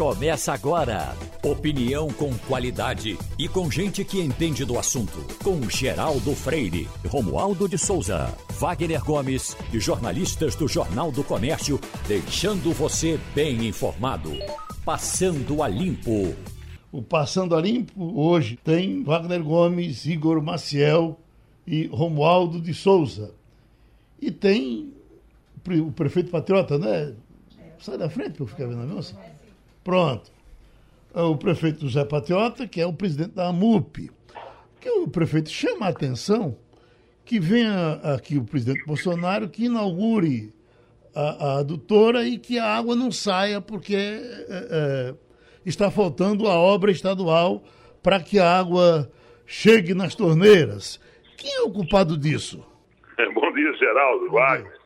Começa 0.00 0.54
agora. 0.54 1.14
Opinião 1.44 2.08
com 2.08 2.32
qualidade 2.48 3.18
e 3.38 3.46
com 3.46 3.70
gente 3.70 4.02
que 4.02 4.18
entende 4.18 4.64
do 4.64 4.78
assunto. 4.78 5.18
Com 5.44 5.60
Geraldo 5.68 6.34
Freire, 6.34 6.88
Romualdo 7.06 7.68
de 7.68 7.76
Souza, 7.76 8.34
Wagner 8.58 9.04
Gomes 9.04 9.54
e 9.70 9.78
jornalistas 9.78 10.54
do 10.54 10.66
Jornal 10.66 11.12
do 11.12 11.22
Comércio, 11.22 11.78
deixando 12.08 12.72
você 12.72 13.20
bem 13.34 13.68
informado. 13.68 14.30
Passando 14.86 15.62
a 15.62 15.68
Limpo. 15.68 16.34
O 16.90 17.02
Passando 17.02 17.54
a 17.54 17.60
Limpo 17.60 18.18
hoje 18.18 18.58
tem 18.64 19.04
Wagner 19.04 19.42
Gomes, 19.42 20.06
Igor 20.06 20.42
Maciel 20.42 21.20
e 21.66 21.88
Romualdo 21.88 22.58
de 22.58 22.72
Souza. 22.72 23.34
E 24.18 24.30
tem 24.30 24.94
o 25.68 25.92
prefeito 25.92 26.30
patriota, 26.30 26.78
né? 26.78 27.12
Sai 27.78 27.98
da 27.98 28.08
frente 28.08 28.30
para 28.30 28.44
eu 28.44 28.48
ficar 28.48 28.66
vendo 28.66 28.80
a 28.80 28.86
moça. 28.86 29.14
Pronto. 29.82 30.30
É 31.14 31.22
o 31.22 31.36
prefeito 31.36 31.80
José 31.80 32.04
Patriota, 32.04 32.68
que 32.68 32.80
é 32.80 32.86
o 32.86 32.92
presidente 32.92 33.32
da 33.32 33.48
AMUP. 33.48 34.10
Que 34.80 34.90
o 34.90 35.08
prefeito 35.08 35.50
chama 35.50 35.86
a 35.86 35.90
atenção 35.90 36.56
que 37.24 37.38
venha 37.38 37.92
aqui 38.14 38.38
o 38.38 38.44
presidente 38.44 38.84
Bolsonaro 38.84 39.48
que 39.48 39.66
inaugure 39.66 40.52
a, 41.14 41.20
a 41.20 41.58
adutora 41.58 42.26
e 42.26 42.38
que 42.38 42.58
a 42.58 42.76
água 42.76 42.96
não 42.96 43.12
saia 43.12 43.60
porque 43.60 43.94
é, 43.94 44.46
é, 44.48 45.14
está 45.64 45.90
faltando 45.90 46.46
a 46.48 46.54
obra 46.54 46.90
estadual 46.90 47.62
para 48.02 48.20
que 48.20 48.38
a 48.38 48.58
água 48.58 49.10
chegue 49.46 49.94
nas 49.94 50.14
torneiras. 50.14 51.00
Quem 51.36 51.52
é 51.54 51.60
o 51.62 51.70
culpado 51.70 52.16
disso? 52.16 52.64
Bom 53.34 53.52
dia, 53.52 53.72
Geraldo, 53.74 54.26
Bom 54.26 54.32
Wagner. 54.36 54.70
Dia. 54.72 54.80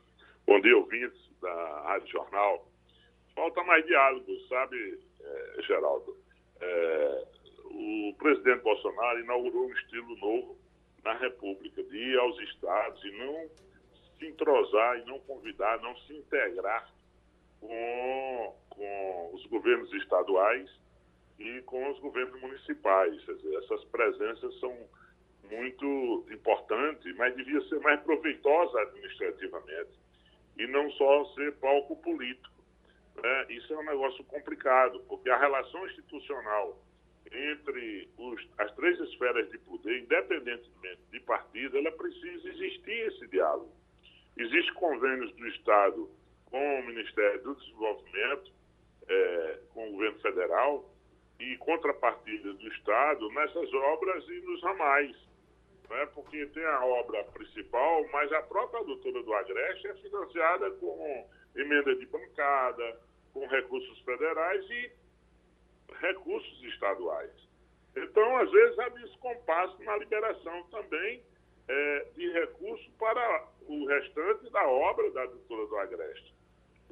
Bom 0.46 0.60
dia, 0.60 0.76
ouvintes 0.76 1.20
da 1.40 1.82
Rádio 1.86 2.08
Jornal 2.08 2.68
falta 3.34 3.62
mais 3.64 3.84
diálogo, 3.86 4.26
sabe, 4.48 4.98
é, 5.20 5.62
Geraldo? 5.62 6.16
É, 6.60 7.24
o 7.64 8.14
presidente 8.18 8.62
Bolsonaro 8.62 9.20
inaugurou 9.20 9.66
um 9.66 9.72
estilo 9.72 10.16
novo 10.16 10.58
na 11.04 11.14
República, 11.14 11.82
de 11.82 11.96
ir 11.96 12.18
aos 12.18 12.38
estados 12.40 13.04
e 13.04 13.10
não 13.18 13.48
se 14.18 14.26
entrosar 14.26 14.98
e 14.98 15.04
não 15.04 15.18
convidar, 15.20 15.80
não 15.80 15.96
se 15.98 16.14
integrar 16.14 16.88
com, 17.60 18.56
com 18.70 19.30
os 19.34 19.44
governos 19.46 19.92
estaduais 19.92 20.70
e 21.38 21.60
com 21.62 21.90
os 21.90 21.98
governos 21.98 22.40
municipais. 22.40 23.20
Dizer, 23.20 23.56
essas 23.56 23.84
presenças 23.86 24.58
são 24.60 24.74
muito 25.50 26.26
importantes, 26.30 27.14
mas 27.16 27.34
devia 27.36 27.60
ser 27.68 27.80
mais 27.80 28.00
proveitosa 28.00 28.80
administrativamente 28.80 29.90
e 30.56 30.66
não 30.68 30.90
só 30.92 31.24
ser 31.34 31.52
palco 31.56 31.96
político 31.96 32.53
né, 33.22 33.46
isso 33.48 33.72
é 33.72 33.78
um 33.78 33.84
negócio 33.84 34.24
complicado, 34.24 35.00
porque 35.08 35.30
a 35.30 35.38
relação 35.38 35.86
institucional 35.86 36.78
entre 37.32 38.08
os, 38.18 38.48
as 38.58 38.72
três 38.74 38.98
esferas 39.00 39.50
de 39.50 39.58
poder, 39.58 40.00
independentemente 40.00 41.00
de 41.10 41.20
partido, 41.20 41.78
ela 41.78 41.90
precisa 41.92 42.48
existir 42.48 43.08
esse 43.08 43.26
diálogo. 43.28 43.72
Existem 44.36 44.74
convênios 44.74 45.34
do 45.34 45.46
Estado 45.48 46.10
com 46.46 46.80
o 46.80 46.86
Ministério 46.86 47.42
do 47.42 47.54
Desenvolvimento, 47.54 48.52
é, 49.08 49.60
com 49.72 49.88
o 49.88 49.92
governo 49.92 50.18
federal, 50.20 50.90
e 51.38 51.56
contrapartida 51.58 52.52
do 52.52 52.68
Estado 52.68 53.28
nessas 53.30 53.72
obras 53.72 54.24
e 54.28 54.40
nos 54.40 54.62
ramais. 54.62 55.16
Né? 55.90 56.06
Porque 56.14 56.46
tem 56.46 56.64
a 56.64 56.84
obra 56.84 57.24
principal, 57.24 58.06
mas 58.12 58.32
a 58.32 58.42
própria 58.42 58.84
doutora 58.84 59.22
do 59.22 59.34
Agreste 59.34 59.88
é 59.88 59.94
financiada 59.94 60.70
com 60.72 61.28
emenda 61.56 61.94
de 61.94 62.06
bancada, 62.06 63.00
com 63.32 63.46
recursos 63.46 63.98
federais 64.00 64.64
e 64.70 64.92
recursos 66.00 66.62
estaduais. 66.64 67.30
Então, 67.96 68.36
às 68.38 68.50
vezes, 68.50 68.78
há 68.78 68.88
descompasso 68.88 69.82
na 69.82 69.96
liberação 69.96 70.64
também 70.64 71.22
é, 71.68 72.06
de 72.16 72.30
recursos 72.32 72.86
para 72.98 73.48
o 73.66 73.86
restante 73.86 74.50
da 74.50 74.66
obra 74.66 75.10
da 75.12 75.26
doutora 75.26 75.66
do 75.66 75.76
Agreste. 75.76 76.34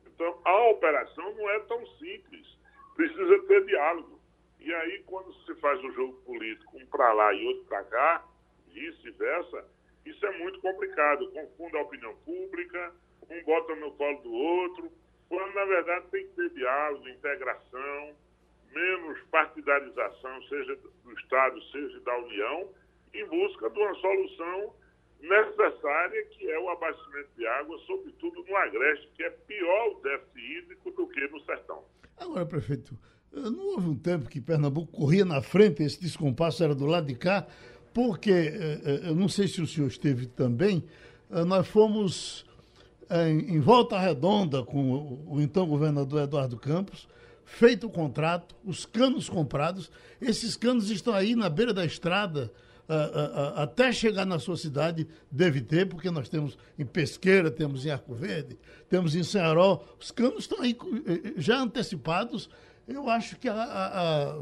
Então, 0.07 0.41
a 0.45 0.69
operação 0.69 1.35
não 1.35 1.51
é 1.51 1.61
tão 1.61 1.85
simples, 1.99 2.47
precisa 2.95 3.39
ter 3.47 3.65
diálogo. 3.65 4.21
E 4.61 4.73
aí, 4.73 5.03
quando 5.05 5.35
se 5.45 5.55
faz 5.57 5.83
um 5.83 5.93
jogo 5.93 6.15
político, 6.23 6.79
um 6.79 6.87
para 6.87 7.13
lá 7.13 7.33
e 7.35 7.45
outro 7.47 7.65
para 7.65 7.83
cá, 7.85 8.25
vice-versa, 8.69 9.67
isso 10.07 10.25
é 10.25 10.39
muito 10.39 10.61
complicado. 10.61 11.31
Confunde 11.33 11.77
a 11.77 11.83
opinião 11.83 12.15
pública, 12.19 12.95
um 13.31 13.45
bota 13.45 13.75
no 13.77 13.93
colo 13.93 14.19
do 14.23 14.33
outro, 14.33 14.93
quando 15.29 15.55
na 15.55 15.65
verdade 15.65 16.07
tem 16.11 16.27
que 16.27 16.35
ter 16.35 16.51
diálogo, 16.51 17.09
integração, 17.09 18.15
menos 18.75 19.21
partidarização, 19.31 20.43
seja 20.49 20.77
do 20.77 21.13
Estado, 21.13 21.63
seja 21.71 22.01
da 22.01 22.19
União, 22.19 22.69
em 23.15 23.27
busca 23.27 23.69
de 23.71 23.79
uma 23.79 23.95
solução 23.95 24.75
necessária, 25.21 26.25
que 26.27 26.51
é 26.51 26.59
o 26.59 26.69
abastecimento 26.71 27.29
de 27.37 27.47
água, 27.47 27.79
sobretudo 27.87 28.45
no 28.45 28.57
Agreste, 28.57 29.09
que 29.15 29.23
é 29.23 29.31
pior 29.31 29.89
o 29.89 30.01
déficit 30.01 30.59
hídrico 30.59 30.91
do 30.91 31.07
que 31.07 31.29
no 31.29 31.41
sertão. 31.45 31.85
Agora, 32.19 32.45
prefeito, 32.45 32.99
não 33.33 33.67
houve 33.69 33.89
um 33.89 33.97
tempo 33.97 34.29
que 34.29 34.41
Pernambuco 34.41 34.93
corria 34.93 35.25
na 35.25 35.41
frente, 35.41 35.83
esse 35.83 36.01
descompasso 36.01 36.63
era 36.63 36.75
do 36.75 36.87
lado 36.87 37.07
de 37.07 37.15
cá, 37.15 37.47
porque, 37.95 38.31
eh, 38.31 38.81
eh, 38.85 39.09
eu 39.09 39.15
não 39.15 39.29
sei 39.29 39.47
se 39.47 39.61
o 39.61 39.67
senhor 39.67 39.87
esteve 39.87 40.27
também, 40.27 40.85
eh, 41.31 41.45
nós 41.45 41.69
fomos 41.69 42.47
em, 43.13 43.57
em 43.57 43.61
volta 43.61 43.99
redonda 43.99 44.63
com 44.63 44.91
o, 44.91 45.35
o 45.35 45.41
então 45.41 45.67
governador 45.67 46.23
Eduardo 46.23 46.57
Campos, 46.57 47.07
feito 47.45 47.87
o 47.87 47.91
contrato, 47.91 48.55
os 48.65 48.87
canos 48.87 49.29
comprados. 49.29 49.91
Esses 50.21 50.57
canos 50.57 50.91
estão 50.91 51.13
aí 51.15 51.35
na 51.35 51.49
beira 51.51 51.75
da 51.75 51.85
estrada, 51.85 52.51
uh, 52.89 52.93
uh, 52.93 53.61
até 53.61 53.93
chegar 53.93 54.25
na 54.25 54.39
sua 54.39 54.57
cidade, 54.57 55.07
deve 55.31 55.61
ter, 55.61 55.87
porque 55.87 56.11
nós 56.11 56.29
temos 56.29 56.57
em 56.79 56.87
Pesqueira, 56.87 57.51
temos 57.51 57.85
em 57.85 57.91
Arco 57.91 58.15
Verde, 58.15 58.59
temos 58.89 59.15
em 59.15 59.23
Senharol. 59.23 59.85
Os 60.01 60.11
canos 60.11 60.41
estão 60.41 60.63
aí 60.63 60.77
já 61.37 61.59
antecipados. 61.59 62.49
Eu 62.89 63.09
acho 63.09 63.37
que 63.39 63.49
há 63.49 64.35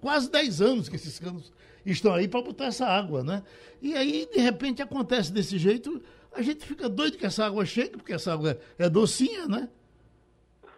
quase 0.00 0.30
10 0.30 0.60
anos 0.60 0.88
que 0.88 0.96
esses 0.96 1.18
canos 1.18 1.52
estão 1.86 2.12
aí 2.12 2.28
para 2.28 2.42
botar 2.42 2.66
essa 2.66 2.86
água, 2.86 3.22
né? 3.22 3.42
E 3.80 3.94
aí, 3.94 4.28
de 4.30 4.38
repente, 4.38 4.82
acontece 4.82 5.32
desse 5.32 5.56
jeito 5.56 6.02
a 6.32 6.42
gente 6.42 6.66
fica 6.66 6.88
doido 6.88 7.18
que 7.18 7.26
essa 7.26 7.46
água 7.46 7.64
chegue, 7.64 7.96
porque 7.96 8.12
essa 8.12 8.32
água 8.32 8.58
é 8.78 8.88
docinha, 8.88 9.46
né? 9.46 9.68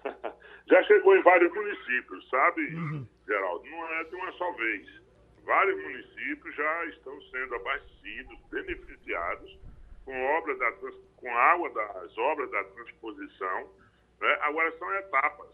Já 0.67 0.83
chegou 0.85 1.17
em 1.17 1.23
vários 1.23 1.53
municípios, 1.53 2.29
sabe, 2.31 2.63
uhum. 2.75 3.07
Geraldo? 3.27 3.69
Não 3.69 3.87
é 3.95 4.05
de 4.05 4.15
uma 4.15 4.33
só 4.33 4.51
vez. 4.53 5.03
Vários 5.45 5.83
municípios 5.83 6.55
já 6.55 6.85
estão 6.87 7.21
sendo 7.23 7.55
abastecidos, 7.57 8.39
beneficiados 8.51 9.59
com, 10.05 10.25
obra 10.37 10.57
da, 10.57 10.73
com 11.17 11.37
água 11.37 11.71
das 11.71 12.17
obras 12.17 12.51
da 12.51 12.65
transposição. 12.65 13.69
Né? 14.21 14.39
Agora 14.43 14.79
são 14.79 14.95
etapas. 14.95 15.51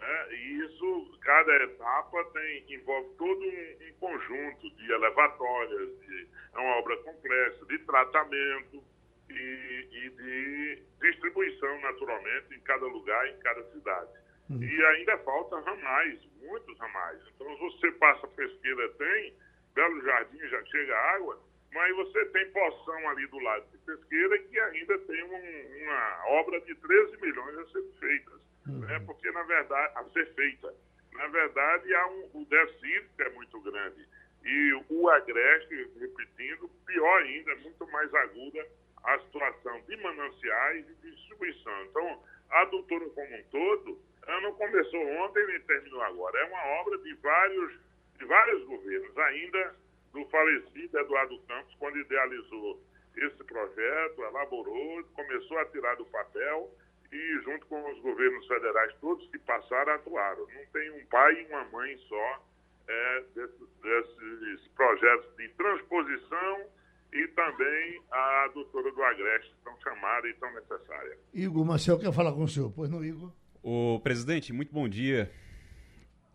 Né? 0.00 0.34
E 0.34 0.64
isso, 0.64 1.18
cada 1.20 1.64
etapa 1.64 2.24
tem, 2.32 2.64
envolve 2.74 3.08
todo 3.16 3.40
um, 3.40 3.88
um 3.88 3.92
conjunto 4.00 4.70
de 4.76 4.92
elevatórias, 4.92 6.00
de, 6.00 6.28
é 6.54 6.58
uma 6.58 6.76
obra 6.76 6.96
complexa, 6.98 7.66
de 7.66 7.78
tratamento, 7.80 8.82
e, 9.30 9.88
e 9.92 10.10
de 10.10 10.82
distribuição, 11.00 11.80
naturalmente, 11.80 12.54
em 12.54 12.60
cada 12.60 12.86
lugar, 12.86 13.28
em 13.28 13.38
cada 13.38 13.62
cidade. 13.72 14.10
Uhum. 14.50 14.62
E 14.62 14.84
ainda 14.86 15.18
falta 15.18 15.58
ramais, 15.60 16.20
muitos 16.40 16.78
ramais. 16.78 17.20
Então, 17.34 17.56
você 17.56 17.90
passa 17.92 18.26
pesqueira, 18.28 18.88
tem, 18.90 19.34
Belo 19.74 20.02
Jardim 20.02 20.38
já 20.48 20.64
chega 20.66 20.96
água, 21.14 21.40
mas 21.72 21.96
você 21.96 22.24
tem 22.26 22.50
poção 22.52 23.08
ali 23.08 23.26
do 23.26 23.38
lado 23.40 23.66
de 23.72 23.78
pesqueira 23.78 24.38
que 24.38 24.60
ainda 24.60 24.98
tem 24.98 25.24
um, 25.24 25.84
uma 25.84 26.24
obra 26.28 26.60
de 26.60 26.74
13 26.74 27.20
milhões 27.20 27.58
a 27.58 27.66
ser 27.66 27.82
feitas. 27.98 28.40
Uhum. 28.66 28.80
Né? 28.80 29.02
Porque, 29.06 29.30
na 29.32 29.42
verdade, 29.42 29.92
a 29.96 30.04
ser 30.10 30.32
feita. 30.34 30.74
Na 31.12 31.26
verdade, 31.28 31.94
há 31.94 32.06
um, 32.08 32.30
o 32.34 32.44
déficit 32.46 33.08
é 33.18 33.30
muito 33.30 33.60
grande. 33.60 34.06
E 34.44 34.84
o 34.90 35.08
agreste, 35.08 35.90
repetindo, 35.98 36.68
pior 36.86 37.22
ainda, 37.22 37.54
muito 37.56 37.86
mais 37.90 38.12
aguda 38.14 38.66
a 39.04 39.18
situação 39.18 39.80
de 39.82 39.96
mananciais 39.98 40.88
e 40.88 40.94
de 40.94 41.10
distribuição. 41.14 41.84
Então, 41.84 42.22
a 42.50 42.64
doutora 42.66 43.08
como 43.10 43.36
um 43.36 43.42
todo, 43.50 43.98
ela 44.26 44.40
não 44.40 44.54
começou 44.54 45.06
ontem 45.18 45.46
nem 45.46 45.60
terminou 45.60 46.02
agora. 46.02 46.38
É 46.38 46.44
uma 46.44 46.66
obra 46.80 46.98
de 46.98 47.14
vários, 47.14 47.72
de 48.18 48.24
vários 48.24 48.64
governos, 48.64 49.18
ainda 49.18 49.76
do 50.12 50.24
falecido 50.26 50.98
Eduardo 50.98 51.38
Campos, 51.46 51.74
quando 51.78 51.98
idealizou 51.98 52.80
esse 53.16 53.44
projeto, 53.44 54.22
elaborou, 54.22 55.04
começou 55.14 55.58
a 55.58 55.64
tirar 55.66 55.96
do 55.96 56.06
papel 56.06 56.70
e, 57.12 57.40
junto 57.44 57.66
com 57.66 57.90
os 57.90 58.00
governos 58.00 58.46
federais 58.46 58.94
todos 59.00 59.28
que 59.30 59.38
passaram, 59.40 59.92
atuaram. 59.94 60.46
Não 60.54 60.66
tem 60.72 60.90
um 60.90 61.06
pai 61.06 61.42
e 61.42 61.46
uma 61.46 61.64
mãe 61.66 61.96
só 62.08 62.44
é, 62.88 63.24
desses, 63.34 63.68
desses 63.82 64.68
projetos 64.68 65.36
de 65.36 65.48
transposição 65.50 66.66
e 67.14 67.28
também 67.28 68.00
a 68.10 68.50
doutora 68.52 68.90
do 68.90 69.02
Agreste, 69.02 69.54
tão 69.62 69.72
chamada 69.80 70.28
e 70.28 70.34
tão 70.34 70.52
necessária. 70.52 71.16
Igor 71.32 71.64
Marcel 71.64 71.98
quer 71.98 72.12
falar 72.12 72.32
com 72.32 72.42
o 72.42 72.48
senhor, 72.48 72.72
pois 72.74 72.90
não, 72.90 73.04
Igor? 73.04 73.30
O 73.62 74.00
presidente, 74.00 74.52
muito 74.52 74.72
bom 74.74 74.88
dia. 74.88 75.30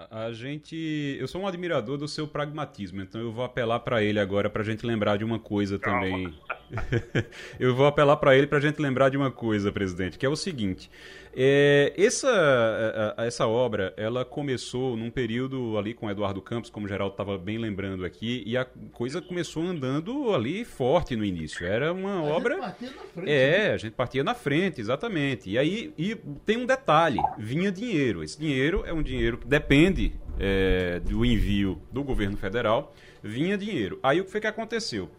A 0.10 0.32
gente, 0.32 1.18
eu 1.20 1.28
sou 1.28 1.42
um 1.42 1.48
admirador 1.48 1.98
do 1.98 2.08
seu 2.08 2.26
pragmatismo, 2.26 3.02
então 3.02 3.20
eu 3.20 3.34
vou 3.34 3.44
apelar 3.44 3.82
para 3.82 4.02
ele 4.02 4.20
agora 4.20 4.50
para 4.50 4.62
a 4.62 4.66
gente 4.66 4.86
lembrar 4.86 5.18
de 5.18 5.26
uma 5.26 5.38
coisa 5.38 5.78
Calma. 5.78 6.00
também. 6.00 6.40
eu 7.60 7.76
vou 7.76 7.86
apelar 7.86 8.18
para 8.18 8.36
ele 8.36 8.48
para 8.48 8.58
a 8.58 8.62
gente 8.62 8.82
lembrar 8.82 9.10
de 9.10 9.18
uma 9.18 9.32
coisa, 9.32 9.72
presidente, 9.72 10.18
que 10.18 10.26
é 10.26 10.30
o 10.30 10.36
seguinte: 10.36 10.90
é, 11.36 11.94
essa, 11.96 13.16
essa 13.18 13.48
obra 13.48 13.94
ela 13.96 14.26
começou 14.26 14.98
num 14.98 15.12
período 15.12 15.78
ali 15.78 15.94
com 15.94 16.10
Eduardo 16.10 16.42
Campos, 16.42 16.70
como 16.70 16.86
o 16.86 16.90
Geraldo 16.90 17.14
estava 17.14 17.38
bem 17.38 17.58
lembrando 17.58 18.04
aqui, 18.04 18.44
e 18.46 18.58
a 18.58 18.66
coisa 18.92 19.22
começou 19.22 19.64
andando 19.64 20.34
ali 20.34 20.66
forte 20.66 21.16
no 21.16 21.24
início. 21.24 21.66
Era 21.66 21.94
uma 21.94 22.20
a 22.20 22.24
obra. 22.24 22.56
Gente 22.80 22.94
partia 22.94 22.94
na 22.94 23.04
frente, 23.14 23.32
é, 23.32 23.68
né? 23.68 23.74
a 23.74 23.78
gente 23.78 23.94
partia 23.94 24.24
na 24.24 24.34
frente, 24.34 24.82
exatamente. 24.82 25.50
E 25.50 25.58
aí 25.58 25.94
e 25.98 26.16
tem 26.46 26.58
um 26.58 26.66
detalhe: 26.66 27.20
vinha 27.38 27.72
dinheiro. 27.72 28.24
Esse 28.24 28.40
dinheiro 28.40 28.84
é 28.86 28.94
um 28.94 29.02
dinheiro 29.02 29.38
que 29.38 29.48
depende 29.48 30.14
é, 30.40 31.00
do 31.00 31.24
envio 31.26 31.82
do 31.92 32.04
governo 32.04 32.38
federal. 32.38 32.94
Vinha 33.22 33.58
dinheiro. 33.58 34.00
Aí 34.02 34.22
o 34.22 34.26
que 34.26 34.32
foi 34.32 34.42
que 34.42 34.48
aconteceu? 34.48 35.10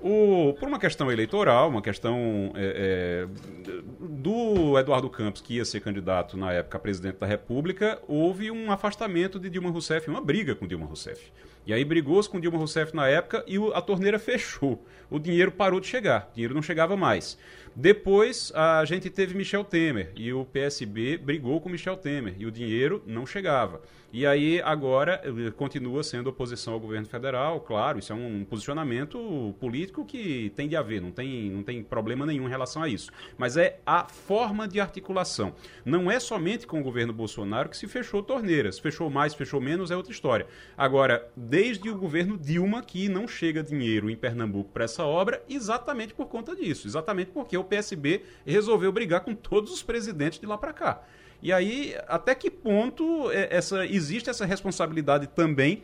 O, 0.00 0.54
por 0.58 0.68
uma 0.68 0.78
questão 0.78 1.10
eleitoral, 1.10 1.68
uma 1.68 1.80
questão 1.80 2.52
é, 2.54 3.26
é, 3.26 3.72
do 4.00 4.78
Eduardo 4.78 5.08
Campos, 5.08 5.40
que 5.40 5.54
ia 5.54 5.64
ser 5.64 5.80
candidato 5.80 6.36
na 6.36 6.52
época 6.52 6.76
a 6.76 6.80
presidente 6.80 7.16
da 7.16 7.26
República, 7.26 7.98
houve 8.06 8.50
um 8.50 8.70
afastamento 8.70 9.40
de 9.40 9.48
Dilma 9.48 9.70
Rousseff, 9.70 10.08
uma 10.08 10.20
briga 10.20 10.54
com 10.54 10.66
Dilma 10.66 10.86
Rousseff. 10.86 11.32
E 11.66 11.72
aí 11.72 11.84
brigou-se 11.84 12.28
com 12.28 12.38
Dilma 12.38 12.58
Rousseff 12.58 12.94
na 12.94 13.08
época 13.08 13.42
e 13.46 13.56
a 13.74 13.80
torneira 13.80 14.18
fechou. 14.18 14.84
O 15.10 15.18
dinheiro 15.18 15.50
parou 15.50 15.80
de 15.80 15.86
chegar, 15.86 16.28
o 16.30 16.34
dinheiro 16.34 16.54
não 16.54 16.62
chegava 16.62 16.96
mais. 16.96 17.36
Depois 17.78 18.50
a 18.54 18.82
gente 18.86 19.10
teve 19.10 19.36
Michel 19.36 19.62
Temer 19.62 20.10
e 20.16 20.32
o 20.32 20.46
PSB 20.46 21.18
brigou 21.18 21.60
com 21.60 21.68
Michel 21.68 21.98
Temer 21.98 22.34
e 22.38 22.46
o 22.46 22.50
dinheiro 22.50 23.02
não 23.06 23.26
chegava. 23.26 23.82
E 24.10 24.24
aí 24.24 24.62
agora 24.62 25.20
continua 25.56 26.02
sendo 26.02 26.30
oposição 26.30 26.72
ao 26.72 26.80
governo 26.80 27.06
federal, 27.06 27.60
claro, 27.60 27.98
isso 27.98 28.14
é 28.14 28.16
um 28.16 28.46
posicionamento 28.46 29.54
político 29.60 30.06
que 30.06 30.50
tem 30.56 30.66
de 30.66 30.74
haver, 30.74 31.02
não 31.02 31.10
tem, 31.10 31.50
não 31.50 31.62
tem 31.62 31.82
problema 31.82 32.24
nenhum 32.24 32.46
em 32.46 32.48
relação 32.48 32.82
a 32.82 32.88
isso. 32.88 33.10
Mas 33.36 33.58
é 33.58 33.78
a 33.84 34.08
forma 34.08 34.66
de 34.66 34.80
articulação. 34.80 35.52
Não 35.84 36.10
é 36.10 36.18
somente 36.18 36.66
com 36.66 36.80
o 36.80 36.82
governo 36.82 37.12
Bolsonaro 37.12 37.68
que 37.68 37.76
se 37.76 37.86
fechou 37.86 38.22
torneiras. 38.22 38.78
Fechou 38.78 39.10
mais, 39.10 39.34
fechou 39.34 39.60
menos, 39.60 39.90
é 39.90 39.96
outra 39.96 40.12
história. 40.12 40.46
Agora, 40.78 41.30
desde 41.36 41.90
o 41.90 41.98
governo 41.98 42.38
Dilma 42.38 42.82
que 42.82 43.10
não 43.10 43.28
chega 43.28 43.62
dinheiro 43.62 44.08
em 44.08 44.16
Pernambuco 44.16 44.70
para 44.72 44.84
essa 44.84 45.04
obra, 45.04 45.42
exatamente 45.46 46.14
por 46.14 46.26
conta 46.28 46.56
disso. 46.56 46.86
Exatamente 46.86 47.32
porque 47.32 47.58
o 47.58 47.65
PSB 47.66 48.22
resolveu 48.46 48.90
brigar 48.90 49.24
com 49.24 49.34
todos 49.34 49.72
os 49.72 49.82
presidentes 49.82 50.38
de 50.38 50.46
lá 50.46 50.56
para 50.56 50.72
cá. 50.72 51.02
E 51.42 51.52
aí, 51.52 51.94
até 52.08 52.34
que 52.34 52.50
ponto 52.50 53.30
é, 53.30 53.54
essa, 53.54 53.84
existe 53.84 54.30
essa 54.30 54.46
responsabilidade 54.46 55.26
também 55.28 55.82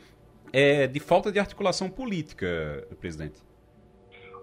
é, 0.53 0.87
de 0.87 1.01
falta 1.01 1.31
de 1.31 1.39
articulação 1.39 1.91
política, 1.91 2.87
presidente? 3.01 3.43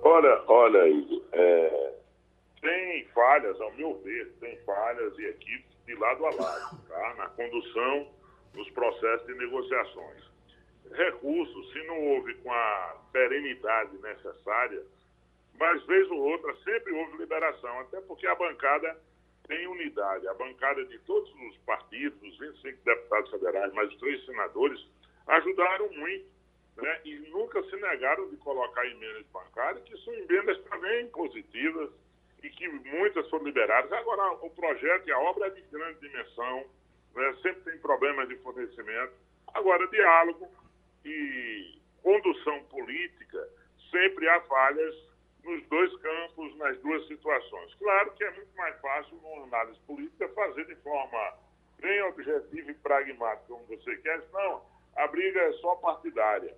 Olha, 0.01 0.41
olha, 0.47 0.87
Igor, 0.87 1.21
é, 1.33 1.93
tem 2.61 3.05
falhas, 3.13 3.59
ao 3.59 3.73
meu 3.73 3.99
ver, 4.03 4.31
tem 4.39 4.57
falhas 4.65 5.17
e 5.17 5.25
equipes 5.25 5.77
de 5.85 5.95
lado 5.95 6.25
a 6.25 6.29
lado, 6.29 6.79
tá? 6.87 7.15
na 7.17 7.27
condução 7.29 8.07
dos 8.53 8.69
processos 8.71 9.25
de 9.27 9.33
negociações. 9.35 10.29
Recursos, 10.91 11.71
se 11.71 11.83
não 11.83 12.01
houve 12.07 12.33
com 12.35 12.51
a 12.51 12.95
perenidade 13.11 13.97
necessária, 13.97 14.83
mas 15.59 15.85
vez 15.85 16.09
ou 16.09 16.19
outra 16.19 16.55
sempre 16.63 16.93
houve 16.93 17.17
liberação, 17.17 17.79
até 17.81 17.99
porque 18.01 18.25
a 18.25 18.33
bancada 18.33 18.97
tem 19.45 19.67
unidade. 19.67 20.27
A 20.27 20.33
bancada 20.35 20.85
de 20.85 20.97
todos 20.99 21.29
os 21.33 21.57
partidos, 21.65 22.21
os 22.21 22.39
25 22.39 22.85
deputados 22.85 23.29
federais, 23.29 23.73
mais 23.73 23.93
três 23.97 24.25
senadores, 24.25 24.79
ajudaram 25.27 25.91
muito. 25.91 26.25
Né? 26.77 27.01
E 27.03 27.15
nunca 27.31 27.61
se 27.63 27.75
negaram 27.75 28.29
de 28.29 28.37
colocar 28.37 28.85
emendas 28.87 29.25
bancárias, 29.33 29.83
que 29.83 29.97
são 29.97 30.13
emendas 30.13 30.57
também 30.63 31.07
positivas 31.09 31.89
e 32.41 32.49
que 32.49 32.69
muitas 32.69 33.29
foram 33.29 33.43
liberadas. 33.45 33.91
Agora, 33.91 34.31
o 34.41 34.49
projeto 34.51 35.07
e 35.07 35.11
a 35.11 35.19
obra 35.19 35.47
é 35.47 35.49
de 35.49 35.61
grande 35.63 35.99
dimensão, 35.99 36.65
né? 37.15 37.35
sempre 37.41 37.61
tem 37.63 37.77
problemas 37.79 38.29
de 38.29 38.37
fornecimento. 38.37 39.11
Agora, 39.53 39.85
diálogo 39.87 40.47
e 41.03 41.79
condução 42.01 42.63
política, 42.65 43.49
sempre 43.91 44.29
há 44.29 44.39
falhas 44.41 45.08
nos 45.43 45.65
dois 45.67 45.95
campos, 45.97 46.55
nas 46.57 46.77
duas 46.79 47.07
situações. 47.07 47.73
Claro 47.75 48.11
que 48.11 48.23
é 48.23 48.31
muito 48.31 48.55
mais 48.55 48.79
fácil, 48.81 49.15
numa 49.17 49.43
análise 49.43 49.79
política, 49.81 50.27
fazer 50.29 50.65
de 50.65 50.75
forma 50.77 51.33
bem 51.79 52.01
objetiva 52.03 52.71
e 52.71 52.73
pragmática, 52.75 53.47
como 53.47 53.65
você 53.65 53.95
quer, 53.97 54.21
não, 54.33 54.61
a 54.95 55.07
briga 55.07 55.39
é 55.39 55.53
só 55.53 55.75
partidária. 55.77 56.55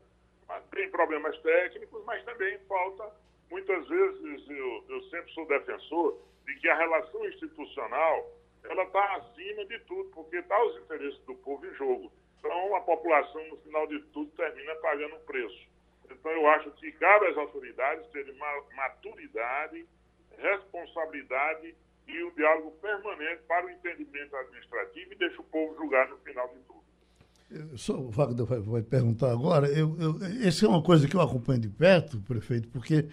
Mas 0.47 0.63
tem 0.71 0.89
problemas 0.89 1.37
técnicos, 1.41 2.03
mas 2.05 2.23
também 2.25 2.57
falta, 2.67 3.11
muitas 3.49 3.87
vezes, 3.87 4.49
eu, 4.49 4.85
eu 4.89 5.01
sempre 5.03 5.31
sou 5.33 5.47
defensor 5.47 6.19
de 6.45 6.55
que 6.55 6.67
a 6.67 6.77
relação 6.77 7.25
institucional 7.27 8.31
ela 8.63 8.83
está 8.83 9.15
acima 9.15 9.65
de 9.65 9.79
tudo, 9.81 10.09
porque 10.11 10.37
está 10.37 10.63
os 10.63 10.77
interesses 10.77 11.19
do 11.25 11.35
povo 11.35 11.65
em 11.65 11.73
jogo. 11.75 12.11
Então, 12.39 12.75
a 12.75 12.81
população, 12.81 13.47
no 13.47 13.57
final 13.57 13.87
de 13.87 13.99
tudo, 14.11 14.31
termina 14.31 14.75
pagando 14.75 15.15
o 15.15 15.19
preço. 15.21 15.70
Então, 16.19 16.31
eu 16.31 16.47
acho 16.47 16.71
que 16.71 16.91
cabe 16.93 17.27
às 17.27 17.37
autoridades 17.37 18.07
terem 18.07 18.35
maturidade, 18.75 19.85
responsabilidade 20.37 21.75
e 22.07 22.23
um 22.23 22.31
diálogo 22.31 22.71
permanente 22.81 23.41
para 23.47 23.65
o 23.65 23.69
entendimento 23.69 24.35
administrativo 24.35 25.13
e 25.13 25.15
deixa 25.15 25.41
o 25.41 25.45
povo 25.45 25.75
julgar 25.75 26.09
no 26.09 26.17
final 26.17 26.47
de 26.49 26.59
tudo. 26.61 27.77
Só 27.77 27.93
o 27.93 28.09
Wagner 28.09 28.45
vai, 28.45 28.59
vai 28.59 28.81
perguntar 28.81 29.31
agora. 29.31 29.67
Eu, 29.67 29.97
eu, 29.99 30.15
essa 30.45 30.65
é 30.65 30.69
uma 30.69 30.81
coisa 30.81 31.07
que 31.07 31.15
eu 31.15 31.21
acompanho 31.21 31.59
de 31.59 31.69
perto, 31.69 32.21
prefeito, 32.21 32.69
porque 32.69 33.07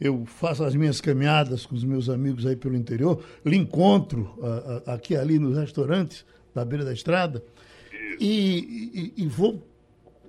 eu 0.00 0.26
faço 0.26 0.64
as 0.64 0.74
minhas 0.74 1.00
caminhadas 1.00 1.64
com 1.64 1.74
os 1.74 1.84
meus 1.84 2.08
amigos 2.08 2.46
aí 2.46 2.56
pelo 2.56 2.76
interior, 2.76 3.24
lhe 3.44 3.56
encontro 3.56 4.38
a, 4.42 4.90
a, 4.90 4.94
aqui 4.94 5.16
ali 5.16 5.38
nos 5.38 5.56
restaurantes 5.56 6.26
da 6.54 6.64
beira 6.64 6.84
da 6.84 6.92
estrada 6.92 7.44
e, 8.20 9.12
e, 9.16 9.22
e, 9.24 9.26
vou 9.26 9.62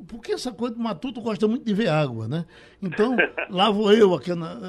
porque 0.07 0.33
essa 0.33 0.51
coisa 0.51 0.75
do 0.75 0.81
Matuto 0.81 1.21
gosta 1.21 1.47
muito 1.47 1.65
de 1.65 1.73
ver 1.73 1.89
água, 1.89 2.27
né? 2.27 2.45
Então, 2.81 3.15
lá 3.49 3.71
vou 3.71 3.93
eu, 3.93 4.13
aqui 4.13 4.33
na, 4.35 4.59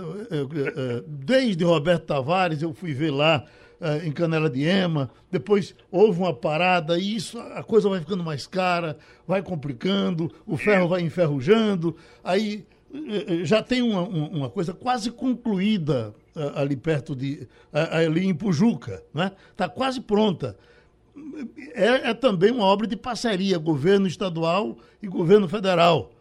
desde 1.07 1.65
Roberto 1.65 2.07
Tavares, 2.07 2.63
eu 2.63 2.73
fui 2.73 2.93
ver 2.93 3.11
lá 3.11 3.45
eh, 3.81 4.07
em 4.07 4.11
Canela 4.11 4.51
de 4.51 4.65
Ema, 4.65 5.09
depois 5.31 5.73
houve 5.89 6.19
uma 6.19 6.35
parada 6.35 6.99
e 6.99 7.15
isso, 7.15 7.39
a 7.39 7.63
coisa 7.63 7.89
vai 7.89 8.01
ficando 8.01 8.25
mais 8.25 8.45
cara, 8.45 8.99
vai 9.25 9.41
complicando, 9.41 10.33
o 10.45 10.57
ferro 10.57 10.89
vai 10.89 11.01
enferrujando, 11.03 11.95
aí 12.25 12.67
eh, 12.93 13.25
eh, 13.29 13.45
já 13.45 13.63
tem 13.63 13.81
uma, 13.81 14.03
uma 14.03 14.51
coisa 14.51 14.75
quase 14.75 15.13
concluída 15.13 16.13
ali 16.55 16.77
perto 16.77 17.15
de, 17.15 17.49
ali 17.73 18.27
em 18.27 18.35
Pujuca, 18.35 19.03
né? 19.15 19.33
Está 19.53 19.69
quase 19.69 20.01
pronta 20.01 20.57
é, 21.75 22.11
é 22.11 22.15
também 22.15 22.51
uma 22.51 22.65
obra 22.65 22.87
de 22.87 22.97
parceria, 22.97 23.59
governo 23.59 24.07
estadual 24.07 24.79
e 25.03 25.07
governo 25.07 25.49
federal. 25.49 26.13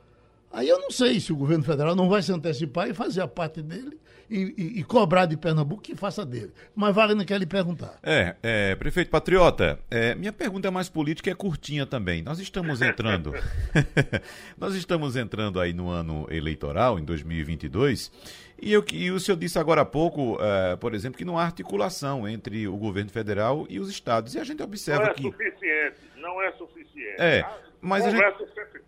Aí 0.52 0.68
eu 0.68 0.80
não 0.80 0.92
sei 0.92 1.20
se 1.20 1.34
o 1.34 1.36
governo 1.36 1.64
federal 1.64 1.96
não 1.96 2.10
vai 2.10 2.22
se 2.22 2.32
antecipar 2.32 2.90
e 2.90 2.94
fazer 2.94 3.22
a 3.22 3.28
parte 3.28 3.62
dele 3.62 3.98
e, 4.30 4.54
e, 4.58 4.80
e 4.80 4.84
cobrar 4.84 5.26
de 5.26 5.38
Pernambuco 5.38 5.82
que 5.82 5.96
faça 5.96 6.26
dele. 6.26 6.52
Mas 6.76 6.96
Wagner 6.96 7.26
quer 7.26 7.40
lhe 7.40 7.46
perguntar. 7.46 7.98
É, 8.04 8.36
é 8.44 8.76
prefeito 8.76 9.10
Patriota, 9.10 9.80
é, 9.90 10.16
minha 10.16 10.34
pergunta 10.34 10.68
é 10.68 10.72
mais 10.72 10.90
política 10.90 11.30
e 11.30 11.34
é 11.34 11.36
curtinha 11.36 11.86
também. 11.86 12.22
Nós 12.22 12.40
estamos 12.40 12.82
entrando, 12.82 13.34
nós 14.58 14.76
estamos 14.76 15.16
entrando 15.16 15.60
aí 15.60 15.74
no 15.74 15.90
ano 15.90 16.28
eleitoral, 16.30 17.00
em 17.00 17.04
2022, 17.04 18.12
e, 18.62 18.74
eu, 18.74 18.84
e 18.92 19.12
o 19.12 19.20
senhor 19.20 19.38
disse 19.38 19.60
agora 19.60 19.82
há 19.82 19.86
pouco, 19.86 20.38
é, 20.42 20.76
por 20.76 20.94
exemplo, 20.94 21.18
que 21.18 21.26
não 21.26 21.38
há 21.38 21.44
articulação 21.44 22.28
entre 22.28 22.68
o 22.68 22.76
governo 22.76 23.12
federal 23.12 23.68
e 23.70 23.80
os 23.80 23.90
estados. 23.90 24.34
E 24.34 24.40
a 24.40 24.44
gente 24.44 24.64
observa 24.64 25.04
não 25.04 25.12
é 25.12 25.14
que. 25.14 25.24
Suficiente, 25.24 25.98
não 26.18 26.42
é 26.42 26.52
suficiente. 26.54 27.22
É. 27.22 27.46
Mas 27.80 28.06
a 28.06 28.10
gente... 28.10 28.24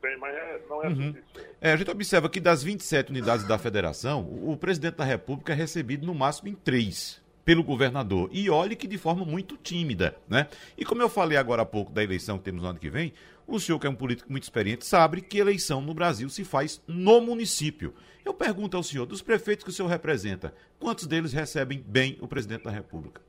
tem, 0.02 0.18
mas 0.18 0.36
é, 0.36 0.62
não 0.70 0.84
é 0.84 0.88
uhum. 0.88 0.96
suficiente. 0.96 1.28
É, 1.62 1.72
a 1.72 1.78
gente 1.78 1.92
observa 1.92 2.30
que 2.30 2.40
das 2.40 2.64
27 2.64 3.10
unidades 3.10 3.46
da 3.46 3.58
federação, 3.58 4.22
o 4.22 4.56
presidente 4.58 4.96
da 4.96 5.04
República 5.04 5.54
é 5.54 5.56
recebido 5.56 6.06
no 6.06 6.14
máximo 6.14 6.50
em 6.50 6.56
três 6.56 7.22
pelo 7.44 7.64
governador. 7.64 8.30
E 8.32 8.50
olhe 8.50 8.76
que 8.76 8.88
de 8.88 8.98
forma 8.98 9.26
muito 9.26 9.58
tímida, 9.58 10.16
né? 10.28 10.48
E 10.78 10.86
como 10.86 11.02
eu 11.02 11.10
falei 11.10 11.38
agora 11.38 11.64
há 11.64 11.66
pouco 11.66 11.92
da 11.92 12.04
eleição 12.04 12.38
que 12.38 12.44
temos 12.44 12.62
no 12.62 12.70
ano 12.70 12.80
que 12.80 12.90
vem, 12.90 13.12
o 13.48 13.60
senhor, 13.60 13.80
que 13.80 13.88
é 13.88 13.90
um 13.90 13.96
político 13.96 14.32
muito 14.32 14.44
experiente, 14.44 14.86
sabe 14.86 15.22
que 15.22 15.40
eleição 15.40 15.82
no 15.82 15.94
Brasil 15.94 16.30
se 16.30 16.44
faz 16.44 16.80
no 16.88 17.20
município. 17.20 17.94
Eu 18.24 18.34
pergunto 18.34 18.78
ao 18.78 18.84
senhor, 18.84 19.08
dos 19.08 19.24
prefeitos 19.24 19.64
que 19.64 19.72
o 19.72 19.74
senhor 19.74 19.88
representa, 19.88 20.54
quantos 20.80 21.08
deles 21.08 21.34
recebem 21.34 21.84
bem 21.86 22.18
o 22.22 22.28
presidente 22.28 22.66
da 22.66 22.72
República? 22.72 23.22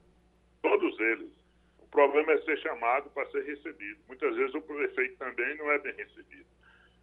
O 1.91 1.93
problema 1.93 2.33
é 2.33 2.39
ser 2.43 2.57
chamado 2.59 3.11
para 3.11 3.29
ser 3.31 3.45
recebido. 3.45 4.01
Muitas 4.07 4.37
vezes 4.37 4.55
o 4.55 4.63
prefeito 4.63 5.17
também 5.19 5.57
não 5.57 5.73
é 5.73 5.79
bem 5.81 5.93
recebido. 5.95 6.47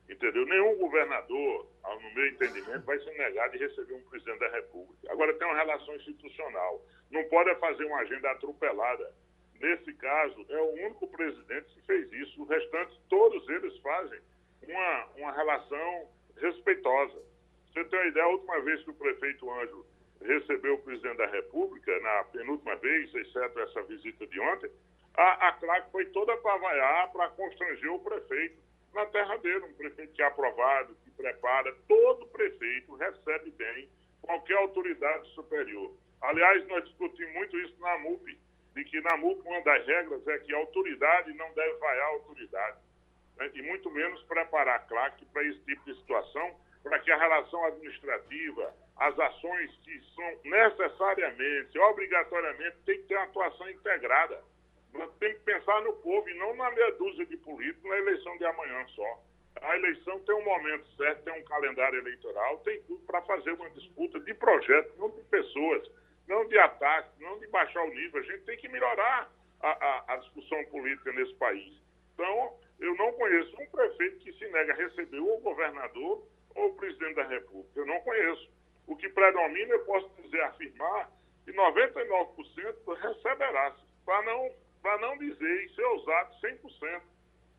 Entendeu? 0.10 0.46
Nenhum 0.46 0.78
governador, 0.78 1.68
no 1.84 2.14
meu 2.16 2.28
entendimento, 2.28 2.86
vai 2.86 2.98
se 2.98 3.18
negar 3.18 3.50
de 3.50 3.58
receber 3.58 3.96
um 3.96 4.10
presidente 4.10 4.40
da 4.40 4.48
República. 4.48 5.12
Agora 5.12 5.34
tem 5.34 5.46
uma 5.46 5.58
relação 5.58 5.94
institucional. 5.98 6.82
Não 7.12 7.22
pode 7.26 7.54
fazer 7.60 7.84
uma 7.84 7.98
agenda 7.98 8.32
atropelada 8.32 9.14
nesse 9.60 9.94
caso, 9.96 10.46
é 10.50 10.62
o 10.62 10.74
único 10.86 11.08
presidente 11.08 11.74
que 11.74 11.82
fez 11.82 12.12
isso. 12.14 12.42
Os 12.42 12.50
restantes, 12.50 12.98
todos 13.10 13.48
eles 13.50 13.78
fazem 13.80 14.22
uma, 14.64 15.06
uma 15.18 15.32
relação 15.34 16.10
respeitosa. 16.38 17.22
Você 17.74 17.84
tem 17.84 18.00
uma 18.00 18.08
ideia, 18.08 18.26
a 18.26 18.30
última 18.30 18.62
vez 18.62 18.82
que 18.84 18.92
o 18.92 18.96
prefeito 18.96 19.52
Anjo 19.52 19.86
recebeu 20.22 20.76
o 20.76 20.82
presidente 20.82 21.18
da 21.18 21.28
República, 21.28 22.00
na 22.00 22.24
penúltima 22.26 22.76
vez, 22.78 23.14
exceto 23.14 23.60
essa 23.60 23.84
visita 23.84 24.26
de 24.28 24.40
ontem, 24.40 24.72
a, 25.16 25.48
a 25.48 25.52
CLAC 25.54 25.92
foi 25.92 26.06
toda 26.08 26.36
para 26.38 26.58
vaiar, 26.58 27.12
para 27.12 27.30
constranger 27.30 27.92
o 27.92 28.00
prefeito 28.00 28.58
na 28.94 29.06
terra 29.08 29.38
dele, 29.38 29.66
um 29.66 29.74
prefeito 29.74 30.14
que 30.14 30.22
é 30.22 30.26
aprovado, 30.26 30.96
que 31.04 31.12
prepara, 31.12 31.74
todo 31.88 32.28
prefeito 32.28 32.96
recebe 32.96 33.52
bem 33.52 33.90
qualquer 34.22 34.58
autoridade 34.58 35.28
superior. 35.30 35.94
Aliás, 36.22 36.68
nós 36.68 36.84
discutimos 36.86 37.34
muito 37.34 37.60
isso 37.60 37.80
na 37.80 37.98
MUP, 38.00 38.40
de 38.76 38.84
que 38.86 39.02
na 39.02 39.18
MUP 39.18 39.42
uma 39.48 39.62
das 39.62 39.86
regras 39.86 40.28
é 40.28 40.38
que 40.40 40.54
a 40.54 40.58
autoridade 40.58 41.34
não 41.34 41.52
deve 41.54 41.78
vaiar 41.78 42.06
a 42.06 42.10
autoridade, 42.10 42.78
né? 43.38 43.52
e 43.54 43.62
muito 43.62 43.90
menos 43.92 44.22
preparar 44.24 44.78
a 44.78 44.80
CLAC 44.80 45.26
para 45.26 45.44
esse 45.44 45.60
tipo 45.62 45.84
de 45.86 45.96
situação, 46.00 46.60
para 46.88 47.00
que 47.00 47.12
a 47.12 47.18
relação 47.18 47.64
administrativa, 47.66 48.74
as 48.98 49.20
ações 49.20 49.72
que 49.84 50.02
são 50.16 50.40
necessariamente, 50.44 51.78
obrigatoriamente, 51.80 52.78
tem 52.86 52.98
que 52.98 53.08
ter 53.08 53.16
uma 53.16 53.26
atuação 53.26 53.70
integrada. 53.70 54.42
Nós 54.94 55.14
temos 55.18 55.38
que 55.38 55.44
pensar 55.44 55.82
no 55.82 55.94
povo 55.98 56.28
e 56.30 56.34
não 56.36 56.56
na 56.56 56.72
meia 56.72 56.92
dúzia 56.94 57.26
de 57.26 57.38
políticos 57.38 57.90
na 57.90 57.98
eleição 57.98 58.38
de 58.38 58.46
amanhã 58.46 58.86
só. 58.96 59.20
A 59.62 59.76
eleição 59.76 60.20
tem 60.20 60.36
um 60.36 60.44
momento 60.44 60.88
certo, 60.96 61.24
tem 61.24 61.34
um 61.34 61.46
calendário 61.46 62.00
eleitoral, 62.00 62.60
tem 62.60 62.82
tudo 62.84 63.04
para 63.06 63.22
fazer 63.24 63.52
uma 63.52 63.70
disputa 63.72 64.20
de 64.20 64.34
projetos, 64.34 64.98
não 64.98 65.10
de 65.10 65.22
pessoas, 65.24 65.90
não 66.28 66.48
de 66.48 66.58
ataques, 66.58 67.12
não 67.20 67.38
de 67.40 67.48
baixar 67.48 67.84
o 67.84 67.94
nível. 67.94 68.22
A 68.22 68.24
gente 68.24 68.44
tem 68.46 68.58
que 68.58 68.70
melhorar 68.70 69.30
a, 69.62 69.70
a, 69.70 70.14
a 70.14 70.18
discussão 70.18 70.64
política 70.66 71.12
nesse 71.12 71.34
país. 71.36 71.74
Então, 72.14 72.58
eu 72.80 72.96
não 72.96 73.12
conheço 73.14 73.56
um 73.60 73.66
prefeito 73.68 74.20
que 74.20 74.34
se 74.34 74.48
nega 74.48 74.74
a 74.74 74.76
receber 74.76 75.20
o 75.20 75.38
governador 75.40 76.24
ou 76.58 76.70
o 76.70 76.76
presidente 76.76 77.16
da 77.16 77.24
República. 77.24 77.80
Eu 77.80 77.86
não 77.86 78.00
conheço. 78.02 78.50
O 78.88 78.96
que 78.96 79.08
predomina, 79.10 79.74
eu 79.74 79.86
posso 79.86 80.10
dizer, 80.22 80.42
afirmar, 80.42 81.10
que 81.46 81.54
99% 81.54 82.94
receberá, 82.96 83.76
para 84.06 84.22
não, 84.24 84.52
não 85.00 85.18
dizer 85.18 85.64
e 85.66 85.76
ser 85.76 85.86
usado 85.86 86.36
100%, 86.42 87.02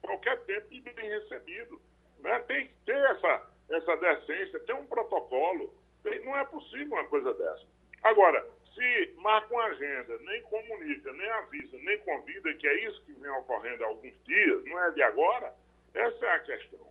qualquer 0.03 0.41
tempo 0.45 0.67
e 0.71 0.81
bem 0.81 1.09
recebido. 1.09 1.81
Né? 2.21 2.39
Tem 2.41 2.67
que 2.67 2.75
ter 2.85 2.97
essa, 3.11 3.51
essa 3.71 3.97
decência, 3.97 4.61
tem 4.61 4.75
um 4.75 4.87
protocolo. 4.87 5.73
Tem, 6.03 6.25
não 6.25 6.37
é 6.37 6.45
possível 6.47 6.95
uma 6.97 7.05
coisa 7.05 7.33
dessa. 7.35 7.67
Agora, 8.03 8.45
se 8.75 9.15
marca 9.17 9.53
uma 9.53 9.65
agenda, 9.65 10.19
nem 10.19 10.43
comunica, 10.43 11.13
nem 11.13 11.31
avisa, 11.31 11.77
nem 11.79 11.99
convida, 11.99 12.55
que 12.55 12.67
é 12.67 12.85
isso 12.87 13.03
que 13.05 13.13
vem 13.13 13.31
ocorrendo 13.31 13.85
há 13.85 13.89
alguns 13.89 14.25
dias, 14.25 14.65
não 14.65 14.85
é 14.85 14.91
de 14.93 15.03
agora, 15.03 15.53
essa 15.95 16.27
é 16.27 16.31
a 16.31 16.41
questão. 16.41 16.89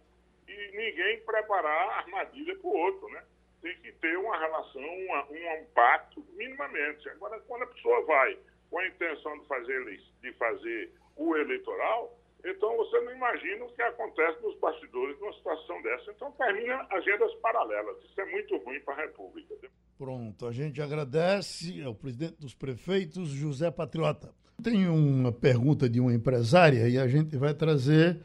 E 0.48 0.78
ninguém 0.78 1.22
preparar 1.22 2.00
armadilha 2.00 2.58
para 2.58 2.68
o 2.68 2.78
outro, 2.78 3.10
né? 3.10 3.24
Tem 3.62 3.76
que 3.80 3.92
ter 3.94 4.18
uma 4.18 4.38
relação, 4.38 4.82
uma, 4.82 5.24
um 5.26 5.66
pacto 5.74 6.26
minimamente. 6.36 7.10
Agora, 7.10 7.40
quando 7.42 7.64
a 7.64 7.68
pessoa 7.68 8.06
vai 8.06 8.38
com 8.70 8.80
a 8.80 8.88
intenção 8.88 9.38
de 9.40 9.48
fazer, 9.48 10.00
de 10.22 10.34
fazer 10.34 10.92
o 11.16 11.36
eleitoral, 11.36 12.18
então 12.46 12.78
você 12.78 13.00
não 13.02 13.16
imagina 13.16 13.66
o 13.66 13.74
que 13.74 13.82
acontece 13.82 14.42
nos 14.42 14.58
bastidores 14.60 15.20
numa 15.20 15.34
situação 15.34 15.82
dessa. 15.82 16.12
Então 16.12 16.32
termina 16.34 16.86
agendas 16.92 17.34
paralelas. 17.36 17.98
Isso 18.04 18.22
é 18.22 18.26
muito 18.26 18.58
ruim 18.58 18.80
para 18.82 18.94
a 18.94 19.06
República. 19.06 19.56
Pronto, 19.98 20.46
a 20.46 20.52
gente 20.52 20.82
agradece 20.82 21.82
ao 21.82 21.96
presidente 21.96 22.40
dos 22.40 22.54
prefeitos, 22.54 23.30
José 23.30 23.72
Patriota. 23.72 24.34
Tem 24.64 24.88
uma 24.88 25.32
pergunta 25.32 25.90
de 25.90 26.00
uma 26.00 26.14
empresária 26.14 26.88
e 26.88 26.98
a 26.98 27.08
gente 27.08 27.36
vai 27.36 27.54
trazer 27.54 28.20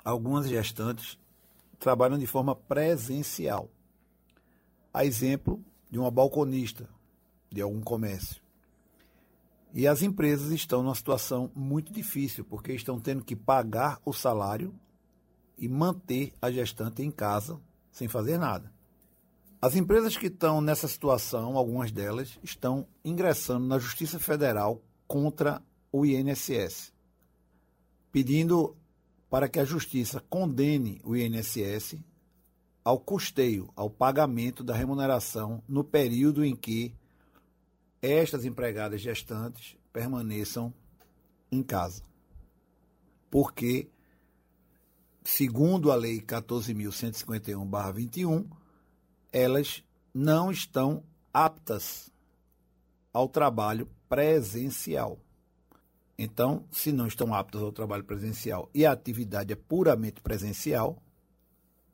algumas 0.04 0.48
gestantes 0.48 1.16
trabalham 1.78 2.18
de 2.18 2.26
forma 2.26 2.56
presencial. 2.56 3.70
A 4.92 5.04
exemplo 5.04 5.64
de 5.88 6.00
uma 6.00 6.10
balconista 6.10 6.88
de 7.48 7.62
algum 7.62 7.80
comércio. 7.80 8.42
E 9.72 9.86
as 9.86 10.02
empresas 10.02 10.50
estão 10.50 10.82
numa 10.82 10.96
situação 10.96 11.48
muito 11.54 11.92
difícil, 11.92 12.44
porque 12.44 12.72
estão 12.72 12.98
tendo 12.98 13.22
que 13.22 13.36
pagar 13.36 14.00
o 14.04 14.12
salário 14.12 14.74
e 15.56 15.68
manter 15.68 16.34
a 16.42 16.50
gestante 16.50 17.04
em 17.04 17.10
casa 17.12 17.60
sem 17.92 18.08
fazer 18.08 18.36
nada. 18.36 18.72
As 19.60 19.74
empresas 19.74 20.16
que 20.16 20.28
estão 20.28 20.60
nessa 20.60 20.86
situação, 20.86 21.56
algumas 21.56 21.90
delas, 21.90 22.38
estão 22.44 22.86
ingressando 23.04 23.66
na 23.66 23.76
Justiça 23.76 24.20
Federal 24.20 24.80
contra 25.04 25.60
o 25.90 26.06
INSS, 26.06 26.92
pedindo 28.12 28.76
para 29.28 29.48
que 29.48 29.58
a 29.58 29.64
Justiça 29.64 30.22
condene 30.30 31.00
o 31.02 31.16
INSS 31.16 31.96
ao 32.84 33.00
custeio, 33.00 33.68
ao 33.74 33.90
pagamento 33.90 34.62
da 34.62 34.76
remuneração 34.76 35.60
no 35.66 35.82
período 35.82 36.44
em 36.44 36.54
que 36.54 36.94
estas 38.00 38.44
empregadas 38.44 39.00
gestantes 39.00 39.76
permaneçam 39.92 40.72
em 41.50 41.64
casa. 41.64 42.04
Porque, 43.28 43.90
segundo 45.24 45.90
a 45.90 45.96
Lei 45.96 46.20
14.151-21, 46.20 48.57
elas 49.32 49.82
não 50.12 50.50
estão 50.50 51.04
aptas 51.32 52.10
ao 53.12 53.28
trabalho 53.28 53.88
presencial. 54.08 55.18
Então, 56.18 56.66
se 56.72 56.90
não 56.90 57.06
estão 57.06 57.32
aptas 57.32 57.62
ao 57.62 57.70
trabalho 57.70 58.04
presencial 58.04 58.68
e 58.74 58.84
a 58.84 58.92
atividade 58.92 59.52
é 59.52 59.56
puramente 59.56 60.20
presencial, 60.20 61.00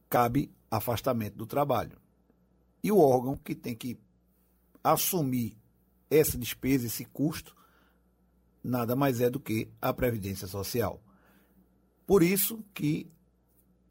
cabe 0.09 0.50
afastamento 0.71 1.37
do 1.37 1.47
trabalho. 1.47 1.99
E 2.83 2.91
o 2.91 2.99
órgão 2.99 3.37
que 3.37 3.55
tem 3.55 3.75
que 3.75 3.99
assumir 4.83 5.57
essa 6.11 6.38
despesa, 6.38 6.87
esse 6.87 7.05
custo, 7.05 7.55
nada 8.62 8.97
mais 8.97 9.21
é 9.21 9.29
do 9.29 9.41
que 9.41 9.71
a 9.81 9.93
Previdência 9.93 10.47
Social. 10.47 11.03
Por 12.07 12.23
isso 12.23 12.64
que 12.73 13.11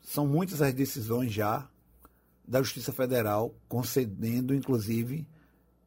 são 0.02 0.28
muitas 0.28 0.62
as 0.62 0.74
decisões 0.74 1.32
já 1.32 1.70
da 2.48 2.62
Justiça 2.62 2.92
Federal 2.92 3.56
concedendo, 3.68 4.54
inclusive, 4.54 5.28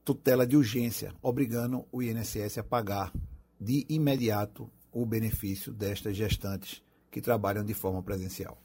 tutela 0.04 0.46
de 0.46 0.56
urgência, 0.56 1.12
obrigando 1.20 1.84
o 1.90 2.02
INSS 2.02 2.58
a 2.58 2.64
pagar 2.64 3.12
de 3.60 3.84
imediato 3.88 4.70
o 4.92 5.04
benefício 5.04 5.72
destas 5.72 6.16
gestantes 6.16 6.82
que 7.10 7.20
trabalham 7.20 7.64
de 7.64 7.74
forma 7.74 8.02
presencial. 8.02 8.56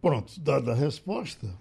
Pronto, 0.00 0.40
dada 0.40 0.72
a 0.72 0.74
resposta, 0.74 1.52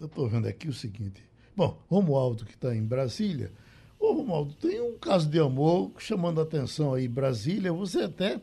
eu 0.00 0.06
estou 0.06 0.28
vendo 0.28 0.46
aqui 0.46 0.68
o 0.68 0.72
seguinte. 0.72 1.22
Bom, 1.56 1.82
Romualdo, 1.88 2.44
que 2.44 2.54
está 2.54 2.74
em 2.74 2.84
Brasília. 2.84 3.52
Ô, 3.98 4.12
Romualdo, 4.12 4.54
tem 4.54 4.80
um 4.80 4.96
caso 4.98 5.28
de 5.28 5.38
amor 5.38 5.92
chamando 5.98 6.40
a 6.40 6.44
atenção 6.44 6.94
aí, 6.94 7.08
Brasília. 7.08 7.72
Você 7.72 8.02
até 8.02 8.40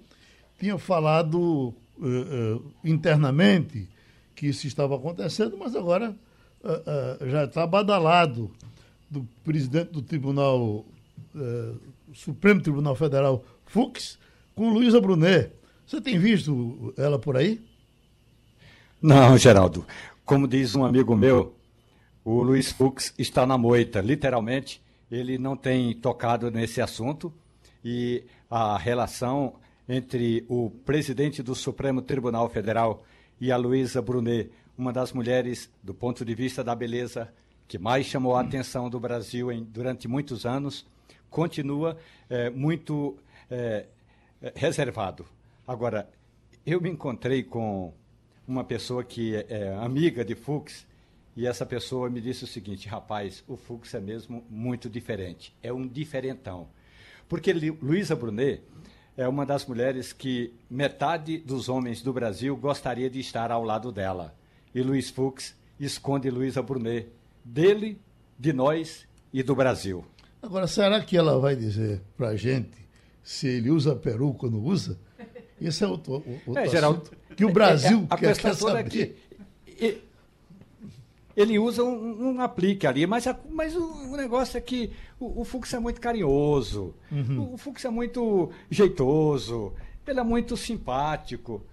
tinha 0.59 0.77
falado 0.77 1.39
uh, 1.39 1.73
uh, 1.99 2.71
internamente 2.83 3.89
que 4.37 4.45
isso 4.45 4.67
estava 4.67 4.95
acontecendo, 4.95 5.57
mas 5.57 5.75
agora 5.75 6.15
uh, 6.63 7.23
uh, 7.25 7.29
já 7.29 7.45
está 7.45 7.65
badalado 7.65 8.51
do 9.09 9.27
presidente 9.43 9.91
do 9.91 10.01
Tribunal 10.03 10.85
uh, 11.35 11.79
Supremo 12.13 12.61
Tribunal 12.61 12.95
Federal, 12.95 13.43
Fux, 13.65 14.19
com 14.55 14.69
Luísa 14.69 15.01
Brunet. 15.01 15.51
Você 15.87 15.99
tem 15.99 16.19
visto 16.19 16.93
ela 16.95 17.17
por 17.17 17.35
aí? 17.35 17.59
Não, 19.01 19.35
Geraldo. 19.37 19.83
Como 20.23 20.47
diz 20.47 20.75
um 20.75 20.85
amigo 20.85 21.15
meu, 21.15 21.55
o 22.23 22.43
Luiz 22.43 22.71
Fux 22.71 23.13
está 23.17 23.43
na 23.43 23.57
moita, 23.57 24.01
literalmente. 24.01 24.81
Ele 25.09 25.39
não 25.39 25.57
tem 25.57 25.95
tocado 25.95 26.51
nesse 26.51 26.79
assunto 26.79 27.33
e 27.83 28.23
a 28.51 28.77
relação 28.77 29.55
entre 29.89 30.45
o 30.47 30.69
presidente 30.85 31.41
do 31.41 31.55
Supremo 31.55 32.03
Tribunal 32.03 32.47
Federal 32.49 33.03
e 33.39 33.51
a 33.51 33.57
Luísa 33.57 34.01
Brunet, 34.01 34.51
uma 34.77 34.93
das 34.93 35.13
mulheres, 35.13 35.69
do 35.81 35.93
ponto 35.93 36.23
de 36.23 36.35
vista 36.35 36.63
da 36.63 36.75
beleza, 36.75 37.31
que 37.67 37.77
mais 37.77 38.05
chamou 38.05 38.35
a 38.35 38.41
atenção 38.41 38.89
do 38.89 38.99
Brasil 38.99 39.51
em, 39.51 39.63
durante 39.63 40.07
muitos 40.07 40.45
anos, 40.45 40.85
continua 41.29 41.97
é, 42.29 42.49
muito 42.49 43.17
é, 43.49 43.85
reservado. 44.55 45.25
Agora, 45.67 46.09
eu 46.65 46.79
me 46.79 46.89
encontrei 46.89 47.43
com 47.43 47.93
uma 48.47 48.63
pessoa 48.63 49.03
que 49.03 49.35
é, 49.35 49.45
é 49.49 49.75
amiga 49.75 50.23
de 50.23 50.35
Fux 50.35 50.87
e 51.35 51.45
essa 51.45 51.65
pessoa 51.65 52.09
me 52.09 52.21
disse 52.21 52.43
o 52.43 52.47
seguinte: 52.47 52.87
rapaz, 52.87 53.43
o 53.47 53.57
Fux 53.57 53.93
é 53.93 53.99
mesmo 53.99 54.43
muito 54.49 54.89
diferente, 54.89 55.55
é 55.61 55.71
um 55.71 55.87
diferentão. 55.87 56.69
Porque 57.27 57.51
Luísa 57.53 58.15
Brunet 58.15 58.61
é 59.17 59.27
uma 59.27 59.45
das 59.45 59.65
mulheres 59.65 60.13
que 60.13 60.53
metade 60.69 61.39
dos 61.39 61.67
homens 61.67 62.03
do 62.03 62.13
Brasil 62.13 62.55
gostaria 62.55 63.09
de 63.09 63.19
estar 63.19 63.51
ao 63.51 63.63
lado 63.63 63.91
dela. 63.91 64.35
E 64.73 64.81
Luiz 64.81 65.09
Fux 65.09 65.55
esconde 65.79 66.29
Luísa 66.29 66.61
Brunet 66.61 67.09
dele, 67.43 67.99
de 68.37 68.53
nós 68.53 69.07
e 69.33 69.41
do 69.41 69.55
Brasil. 69.55 70.05
Agora, 70.39 70.67
será 70.67 71.01
que 71.01 71.17
ela 71.17 71.39
vai 71.39 71.55
dizer 71.55 71.99
para 72.15 72.29
a 72.29 72.35
gente 72.35 72.77
se 73.23 73.47
ele 73.47 73.71
usa 73.71 73.95
peru 73.95 74.35
quando 74.35 74.61
usa? 74.63 74.99
Isso 75.59 75.83
é 75.83 75.87
outro, 75.87 76.23
outro 76.45 76.59
é, 76.59 76.67
Geraldo, 76.69 77.09
que 77.35 77.43
o 77.43 77.51
Brasil 77.51 78.07
é, 78.11 78.13
é, 78.13 78.13
a 78.13 78.17
quer, 78.17 78.37
quer 78.37 78.53
saber. 78.53 78.79
É 78.79 78.83
que, 78.83 79.15
ele 81.37 81.59
usa 81.59 81.83
um, 81.83 82.29
um, 82.29 82.41
aplique 82.41 82.87
ali, 82.87 83.05
mas, 83.05 83.25
mas 83.47 83.75
o, 83.75 83.85
o 84.11 84.17
negócio 84.17 84.57
é 84.57 84.61
que 84.61 84.91
o, 85.19 85.41
o 85.41 85.45
Fux 85.45 85.71
é 85.71 85.77
muito 85.77 86.01
carinhoso, 86.01 86.95
uhum. 87.11 87.53
o 87.53 87.57
Fux 87.57 87.85
é 87.85 87.89
muito 87.91 88.49
jeitoso, 88.71 89.71
ele 90.07 90.19
é 90.19 90.23
muito 90.23 90.57
simpático. 90.57 91.63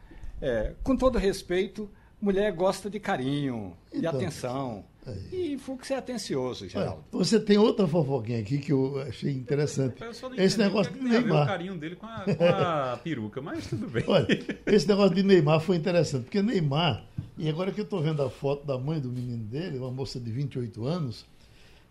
É, 0.43 0.75
com 0.83 0.95
todo 0.95 1.17
respeito, 1.17 1.89
mulher 2.25 2.51
gosta 2.53 2.89
de 2.89 2.99
carinho, 2.99 3.77
então, 3.89 4.01
de 4.01 4.07
atenção. 4.07 4.85
Aí. 5.07 5.53
E 5.55 5.59
Fux 5.59 5.91
é 5.91 5.97
atencioso, 5.97 6.67
Geraldo. 6.67 7.05
Olha, 7.13 7.25
você 7.25 7.39
tem 7.39 7.59
outra 7.59 7.87
fofoquinha 7.87 8.41
aqui 8.41 8.57
que 8.57 8.73
eu 8.73 8.99
achei 9.03 9.33
interessante. 9.33 9.97
esse 10.39 10.59
negócio 10.59 10.91
de 10.91 11.01
Neymar. 11.01 11.43
o 11.43 11.47
carinho 11.47 11.77
dele 11.77 11.97
com 11.97 12.07
a, 12.07 12.25
com 12.25 12.45
a 12.45 13.01
peruca, 13.05 13.43
mas 13.43 13.67
tudo 13.67 13.87
bem. 13.87 14.03
Olha, 14.07 14.27
esse 14.65 14.89
negócio 14.89 15.15
de 15.15 15.23
Neymar 15.23 15.61
foi 15.61 15.77
interessante, 15.77 16.25
porque 16.25 16.41
Neymar, 16.41 17.05
e 17.37 17.51
agora 17.51 17.71
que 17.71 17.81
eu 17.81 17.85
estou 17.85 18.01
vendo 18.01 18.23
a 18.23 18.31
foto 18.31 18.67
da 18.67 18.79
mãe 18.79 18.99
do 18.99 19.11
menino 19.11 19.45
dele, 19.45 19.77
uma 19.77 19.91
moça 19.91 20.19
de 20.19 20.31
28 20.31 20.87
anos, 20.87 21.27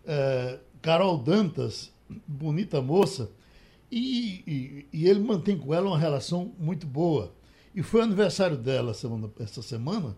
é, 0.04 0.58
Carol 0.82 1.16
Dantas, 1.16 1.92
bonita 2.26 2.82
moça, 2.82 3.30
e, 3.92 4.42
e, 4.44 4.86
e, 4.92 5.08
ele 5.08 5.20
mantém 5.20 5.56
com 5.56 5.72
ela 5.72 5.86
uma 5.86 5.98
relação 5.98 6.50
muito 6.58 6.84
boa. 6.84 7.32
E 7.72 7.80
foi 7.80 8.02
aniversário 8.02 8.56
dela 8.56 8.92
semana, 8.92 9.30
essa 9.38 9.62
semana. 9.62 10.16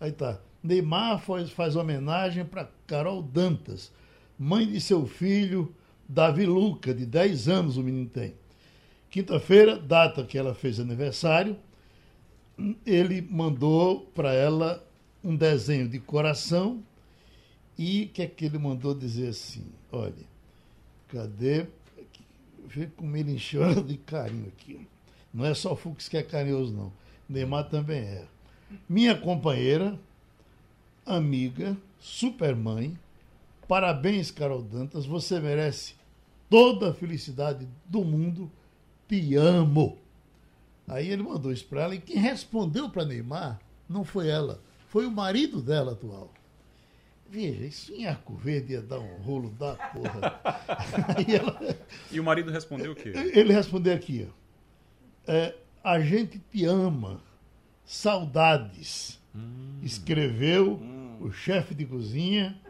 Aí 0.00 0.10
tá. 0.12 0.40
Neymar 0.62 1.20
faz, 1.20 1.50
faz 1.50 1.76
homenagem 1.76 2.44
para 2.44 2.70
Carol 2.86 3.22
Dantas, 3.22 3.92
mãe 4.38 4.66
de 4.66 4.80
seu 4.80 5.06
filho 5.06 5.74
Davi 6.08 6.44
Luca, 6.44 6.92
de 6.92 7.06
10 7.06 7.48
anos 7.48 7.76
o 7.76 7.82
menino 7.82 8.08
tem. 8.08 8.34
Quinta-feira, 9.10 9.78
data 9.78 10.24
que 10.24 10.36
ela 10.36 10.54
fez 10.54 10.80
aniversário, 10.80 11.56
ele 12.84 13.22
mandou 13.22 14.00
para 14.14 14.32
ela 14.32 14.86
um 15.22 15.36
desenho 15.36 15.88
de 15.88 15.98
coração 15.98 16.82
e 17.78 18.06
que 18.06 18.22
é 18.22 18.26
que 18.26 18.44
ele 18.44 18.58
mandou 18.58 18.94
dizer 18.94 19.28
assim? 19.28 19.64
Olha, 19.90 20.26
cadê? 21.08 21.66
Vê 22.66 22.86
como 22.96 23.16
ele 23.16 23.32
enxerga 23.32 23.82
de 23.82 23.96
carinho 23.96 24.48
aqui. 24.48 24.86
Não 25.32 25.44
é 25.44 25.54
só 25.54 25.74
Fux 25.74 26.08
que 26.08 26.16
é 26.16 26.22
carinhoso, 26.22 26.72
não. 26.72 26.92
Neymar 27.28 27.68
também 27.68 28.00
é. 28.00 28.26
Minha 28.88 29.16
companheira, 29.16 29.98
amiga, 31.04 31.76
supermãe. 31.98 32.98
Parabéns, 33.68 34.30
Carol 34.30 34.62
Dantas. 34.62 35.06
Você 35.06 35.38
merece 35.40 35.94
toda 36.48 36.90
a 36.90 36.94
felicidade 36.94 37.68
do 37.86 38.04
mundo. 38.04 38.50
Te 39.08 39.34
amo. 39.36 39.98
Aí 40.88 41.08
ele 41.08 41.22
mandou 41.22 41.52
isso 41.52 41.66
para 41.66 41.82
ela 41.82 41.94
e 41.94 42.00
quem 42.00 42.16
respondeu 42.16 42.90
para 42.90 43.04
Neymar 43.04 43.60
não 43.88 44.04
foi 44.04 44.28
ela, 44.28 44.60
foi 44.88 45.06
o 45.06 45.10
marido 45.10 45.62
dela 45.62 45.92
atual. 45.92 46.32
Veja, 47.28 47.64
isso 47.64 47.92
em 47.92 48.06
Arco 48.06 48.34
Verde 48.34 48.72
ia 48.72 48.82
dar 48.82 48.98
um 48.98 49.16
rolo 49.18 49.50
da 49.50 49.74
porra. 49.74 50.40
ela... 51.28 51.76
E 52.10 52.18
o 52.18 52.24
marido 52.24 52.50
respondeu 52.50 52.90
o 52.90 52.96
quê? 52.96 53.12
Ele 53.14 53.52
respondeu 53.52 53.94
aqui, 53.94 54.28
ó. 54.28 55.32
É, 55.32 55.54
a 55.82 56.00
gente 56.00 56.40
te 56.50 56.64
ama. 56.64 57.22
Saudades. 57.84 59.20
Hum. 59.34 59.78
Escreveu 59.82 60.74
hum. 60.74 61.18
o 61.20 61.32
chefe 61.32 61.74
de 61.74 61.84
cozinha, 61.84 62.60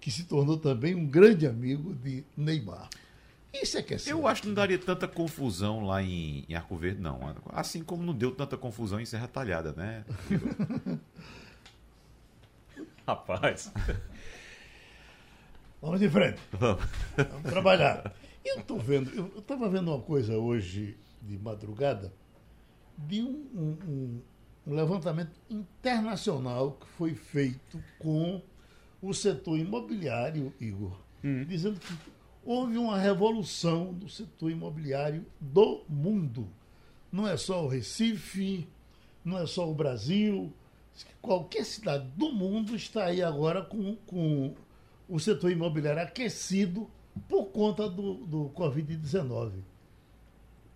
que 0.00 0.10
se 0.10 0.24
tornou 0.24 0.58
também 0.58 0.94
um 0.94 1.06
grande 1.06 1.46
amigo 1.46 1.94
de 1.94 2.24
Neymar. 2.36 2.88
Isso 3.52 3.76
é 3.76 3.82
que 3.82 3.94
é 3.94 3.98
certo. 3.98 4.16
Eu 4.16 4.26
acho 4.26 4.42
que 4.42 4.48
não 4.48 4.54
daria 4.54 4.78
tanta 4.78 5.08
confusão 5.08 5.84
lá 5.84 6.02
em, 6.02 6.44
em 6.48 6.54
Arco 6.54 6.76
Verde, 6.76 7.00
não. 7.00 7.18
Assim 7.52 7.82
como 7.82 8.02
não 8.02 8.14
deu 8.14 8.30
tanta 8.32 8.56
confusão 8.56 9.00
em 9.00 9.04
Serra 9.04 9.26
Talhada, 9.26 9.72
né? 9.72 10.04
Rapaz. 13.06 13.72
Vamos 15.82 15.98
de 15.98 16.08
frente. 16.08 16.38
Vamos, 16.52 16.84
Vamos 17.16 17.50
trabalhar. 17.50 18.14
Eu 18.44 18.60
estou 18.60 18.78
vendo, 18.78 19.10
eu 19.10 19.38
estava 19.38 19.68
vendo 19.68 19.90
uma 19.90 20.00
coisa 20.00 20.38
hoje 20.38 20.96
de 21.20 21.38
madrugada 21.38 22.12
de 22.96 23.22
um, 23.22 23.48
um, 23.54 24.22
um 24.66 24.74
levantamento 24.74 25.32
internacional 25.48 26.72
que 26.72 26.86
foi 26.86 27.14
feito 27.14 27.82
com 27.98 28.42
o 29.02 29.14
setor 29.14 29.58
imobiliário, 29.58 30.52
Igor, 30.60 30.98
hum. 31.24 31.44
dizendo 31.44 31.80
que 31.80 31.94
houve 32.44 32.76
uma 32.76 32.98
revolução 32.98 33.92
do 33.92 34.08
setor 34.08 34.50
imobiliário 34.50 35.24
do 35.40 35.82
mundo. 35.88 36.48
Não 37.10 37.26
é 37.26 37.36
só 37.36 37.64
o 37.64 37.68
Recife, 37.68 38.68
não 39.24 39.38
é 39.38 39.46
só 39.46 39.68
o 39.68 39.74
Brasil. 39.74 40.52
Qualquer 41.20 41.64
cidade 41.64 42.06
do 42.16 42.32
mundo 42.32 42.76
está 42.76 43.06
aí 43.06 43.22
agora 43.22 43.62
com, 43.62 43.96
com 44.06 44.54
o 45.08 45.18
setor 45.18 45.50
imobiliário 45.50 46.02
aquecido 46.02 46.88
por 47.28 47.46
conta 47.46 47.88
do, 47.88 48.14
do 48.26 48.50
Covid-19. 48.54 49.52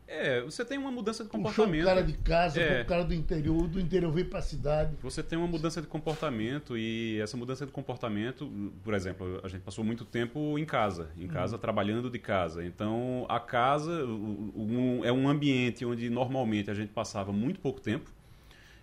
É, 0.06 0.42
você 0.42 0.64
tem 0.64 0.76
uma 0.76 0.90
mudança 0.90 1.24
de 1.24 1.30
comportamento. 1.30 1.70
Puxou 1.70 1.82
o 1.82 1.86
cara 1.86 2.02
de 2.02 2.12
casa, 2.12 2.60
é. 2.60 2.82
o 2.82 2.84
cara 2.84 3.04
do 3.04 3.14
interior, 3.14 3.66
do 3.66 3.80
interior 3.80 4.12
veio 4.12 4.26
para 4.26 4.38
a 4.38 4.42
cidade. 4.42 4.94
Você 5.02 5.22
tem 5.22 5.38
uma 5.38 5.48
mudança 5.48 5.80
de 5.80 5.86
comportamento 5.86 6.76
e 6.76 7.18
essa 7.20 7.36
mudança 7.36 7.64
de 7.64 7.72
comportamento, 7.72 8.50
por 8.82 8.92
exemplo, 8.92 9.40
a 9.42 9.48
gente 9.48 9.62
passou 9.62 9.82
muito 9.82 10.04
tempo 10.04 10.58
em 10.58 10.64
casa, 10.64 11.08
em 11.18 11.26
casa, 11.26 11.56
uhum. 11.56 11.60
trabalhando 11.60 12.10
de 12.10 12.18
casa. 12.18 12.64
Então, 12.64 13.24
a 13.28 13.40
casa 13.40 14.04
um, 14.04 15.00
é 15.04 15.12
um 15.12 15.26
ambiente 15.26 15.86
onde 15.86 16.10
normalmente 16.10 16.70
a 16.70 16.74
gente 16.74 16.92
passava 16.92 17.32
muito 17.32 17.58
pouco 17.58 17.80
tempo, 17.80 18.10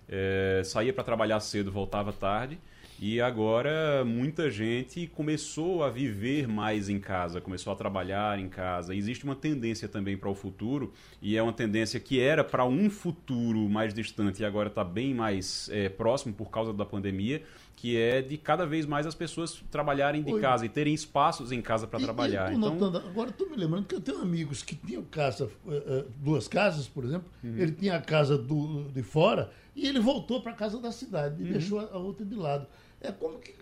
é, 0.10 0.64
saía 0.66 0.92
para 0.92 1.04
trabalhar 1.04 1.40
cedo, 1.40 1.72
voltava 1.72 2.12
tarde. 2.12 2.60
E 3.02 3.20
agora 3.20 4.06
muita 4.06 4.52
gente 4.52 5.08
começou 5.08 5.84
a 5.84 5.90
viver 5.90 6.48
mais 6.48 6.88
em 6.88 7.00
casa, 7.00 7.42
começou 7.42 7.74
a 7.74 7.76
trabalhar 7.76 8.38
em 8.38 8.48
casa. 8.48 8.94
Existe 8.94 9.26
uma 9.26 9.36
tendência 9.36 9.88
também 9.88 10.16
para 10.16 10.30
o 10.30 10.36
futuro, 10.36 10.94
e 11.20 11.36
é 11.36 11.42
uma 11.42 11.52
tendência 11.52 12.00
que 12.00 12.20
era 12.20 12.44
para 12.44 12.64
um 12.64 12.92
futuro 12.92 13.68
mais 13.68 13.92
distante 13.92 14.44
e 14.44 14.46
agora 14.46 14.70
está 14.70 14.84
bem 14.84 15.16
mais 15.16 15.68
é, 15.74 15.90
próximo 15.90 16.32
por 16.36 16.52
causa 16.52 16.72
da 16.72 16.86
pandemia, 16.86 17.42
que 17.76 17.98
é 17.98 18.22
de 18.22 18.38
cada 18.38 18.68
vez 18.68 18.86
mais 18.86 19.08
as 19.08 19.16
pessoas 19.16 19.64
trabalharem 19.72 20.22
de 20.22 20.34
Oi. 20.34 20.40
casa 20.40 20.64
e 20.64 20.70
terem 20.70 20.94
espaços 20.94 21.52
em 21.52 21.60
casa 21.60 21.88
para 21.88 22.00
trabalhar. 22.00 22.54
então... 22.54 22.76
Notando, 22.76 23.00
agora 23.00 23.32
estou 23.32 23.50
me 23.50 23.58
lembrando 23.58 23.86
que 23.86 23.96
eu 23.96 24.02
tenho 24.02 24.22
amigos 24.22 24.62
que 24.62 24.76
tinham 24.76 25.04
casa, 25.06 25.50
eh, 25.68 25.84
eh, 25.88 26.06
duas 26.18 26.48
casas, 26.48 26.88
por 26.88 27.04
exemplo. 27.04 27.28
Uhum. 27.44 27.58
Ele 27.58 27.72
tinha 27.72 27.96
a 27.96 28.00
casa 28.00 28.38
do, 28.38 28.84
de 28.92 29.02
fora 29.02 29.52
e 29.76 29.88
ele 29.88 30.00
voltou 30.00 30.40
para 30.40 30.52
a 30.52 30.56
casa 30.56 30.80
da 30.80 30.92
cidade 30.92 31.42
e 31.42 31.46
uhum. 31.46 31.52
deixou 31.52 31.80
a 31.80 31.98
outra 31.98 32.24
de 32.24 32.36
lado. 32.36 32.68
É 33.02 33.12
como 33.12 33.40
que 33.40 33.54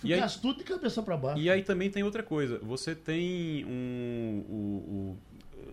ficasse 0.00 0.36
aí, 0.36 0.42
tudo 0.42 0.58
de 0.58 0.64
cabeça 0.64 1.02
para 1.02 1.16
baixo. 1.16 1.40
E 1.40 1.50
aí 1.50 1.62
também 1.62 1.90
tem 1.90 2.02
outra 2.02 2.22
coisa. 2.22 2.58
Você 2.58 2.94
tem 2.94 3.64
um. 3.64 4.44
O, 4.48 5.18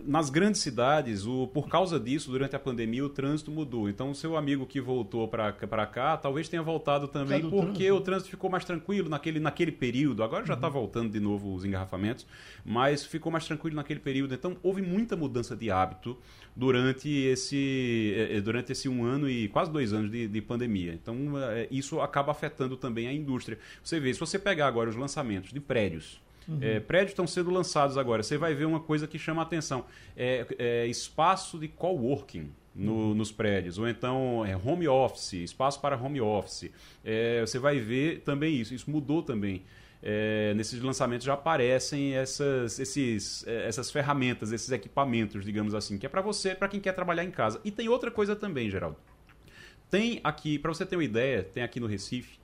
nas 0.07 0.29
grandes 0.29 0.61
cidades, 0.61 1.25
o, 1.25 1.47
por 1.47 1.67
causa 1.67 1.99
disso, 1.99 2.31
durante 2.31 2.55
a 2.55 2.59
pandemia, 2.59 3.05
o 3.05 3.09
trânsito 3.09 3.51
mudou. 3.51 3.89
Então, 3.89 4.11
o 4.11 4.15
seu 4.15 4.37
amigo 4.37 4.65
que 4.65 4.79
voltou 4.79 5.27
para 5.27 5.85
cá, 5.85 6.17
talvez 6.17 6.47
tenha 6.47 6.61
voltado 6.61 7.07
também 7.07 7.41
porque 7.41 7.85
trânsito. 7.85 7.95
o 7.95 8.01
trânsito 8.01 8.29
ficou 8.29 8.49
mais 8.49 8.65
tranquilo 8.65 9.09
naquele, 9.09 9.39
naquele 9.39 9.71
período. 9.71 10.23
Agora 10.23 10.45
já 10.45 10.53
está 10.53 10.67
uhum. 10.67 10.73
voltando 10.73 11.11
de 11.11 11.19
novo 11.19 11.53
os 11.53 11.65
engarrafamentos, 11.65 12.25
mas 12.63 13.05
ficou 13.05 13.31
mais 13.31 13.45
tranquilo 13.45 13.75
naquele 13.75 13.99
período. 13.99 14.33
Então, 14.33 14.55
houve 14.61 14.81
muita 14.81 15.15
mudança 15.15 15.55
de 15.55 15.71
hábito 15.71 16.17
durante 16.55 17.09
esse, 17.09 18.13
é, 18.15 18.37
é, 18.37 18.41
durante 18.41 18.71
esse 18.71 18.87
um 18.87 19.03
ano 19.03 19.29
e 19.29 19.47
quase 19.49 19.71
dois 19.71 19.93
anos 19.93 20.11
de, 20.11 20.27
de 20.27 20.41
pandemia. 20.41 20.93
Então, 20.93 21.37
é, 21.51 21.67
isso 21.71 21.99
acaba 21.99 22.31
afetando 22.31 22.77
também 22.77 23.07
a 23.07 23.13
indústria. 23.13 23.57
Você 23.83 23.99
vê, 23.99 24.13
se 24.13 24.19
você 24.19 24.39
pegar 24.39 24.67
agora 24.67 24.89
os 24.89 24.95
lançamentos 24.95 25.51
de 25.51 25.59
prédios, 25.59 26.19
Uhum. 26.47 26.59
É, 26.61 26.79
prédios 26.79 27.11
estão 27.11 27.25
sendo 27.27 27.49
lançados 27.49 27.97
agora. 27.97 28.23
Você 28.23 28.37
vai 28.37 28.53
ver 28.53 28.65
uma 28.65 28.79
coisa 28.79 29.07
que 29.07 29.17
chama 29.17 29.41
a 29.41 29.45
atenção: 29.45 29.85
é, 30.15 30.45
é 30.57 30.87
espaço 30.87 31.57
de 31.57 31.67
coworking. 31.67 32.51
No, 32.77 32.91
uhum. 32.91 33.13
nos 33.13 33.31
prédios, 33.31 33.77
ou 33.77 33.87
então 33.87 34.45
é, 34.45 34.53
home 34.53 34.85
office, 34.85 35.31
espaço 35.31 35.79
para 35.79 35.95
home 35.95 36.19
office. 36.19 36.69
É, 37.05 37.39
você 37.39 37.57
vai 37.57 37.79
ver 37.79 38.19
também 38.25 38.53
isso, 38.53 38.73
isso 38.73 38.91
mudou 38.91 39.23
também. 39.23 39.63
É, 40.03 40.53
nesses 40.55 40.81
lançamentos 40.81 41.25
já 41.25 41.33
aparecem 41.33 42.15
essas, 42.15 42.77
esses, 42.77 43.47
é, 43.47 43.67
essas 43.67 43.89
ferramentas, 43.89 44.51
esses 44.51 44.69
equipamentos, 44.71 45.45
digamos 45.45 45.73
assim, 45.73 45.97
que 45.97 46.05
é 46.05 46.09
para 46.09 46.21
você, 46.21 46.53
para 46.53 46.67
quem 46.67 46.81
quer 46.81 46.91
trabalhar 46.91 47.23
em 47.23 47.31
casa. 47.31 47.61
E 47.63 47.71
tem 47.71 47.87
outra 47.87 48.11
coisa 48.11 48.35
também, 48.35 48.69
Geraldo. 48.69 48.97
Tem 49.89 50.19
aqui, 50.23 50.59
para 50.59 50.73
você 50.73 50.85
ter 50.85 50.95
uma 50.95 51.03
ideia, 51.03 51.43
tem 51.43 51.63
aqui 51.63 51.79
no 51.79 51.87
Recife, 51.87 52.37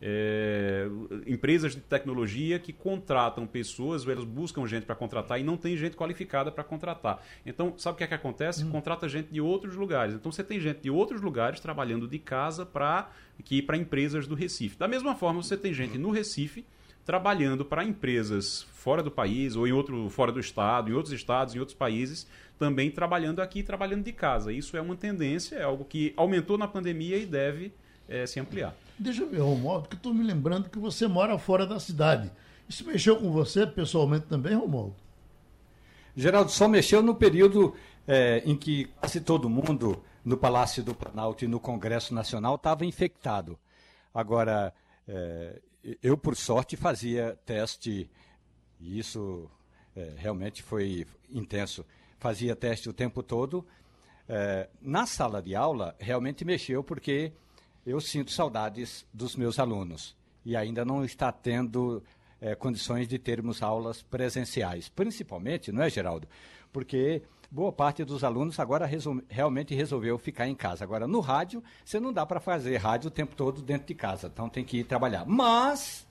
é, 0.00 0.86
empresas 1.26 1.74
de 1.74 1.80
tecnologia 1.80 2.58
que 2.58 2.72
contratam 2.72 3.46
pessoas, 3.46 4.06
elas 4.06 4.24
buscam 4.24 4.66
gente 4.66 4.84
para 4.84 4.94
contratar 4.94 5.40
e 5.40 5.44
não 5.44 5.56
tem 5.56 5.76
gente 5.76 5.96
qualificada 5.96 6.50
para 6.50 6.64
contratar. 6.64 7.22
Então, 7.44 7.74
sabe 7.78 7.94
o 7.94 7.98
que 7.98 8.04
é 8.04 8.06
que 8.06 8.14
acontece? 8.14 8.64
Hum. 8.64 8.70
Contrata 8.70 9.08
gente 9.08 9.32
de 9.32 9.40
outros 9.40 9.76
lugares. 9.76 10.14
Então, 10.14 10.30
você 10.30 10.44
tem 10.44 10.60
gente 10.60 10.80
de 10.80 10.90
outros 10.90 11.20
lugares 11.20 11.60
trabalhando 11.60 12.06
de 12.06 12.18
casa 12.18 12.66
para 12.66 13.10
que 13.44 13.62
para 13.62 13.76
empresas 13.76 14.26
do 14.26 14.34
Recife. 14.34 14.76
Da 14.76 14.88
mesma 14.88 15.14
forma, 15.14 15.42
você 15.42 15.56
tem 15.56 15.72
gente 15.72 15.98
no 15.98 16.10
Recife 16.10 16.64
trabalhando 17.04 17.64
para 17.64 17.84
empresas 17.84 18.62
fora 18.74 19.02
do 19.02 19.10
país 19.10 19.56
ou 19.56 19.66
em 19.66 19.72
outro 19.72 20.08
fora 20.08 20.32
do 20.32 20.40
estado, 20.40 20.90
em 20.90 20.94
outros 20.94 21.12
estados, 21.12 21.54
em 21.54 21.58
outros 21.58 21.76
países, 21.76 22.26
também 22.58 22.90
trabalhando 22.90 23.40
aqui, 23.40 23.62
trabalhando 23.62 24.04
de 24.04 24.12
casa. 24.12 24.52
Isso 24.52 24.76
é 24.76 24.80
uma 24.80 24.96
tendência, 24.96 25.56
é 25.56 25.62
algo 25.62 25.84
que 25.84 26.12
aumentou 26.16 26.56
na 26.56 26.66
pandemia 26.66 27.16
e 27.16 27.26
deve 27.26 27.72
é, 28.08 28.26
se 28.26 28.40
ampliar. 28.40 28.74
Deixa 28.98 29.22
eu 29.22 29.28
ver, 29.28 29.40
Romualdo, 29.40 29.88
que 29.88 29.96
estou 29.96 30.14
me 30.14 30.22
lembrando 30.22 30.70
que 30.70 30.78
você 30.78 31.06
mora 31.08 31.36
fora 31.38 31.66
da 31.66 31.80
cidade. 31.80 32.30
Isso 32.68 32.86
mexeu 32.86 33.16
com 33.16 33.30
você 33.30 33.66
pessoalmente 33.66 34.26
também, 34.26 34.54
Romualdo? 34.54 34.94
Geraldo, 36.16 36.50
só 36.50 36.68
mexeu 36.68 37.02
no 37.02 37.14
período 37.14 37.74
é, 38.06 38.42
em 38.46 38.56
que 38.56 38.84
quase 39.00 39.20
todo 39.20 39.50
mundo 39.50 40.00
no 40.24 40.36
Palácio 40.36 40.82
do 40.82 40.94
Planalto 40.94 41.44
e 41.44 41.48
no 41.48 41.58
Congresso 41.58 42.14
Nacional 42.14 42.54
estava 42.54 42.86
infectado. 42.86 43.58
Agora, 44.14 44.72
é, 45.08 45.60
eu, 46.02 46.16
por 46.16 46.36
sorte, 46.36 46.76
fazia 46.76 47.36
teste, 47.44 48.08
e 48.80 48.98
isso 48.98 49.50
é, 49.96 50.12
realmente 50.16 50.62
foi 50.62 51.04
intenso. 51.28 51.84
Fazia 52.18 52.54
teste 52.54 52.88
o 52.88 52.92
tempo 52.92 53.22
todo. 53.22 53.66
Na 54.80 55.04
sala 55.04 55.42
de 55.42 55.54
aula, 55.54 55.94
realmente 55.98 56.42
mexeu, 56.42 56.82
porque 56.82 57.32
eu 57.86 58.00
sinto 58.00 58.30
saudades 58.30 59.04
dos 59.12 59.36
meus 59.36 59.58
alunos 59.58 60.16
e 60.44 60.56
ainda 60.56 60.84
não 60.84 61.04
está 61.04 61.30
tendo 61.30 62.02
é, 62.40 62.54
condições 62.54 63.08
de 63.08 63.18
termos 63.18 63.62
aulas 63.62 64.02
presenciais, 64.02 64.88
principalmente, 64.88 65.72
não 65.72 65.82
é, 65.82 65.90
Geraldo? 65.90 66.28
Porque 66.72 67.22
boa 67.50 67.72
parte 67.72 68.04
dos 68.04 68.24
alunos 68.24 68.58
agora 68.58 68.84
resol 68.84 69.20
realmente 69.28 69.74
resolveu 69.74 70.18
ficar 70.18 70.48
em 70.48 70.54
casa. 70.54 70.84
Agora, 70.84 71.06
no 71.06 71.20
rádio, 71.20 71.62
você 71.84 72.00
não 72.00 72.12
dá 72.12 72.26
para 72.26 72.40
fazer 72.40 72.76
rádio 72.76 73.08
o 73.08 73.10
tempo 73.10 73.36
todo 73.36 73.62
dentro 73.62 73.86
de 73.86 73.94
casa, 73.94 74.30
então 74.32 74.48
tem 74.48 74.64
que 74.64 74.78
ir 74.78 74.84
trabalhar. 74.84 75.24
Mas 75.26 76.06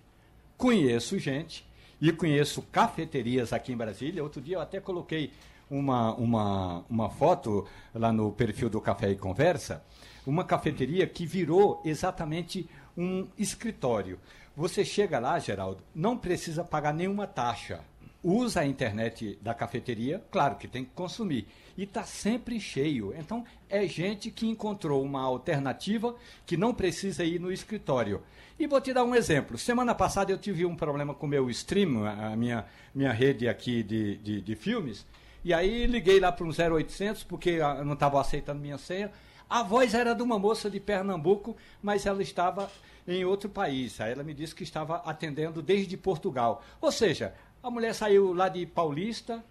conheço 0.58 1.20
gente 1.20 1.66
e 2.00 2.12
conheço 2.12 2.62
cafeterias 2.64 3.52
aqui 3.52 3.72
em 3.74 3.78
Brasília. 3.78 4.24
Outro 4.24 4.42
dia 4.42 4.56
eu 4.56 4.62
até 4.62 4.80
coloquei 4.80 5.32
uma, 5.70 6.14
uma, 6.16 6.86
uma 6.90 7.10
foto 7.10 7.68
lá 7.94 8.12
no 8.12 8.32
perfil 8.32 8.70
do 8.70 8.80
Café 8.80 9.12
e 9.12 9.16
Conversa 9.16 9.84
uma 10.26 10.44
cafeteria 10.44 11.06
que 11.08 11.26
virou 11.26 11.82
exatamente 11.84 12.68
um 12.98 13.28
escritório. 13.38 14.20
Você 14.56 14.86
chega 14.86 15.20
lá, 15.20 15.40
Geraldo, 15.40 15.84
não 15.96 16.18
precisa 16.18 16.64
pagar 16.64 16.94
nenhuma 16.94 17.26
taxa. 17.26 17.82
Usa 18.24 18.62
a 18.62 18.66
internet 18.66 19.38
da 19.42 19.54
cafeteria, 19.54 20.24
claro 20.32 20.56
que 20.56 20.68
tem 20.68 20.86
que 20.86 20.92
consumir. 20.92 21.46
E 21.78 21.84
está 21.84 22.04
sempre 22.04 22.58
cheio. 22.60 23.14
Então, 23.18 23.44
é 23.70 23.86
gente 23.86 24.32
que 24.32 24.48
encontrou 24.48 25.04
uma 25.04 25.22
alternativa 25.22 26.16
que 26.46 26.56
não 26.56 26.74
precisa 26.74 27.26
ir 27.26 27.40
no 27.40 27.52
escritório. 27.52 28.22
E 28.58 28.68
vou 28.68 28.80
te 28.80 28.94
dar 28.94 29.04
um 29.04 29.16
exemplo. 29.16 29.58
Semana 29.58 29.94
passada 29.94 30.32
eu 30.32 30.38
tive 30.38 30.66
um 30.66 30.76
problema 30.76 31.14
com 31.14 31.26
o 31.26 31.30
meu 31.30 31.50
stream, 31.50 32.06
a 32.06 32.36
minha, 32.36 32.66
minha 32.94 33.12
rede 33.12 33.50
aqui 33.50 33.84
de, 33.84 34.18
de, 34.18 34.40
de 34.40 34.56
filmes. 34.56 35.06
E 35.44 35.54
aí 35.54 35.86
liguei 35.86 36.20
lá 36.20 36.32
para 36.32 36.46
um 36.46 36.52
0800 36.52 37.24
porque 37.24 37.58
não 37.84 37.94
estava 37.94 38.22
aceitando 38.22 38.62
minha 38.62 38.78
senha. 38.78 39.12
A 39.54 39.62
voz 39.62 39.94
era 39.94 40.16
de 40.16 40.24
uma 40.24 40.40
moça 40.40 40.68
de 40.68 40.80
Pernambuco, 40.80 41.56
mas 41.80 42.08
ela 42.08 42.24
estava 42.24 42.72
em 43.08 43.24
outro 43.24 43.48
país. 43.48 44.02
Aí 44.02 44.12
ela 44.12 44.24
me 44.24 44.34
disse 44.34 44.56
que 44.56 44.64
estava 44.64 44.96
atendendo 45.06 45.62
desde 45.62 45.96
Portugal. 45.96 46.64
Ou 46.82 46.92
seja, 46.92 47.36
a 47.62 47.70
mulher 47.70 47.94
saiu 47.94 48.34
lá 48.34 48.50
de 48.50 48.66
Paulista, 48.66 49.46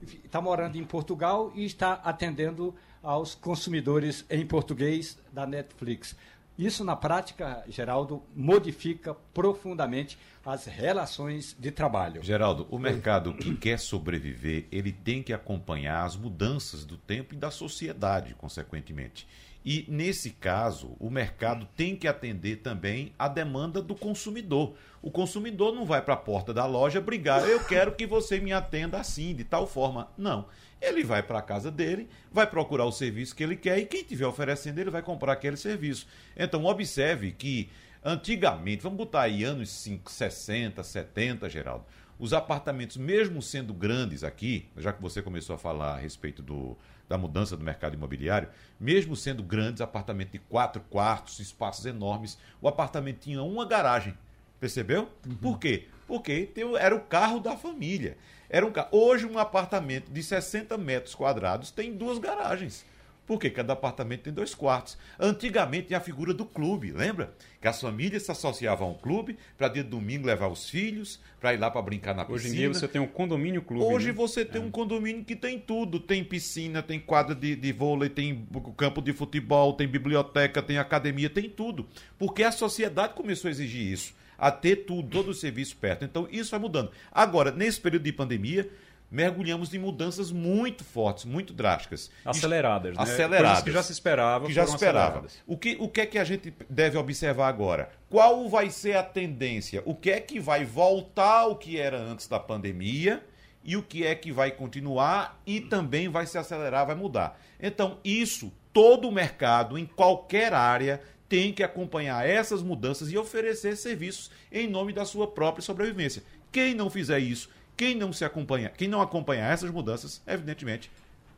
está 0.00 0.40
morando 0.40 0.78
em 0.78 0.84
Portugal 0.84 1.50
e 1.56 1.64
está 1.64 1.94
atendendo 2.04 2.72
aos 3.02 3.34
consumidores 3.34 4.24
em 4.30 4.46
português 4.46 5.18
da 5.32 5.44
Netflix. 5.44 6.14
Isso, 6.56 6.84
na 6.84 6.94
prática, 6.94 7.64
Geraldo, 7.68 8.22
modifica 8.36 9.14
profundamente 9.34 10.16
as 10.46 10.66
relações 10.66 11.56
de 11.58 11.72
trabalho. 11.72 12.22
Geraldo, 12.22 12.66
o 12.70 12.78
mercado 12.78 13.34
que 13.34 13.56
quer 13.56 13.80
sobreviver, 13.80 14.66
ele 14.70 14.92
tem 14.92 15.20
que 15.20 15.32
acompanhar 15.32 16.04
as 16.04 16.16
mudanças 16.16 16.84
do 16.84 16.96
tempo 16.96 17.34
e 17.34 17.36
da 17.36 17.50
sociedade, 17.50 18.34
consequentemente. 18.34 19.26
E, 19.64 19.84
nesse 19.88 20.30
caso, 20.30 20.96
o 20.98 21.10
mercado 21.10 21.68
tem 21.76 21.94
que 21.96 22.08
atender 22.08 22.56
também 22.56 23.12
a 23.18 23.28
demanda 23.28 23.82
do 23.82 23.94
consumidor. 23.94 24.74
O 25.02 25.10
consumidor 25.10 25.74
não 25.74 25.84
vai 25.84 26.00
para 26.00 26.14
a 26.14 26.18
porta 26.18 26.54
da 26.54 26.64
loja 26.64 27.00
brigar, 27.00 27.46
eu 27.46 27.62
quero 27.64 27.92
que 27.92 28.06
você 28.06 28.40
me 28.40 28.52
atenda 28.52 28.98
assim, 28.98 29.34
de 29.34 29.44
tal 29.44 29.66
forma. 29.66 30.08
Não. 30.16 30.46
Ele 30.80 31.02
vai 31.02 31.22
para 31.22 31.40
a 31.40 31.42
casa 31.42 31.70
dele, 31.70 32.08
vai 32.30 32.46
procurar 32.46 32.84
o 32.84 32.92
serviço 32.92 33.34
que 33.34 33.42
ele 33.42 33.56
quer 33.56 33.78
e 33.78 33.86
quem 33.86 34.00
estiver 34.00 34.26
oferecendo, 34.26 34.78
ele 34.78 34.90
vai 34.90 35.02
comprar 35.02 35.32
aquele 35.32 35.56
serviço. 35.56 36.06
Então, 36.36 36.64
observe 36.64 37.32
que 37.32 37.68
antigamente, 38.04 38.82
vamos 38.82 38.96
botar 38.96 39.22
aí 39.22 39.42
anos 39.44 39.70
5, 39.70 40.10
60, 40.10 40.82
70, 40.82 41.50
Geraldo, 41.50 41.84
os 42.18 42.32
apartamentos, 42.32 42.96
mesmo 42.96 43.40
sendo 43.40 43.72
grandes 43.72 44.24
aqui, 44.24 44.68
já 44.76 44.92
que 44.92 45.00
você 45.02 45.22
começou 45.22 45.54
a 45.54 45.58
falar 45.58 45.94
a 45.94 45.98
respeito 45.98 46.42
do, 46.42 46.76
da 47.08 47.16
mudança 47.16 47.56
do 47.56 47.64
mercado 47.64 47.94
imobiliário, 47.94 48.48
mesmo 48.78 49.16
sendo 49.16 49.42
grandes, 49.42 49.80
apartamento 49.80 50.32
de 50.32 50.38
quatro 50.38 50.82
quartos, 50.90 51.40
espaços 51.40 51.86
enormes, 51.86 52.38
o 52.60 52.68
apartamento 52.68 53.20
tinha 53.20 53.42
uma 53.42 53.64
garagem. 53.64 54.16
Percebeu? 54.60 55.08
Uhum. 55.26 55.36
Por 55.36 55.58
quê? 55.58 55.86
Porque 56.06 56.52
era 56.78 56.94
o 56.94 57.00
carro 57.00 57.40
da 57.40 57.56
família. 57.56 58.16
Era 58.50 58.66
um 58.66 58.72
carro. 58.72 58.88
Hoje, 58.92 59.26
um 59.26 59.38
apartamento 59.38 60.10
de 60.10 60.22
60 60.22 60.76
metros 60.76 61.14
quadrados 61.14 61.70
tem 61.70 61.94
duas 61.94 62.18
garagens. 62.18 62.84
Porque 63.28 63.50
cada 63.50 63.74
apartamento 63.74 64.22
tem 64.22 64.32
dois 64.32 64.54
quartos. 64.54 64.96
Antigamente 65.20 65.88
tinha 65.88 65.98
a 65.98 66.00
figura 66.00 66.32
do 66.32 66.46
clube, 66.46 66.92
lembra? 66.92 67.34
Que 67.60 67.68
as 67.68 67.78
famílias 67.78 68.22
se 68.22 68.30
associavam 68.30 68.88
a 68.88 68.90
um 68.92 68.94
clube 68.94 69.36
para 69.58 69.68
dia 69.68 69.84
de 69.84 69.90
domingo 69.90 70.26
levar 70.26 70.48
os 70.48 70.70
filhos, 70.70 71.20
para 71.38 71.52
ir 71.52 71.58
lá 71.58 71.70
para 71.70 71.82
brincar 71.82 72.14
na 72.14 72.24
piscina. 72.24 72.36
Hoje 72.36 72.48
em 72.48 72.52
dia 72.56 72.68
você 72.70 72.88
tem 72.88 73.02
um 73.02 73.06
condomínio 73.06 73.60
clube. 73.60 73.84
Hoje 73.84 74.06
né? 74.06 74.12
você 74.14 74.46
tem 74.46 74.62
é. 74.62 74.64
um 74.64 74.70
condomínio 74.70 75.26
que 75.26 75.36
tem 75.36 75.58
tudo. 75.58 76.00
Tem 76.00 76.24
piscina, 76.24 76.82
tem 76.82 76.98
quadra 76.98 77.34
de, 77.34 77.54
de 77.54 77.70
vôlei, 77.70 78.08
tem 78.08 78.48
campo 78.78 79.02
de 79.02 79.12
futebol, 79.12 79.74
tem 79.74 79.86
biblioteca, 79.86 80.62
tem 80.62 80.78
academia, 80.78 81.28
tem 81.28 81.50
tudo. 81.50 81.86
Porque 82.18 82.42
a 82.42 82.50
sociedade 82.50 83.12
começou 83.12 83.48
a 83.48 83.50
exigir 83.50 83.92
isso. 83.92 84.14
A 84.38 84.50
ter 84.50 84.86
tudo, 84.86 85.10
todo 85.10 85.28
o 85.32 85.34
serviço 85.34 85.76
perto. 85.76 86.02
Então 86.02 86.26
isso 86.30 86.52
vai 86.52 86.60
mudando. 86.60 86.92
Agora, 87.12 87.50
nesse 87.50 87.78
período 87.78 88.04
de 88.04 88.12
pandemia, 88.12 88.70
mergulhamos 89.10 89.72
em 89.72 89.78
mudanças 89.78 90.30
muito 90.30 90.84
fortes, 90.84 91.24
muito 91.24 91.52
drásticas. 91.52 92.10
Aceleradas, 92.24 92.96
né? 92.96 93.02
Aceleradas. 93.02 93.48
Coisas 93.48 93.64
que 93.64 93.72
já 93.72 93.82
se 93.82 93.92
esperava. 93.92 94.46
Que 94.46 94.52
já 94.52 94.66
se 94.66 94.74
esperava. 94.74 95.26
O 95.46 95.56
que, 95.56 95.76
o 95.80 95.88
que 95.88 96.00
é 96.00 96.06
que 96.06 96.18
a 96.18 96.24
gente 96.24 96.54
deve 96.68 96.98
observar 96.98 97.48
agora? 97.48 97.90
Qual 98.10 98.48
vai 98.48 98.70
ser 98.70 98.96
a 98.96 99.02
tendência? 99.02 99.82
O 99.84 99.94
que 99.94 100.10
é 100.10 100.20
que 100.20 100.38
vai 100.38 100.64
voltar 100.64 101.40
ao 101.40 101.56
que 101.56 101.78
era 101.78 101.98
antes 101.98 102.26
da 102.28 102.38
pandemia? 102.38 103.24
E 103.64 103.76
o 103.76 103.82
que 103.82 104.06
é 104.06 104.14
que 104.14 104.32
vai 104.32 104.50
continuar 104.50 105.40
e 105.46 105.60
também 105.60 106.08
vai 106.08 106.26
se 106.26 106.38
acelerar, 106.38 106.86
vai 106.86 106.94
mudar. 106.94 107.38
Então, 107.60 107.98
isso, 108.04 108.52
todo 108.72 109.08
o 109.08 109.12
mercado, 109.12 109.76
em 109.76 109.84
qualquer 109.84 110.54
área, 110.54 111.02
tem 111.28 111.52
que 111.52 111.62
acompanhar 111.62 112.26
essas 112.26 112.62
mudanças 112.62 113.12
e 113.12 113.18
oferecer 113.18 113.76
serviços 113.76 114.30
em 114.50 114.66
nome 114.66 114.92
da 114.92 115.04
sua 115.04 115.26
própria 115.26 115.62
sobrevivência. 115.62 116.22
Quem 116.50 116.74
não 116.74 116.88
fizer 116.88 117.18
isso 117.18 117.50
Quem 117.78 117.94
não 117.94 118.12
se 118.12 118.24
acompanha, 118.24 118.70
quem 118.70 118.88
não 118.88 119.00
acompanhar 119.00 119.52
essas 119.52 119.70
mudanças, 119.70 120.20
evidentemente, 120.26 120.90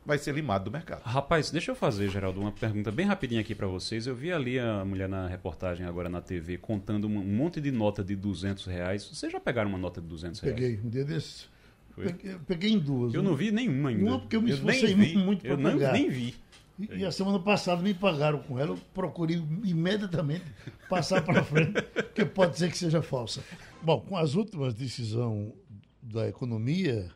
vai 0.03 0.17
ser 0.17 0.33
limado 0.33 0.65
do 0.65 0.71
mercado. 0.71 1.03
Rapaz, 1.03 1.51
deixa 1.51 1.69
eu 1.69 1.75
fazer, 1.75 2.09
Geraldo, 2.09 2.41
uma 2.41 2.51
pergunta 2.51 2.91
bem 2.91 3.05
rapidinha 3.05 3.41
aqui 3.41 3.53
para 3.53 3.67
vocês. 3.67 4.07
Eu 4.07 4.15
vi 4.15 4.31
ali 4.31 4.57
a 4.57 4.83
mulher 4.83 5.07
na 5.07 5.27
reportagem 5.27 5.85
agora 5.85 6.09
na 6.09 6.19
TV 6.19 6.57
contando 6.57 7.05
um 7.05 7.23
monte 7.23 7.61
de 7.61 7.71
nota 7.71 8.03
de 8.03 8.15
200 8.15 8.65
reais. 8.65 9.05
Vocês 9.05 9.31
já 9.31 9.39
pegaram 9.39 9.69
uma 9.69 9.77
nota 9.77 10.01
de 10.01 10.07
200 10.07 10.39
reais? 10.39 10.59
Peguei, 10.59 10.79
um 10.83 10.89
dia 10.89 11.05
desses. 11.05 11.47
Peguei, 11.95 12.35
peguei, 12.47 12.71
em 12.71 12.79
duas. 12.79 13.13
Eu 13.13 13.21
não 13.21 13.35
vi 13.35 13.51
nenhuma 13.51 13.89
ainda. 13.89 14.03
Uma 14.03 14.19
porque 14.19 14.35
eu 14.35 14.41
me 14.41 14.49
esforcei 14.49 14.95
muito, 14.95 15.19
muito 15.19 15.41
para 15.43 15.55
pagar. 15.55 15.89
Eu 15.89 15.93
nem 15.93 16.09
vi. 16.09 16.33
E, 16.79 17.01
e, 17.01 17.05
a 17.05 17.11
semana 17.11 17.37
passada 17.37 17.83
me 17.83 17.93
pagaram 17.93 18.39
com 18.39 18.57
ela. 18.57 18.71
Eu 18.71 18.79
procurei 18.95 19.39
imediatamente 19.63 20.45
passar 20.89 21.21
para 21.21 21.43
frente, 21.43 21.79
porque 21.83 22.25
pode 22.25 22.57
ser 22.57 22.71
que 22.71 22.77
seja 22.79 23.03
falsa. 23.03 23.43
Bom, 23.83 24.01
com 24.01 24.17
as 24.17 24.33
últimas 24.33 24.73
decisões 24.73 25.51
da 26.01 26.27
economia, 26.27 27.11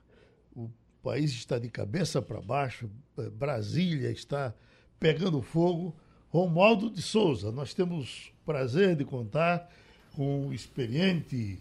o 0.55 0.69
país 1.01 1.31
está 1.31 1.57
de 1.57 1.69
cabeça 1.69 2.21
para 2.21 2.41
baixo, 2.41 2.89
eh, 3.17 3.29
Brasília 3.29 4.11
está 4.11 4.53
pegando 4.99 5.41
fogo. 5.41 5.95
Romualdo 6.29 6.89
de 6.89 7.01
Souza, 7.01 7.51
nós 7.51 7.73
temos 7.73 8.31
prazer 8.45 8.95
de 8.95 9.05
contar 9.05 9.69
com 10.13 10.47
um 10.47 10.53
experiente 10.53 11.59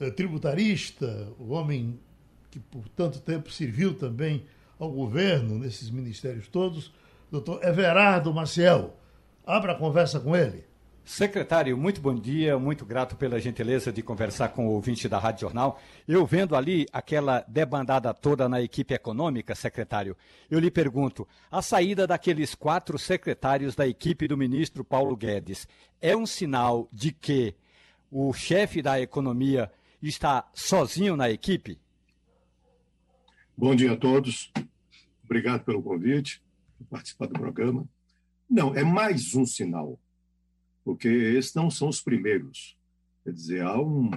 eh, 0.00 0.10
tributarista, 0.10 1.32
o 1.38 1.50
homem 1.50 1.98
que 2.50 2.58
por 2.58 2.88
tanto 2.90 3.20
tempo 3.20 3.50
serviu 3.50 3.94
também 3.94 4.44
ao 4.78 4.90
governo 4.90 5.58
nesses 5.58 5.90
ministérios 5.90 6.48
todos, 6.48 6.92
doutor 7.30 7.64
Everardo 7.64 8.32
Maciel. 8.32 8.96
Abra 9.46 9.72
a 9.72 9.76
conversa 9.76 10.20
com 10.20 10.34
ele. 10.36 10.64
Secretário, 11.04 11.76
muito 11.76 12.00
bom 12.00 12.14
dia, 12.14 12.58
muito 12.58 12.86
grato 12.86 13.14
pela 13.14 13.38
gentileza 13.38 13.92
de 13.92 14.02
conversar 14.02 14.48
com 14.48 14.66
o 14.66 14.70
ouvinte 14.70 15.06
da 15.06 15.18
Rádio 15.18 15.42
Jornal. 15.42 15.78
Eu 16.08 16.24
vendo 16.24 16.56
ali 16.56 16.86
aquela 16.90 17.44
debandada 17.46 18.14
toda 18.14 18.48
na 18.48 18.62
equipe 18.62 18.94
econômica, 18.94 19.54
secretário, 19.54 20.16
eu 20.50 20.58
lhe 20.58 20.70
pergunto: 20.70 21.28
a 21.50 21.60
saída 21.60 22.06
daqueles 22.06 22.54
quatro 22.54 22.98
secretários 22.98 23.74
da 23.74 23.86
equipe 23.86 24.26
do 24.26 24.34
ministro 24.34 24.82
Paulo 24.82 25.14
Guedes 25.14 25.68
é 26.00 26.16
um 26.16 26.24
sinal 26.24 26.88
de 26.90 27.12
que 27.12 27.54
o 28.10 28.32
chefe 28.32 28.80
da 28.80 28.98
economia 28.98 29.70
está 30.02 30.48
sozinho 30.54 31.16
na 31.18 31.28
equipe? 31.28 31.78
Bom 33.54 33.74
dia 33.74 33.92
a 33.92 33.96
todos. 33.96 34.50
Obrigado 35.22 35.64
pelo 35.64 35.82
convite, 35.82 36.42
por 36.78 36.86
participar 36.86 37.26
do 37.26 37.34
programa. 37.34 37.86
Não, 38.48 38.74
é 38.74 38.82
mais 38.82 39.34
um 39.34 39.44
sinal 39.44 39.98
porque 40.84 41.08
esses 41.08 41.54
não 41.54 41.70
são 41.70 41.88
os 41.88 42.00
primeiros. 42.00 42.76
Quer 43.24 43.32
dizer, 43.32 43.62
há 43.62 43.80
um, 43.80 44.10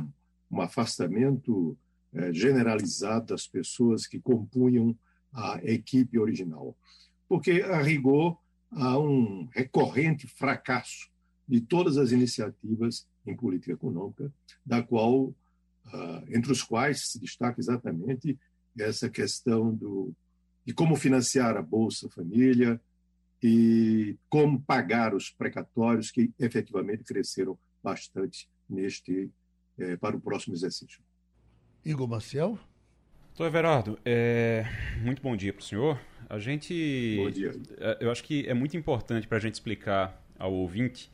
um 0.51 0.61
afastamento 0.61 1.77
é, 2.13 2.33
generalizado 2.33 3.27
das 3.27 3.47
pessoas 3.47 4.05
que 4.05 4.19
compunham 4.19 4.95
a 5.33 5.59
equipe 5.63 6.19
original. 6.19 6.75
Porque, 7.27 7.61
a 7.61 7.81
rigor, 7.81 8.37
há 8.71 8.97
um 8.99 9.47
recorrente 9.53 10.27
fracasso 10.27 11.09
de 11.47 11.61
todas 11.61 11.97
as 11.97 12.11
iniciativas 12.11 13.07
em 13.25 13.35
política 13.35 13.73
econômica, 13.73 14.31
da 14.65 14.81
qual, 14.81 15.25
uh, 15.25 15.35
entre 16.29 16.51
os 16.51 16.61
quais 16.63 17.11
se 17.11 17.19
destaca 17.19 17.59
exatamente 17.59 18.37
essa 18.77 19.09
questão 19.09 19.73
do, 19.73 20.13
de 20.65 20.73
como 20.73 20.95
financiar 20.95 21.55
a 21.55 21.61
Bolsa 21.61 22.09
Família, 22.09 22.79
e 23.41 24.17
como 24.29 24.61
pagar 24.61 25.13
os 25.13 25.29
precatórios 25.29 26.11
que 26.11 26.31
efetivamente 26.39 27.03
cresceram 27.03 27.57
bastante 27.83 28.49
neste 28.69 29.29
é, 29.77 29.95
para 29.95 30.15
o 30.15 30.19
próximo 30.19 30.55
exercício. 30.55 31.01
Igor 31.85 32.07
Marcel. 32.07 32.59
Doutor 33.29 33.45
Everardo, 33.45 33.99
é... 34.03 34.65
muito 35.01 35.21
bom 35.21 35.37
dia 35.37 35.53
para 35.53 35.61
o 35.61 35.63
senhor. 35.63 36.01
A 36.27 36.39
gente. 36.39 37.15
Bom 37.17 37.29
dia. 37.29 37.53
É, 37.77 37.97
eu 38.01 38.11
acho 38.11 38.23
que 38.23 38.47
é 38.47 38.53
muito 38.53 38.75
importante 38.75 39.27
para 39.27 39.37
a 39.37 39.39
gente 39.39 39.53
explicar 39.53 40.21
ao 40.39 40.51
ouvinte 40.51 41.11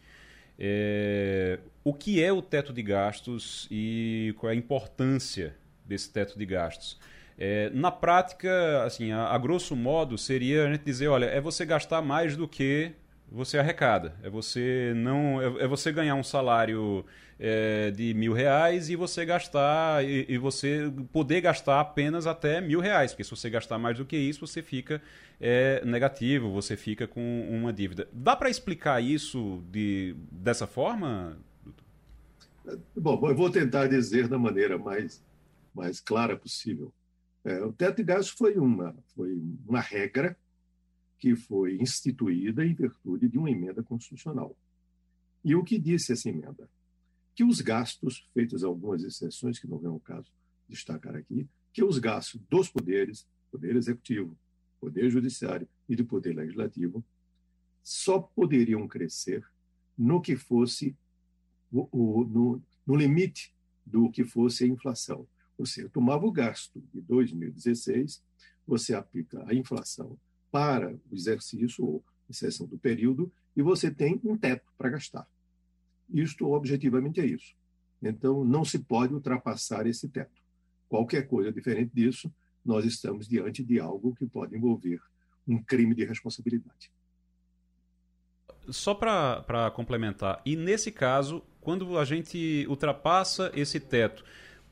é... 0.57 1.59
o 1.83 1.93
que 1.93 2.23
é 2.23 2.31
o 2.31 2.41
teto 2.41 2.71
de 2.71 2.81
gastos 2.81 3.67
e 3.69 4.33
qual 4.37 4.49
é 4.49 4.53
a 4.53 4.57
importância 4.57 5.55
desse 5.85 6.11
teto 6.11 6.39
de 6.39 6.45
gastos. 6.45 6.97
É, 7.37 7.69
na 7.71 7.91
prática, 7.91 8.83
assim, 8.83 9.11
a, 9.11 9.27
a, 9.27 9.37
grosso 9.37 9.75
modo, 9.75 10.17
seria 10.17 10.67
a 10.67 10.71
gente 10.71 10.83
dizer, 10.83 11.07
olha, 11.07 11.25
é 11.25 11.41
você 11.41 11.65
gastar 11.65 12.01
mais 12.01 12.37
do 12.37 12.47
que 12.47 12.91
você 13.31 13.57
arrecada. 13.57 14.15
É 14.21 14.29
você 14.29 14.93
não, 14.95 15.41
é, 15.41 15.63
é 15.63 15.67
você 15.67 15.91
ganhar 15.91 16.15
um 16.15 16.23
salário 16.23 17.03
é, 17.39 17.89
de 17.91 18.13
mil 18.13 18.33
reais 18.33 18.89
e 18.89 18.95
você 18.95 19.25
gastar 19.25 20.05
e, 20.05 20.25
e, 20.29 20.37
você 20.37 20.91
poder 21.11 21.41
gastar 21.41 21.79
apenas 21.79 22.27
até 22.27 22.61
mil 22.61 22.79
reais, 22.79 23.11
porque 23.11 23.23
se 23.23 23.31
você 23.31 23.49
gastar 23.49 23.79
mais 23.79 23.97
do 23.97 24.05
que 24.05 24.15
isso, 24.15 24.45
você 24.45 24.61
fica 24.61 25.01
é, 25.41 25.83
negativo, 25.83 26.51
você 26.51 26.77
fica 26.77 27.07
com 27.07 27.47
uma 27.49 27.73
dívida. 27.73 28.07
Dá 28.13 28.35
para 28.35 28.49
explicar 28.49 29.01
isso 29.01 29.63
de, 29.71 30.15
dessa 30.31 30.67
forma? 30.67 31.37
Bom, 32.95 33.19
eu 33.27 33.35
vou 33.35 33.49
tentar 33.49 33.87
dizer 33.87 34.27
da 34.27 34.37
maneira 34.37 34.77
mais 34.77 35.21
mais 35.73 35.99
clara 35.99 36.37
possível. 36.37 36.93
É, 37.43 37.61
o 37.63 37.73
teto 37.73 37.97
de 37.97 38.03
gastos 38.03 38.29
foi 38.29 38.57
uma, 38.57 38.95
foi 39.15 39.41
uma 39.67 39.81
regra 39.81 40.37
que 41.19 41.35
foi 41.35 41.77
instituída 41.77 42.65
em 42.65 42.73
virtude 42.73 43.27
de 43.27 43.37
uma 43.37 43.49
emenda 43.49 43.83
constitucional. 43.83 44.55
E 45.43 45.55
o 45.55 45.63
que 45.63 45.77
disse 45.77 46.13
essa 46.13 46.29
emenda? 46.29 46.69
Que 47.35 47.43
os 47.43 47.59
gastos, 47.59 48.27
feitas 48.33 48.63
algumas 48.63 49.03
exceções, 49.03 49.59
que 49.59 49.67
não 49.67 49.77
vem 49.77 49.89
ao 49.89 49.99
caso 49.99 50.31
destacar 50.69 51.15
aqui, 51.15 51.47
que 51.73 51.83
os 51.83 51.97
gastos 51.97 52.39
dos 52.49 52.69
poderes, 52.69 53.27
poder 53.51 53.75
executivo, 53.75 54.37
poder 54.79 55.09
judiciário 55.09 55.67
e 55.87 55.95
do 55.95 56.05
poder 56.05 56.35
legislativo, 56.35 57.03
só 57.83 58.19
poderiam 58.19 58.87
crescer 58.87 59.45
no 59.97 60.21
que 60.21 60.35
fosse 60.35 60.95
o, 61.71 61.87
o, 61.91 62.25
no, 62.25 62.63
no 62.85 62.95
limite 62.95 63.53
do 63.85 64.09
que 64.09 64.23
fosse 64.23 64.63
a 64.63 64.67
inflação. 64.67 65.27
Você 65.57 65.87
tomava 65.89 66.25
o 66.25 66.31
gasto 66.31 66.81
de 66.93 67.01
2016, 67.01 68.21
você 68.65 68.93
aplica 68.93 69.43
a 69.47 69.53
inflação 69.53 70.17
para 70.51 70.93
o 71.09 71.15
exercício 71.15 71.85
ou 71.85 72.03
exceção 72.29 72.65
do 72.67 72.77
período 72.77 73.31
e 73.55 73.61
você 73.61 73.91
tem 73.91 74.19
um 74.23 74.37
teto 74.37 74.71
para 74.77 74.89
gastar. 74.89 75.27
Isto 76.09 76.51
objetivamente 76.51 77.19
é 77.19 77.25
isso. 77.25 77.55
Então 78.01 78.43
não 78.43 78.65
se 78.65 78.79
pode 78.79 79.13
ultrapassar 79.13 79.87
esse 79.87 80.07
teto. 80.09 80.41
Qualquer 80.89 81.27
coisa 81.27 81.51
diferente 81.51 81.91
disso, 81.93 82.31
nós 82.63 82.85
estamos 82.85 83.27
diante 83.27 83.63
de 83.63 83.79
algo 83.79 84.15
que 84.15 84.25
pode 84.25 84.55
envolver 84.55 85.01
um 85.47 85.61
crime 85.61 85.93
de 85.95 86.05
responsabilidade. 86.05 86.91
Só 88.69 88.93
para 88.93 89.71
complementar, 89.75 90.41
e 90.45 90.55
nesse 90.55 90.91
caso, 90.91 91.43
quando 91.59 91.97
a 91.97 92.05
gente 92.05 92.65
ultrapassa 92.69 93.51
esse 93.53 93.79
teto, 93.79 94.23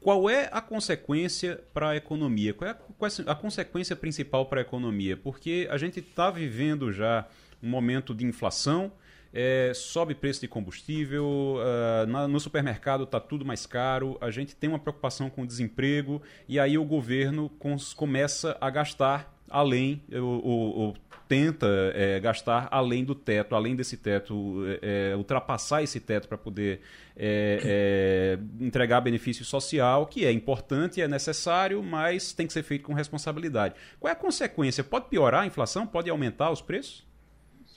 qual 0.01 0.27
é 0.29 0.49
a 0.51 0.59
consequência 0.59 1.63
para 1.73 1.89
a 1.89 1.95
economia? 1.95 2.53
Qual 2.53 2.67
é 2.67 2.73
a, 2.73 2.75
é 2.75 3.31
a 3.31 3.35
consequência 3.35 3.95
principal 3.95 4.47
para 4.47 4.59
a 4.59 4.63
economia? 4.63 5.15
Porque 5.15 5.67
a 5.69 5.77
gente 5.77 5.99
está 5.99 6.31
vivendo 6.31 6.91
já 6.91 7.27
um 7.61 7.69
momento 7.69 8.13
de 8.13 8.25
inflação, 8.25 8.91
é, 9.31 9.71
sobe 9.75 10.15
preço 10.15 10.41
de 10.41 10.47
combustível, 10.47 11.55
uh, 11.57 12.07
na, 12.07 12.27
no 12.27 12.39
supermercado 12.39 13.03
está 13.03 13.19
tudo 13.19 13.45
mais 13.45 13.67
caro, 13.67 14.17
a 14.19 14.31
gente 14.31 14.55
tem 14.55 14.69
uma 14.69 14.79
preocupação 14.79 15.29
com 15.29 15.43
o 15.43 15.47
desemprego 15.47 16.21
e 16.49 16.59
aí 16.59 16.77
o 16.77 16.83
governo 16.83 17.49
começa 17.95 18.57
a 18.59 18.69
gastar 18.71 19.33
além, 19.47 20.01
o, 20.11 20.93
tenta 21.31 21.65
é, 21.95 22.19
gastar 22.19 22.67
além 22.69 23.05
do 23.05 23.15
teto, 23.15 23.55
além 23.55 23.73
desse 23.73 23.95
teto, 23.95 24.65
é, 24.81 25.11
é 25.11 25.15
ultrapassar 25.15 25.81
esse 25.81 25.97
teto 25.97 26.27
para 26.27 26.37
poder 26.37 26.81
é, 27.15 28.37
é, 28.59 28.65
entregar 28.65 28.99
benefício 28.99 29.45
social, 29.45 30.07
que 30.07 30.25
é 30.25 30.31
importante, 30.33 31.01
é 31.01 31.07
necessário, 31.07 31.81
mas 31.81 32.33
tem 32.33 32.45
que 32.45 32.51
ser 32.51 32.63
feito 32.63 32.83
com 32.83 32.93
responsabilidade. 32.93 33.75
Qual 33.97 34.09
é 34.09 34.11
a 34.11 34.15
consequência? 34.15 34.83
Pode 34.83 35.07
piorar 35.07 35.43
a 35.43 35.45
inflação? 35.45 35.87
Pode 35.87 36.09
aumentar 36.09 36.51
os 36.51 36.61
preços? 36.61 37.07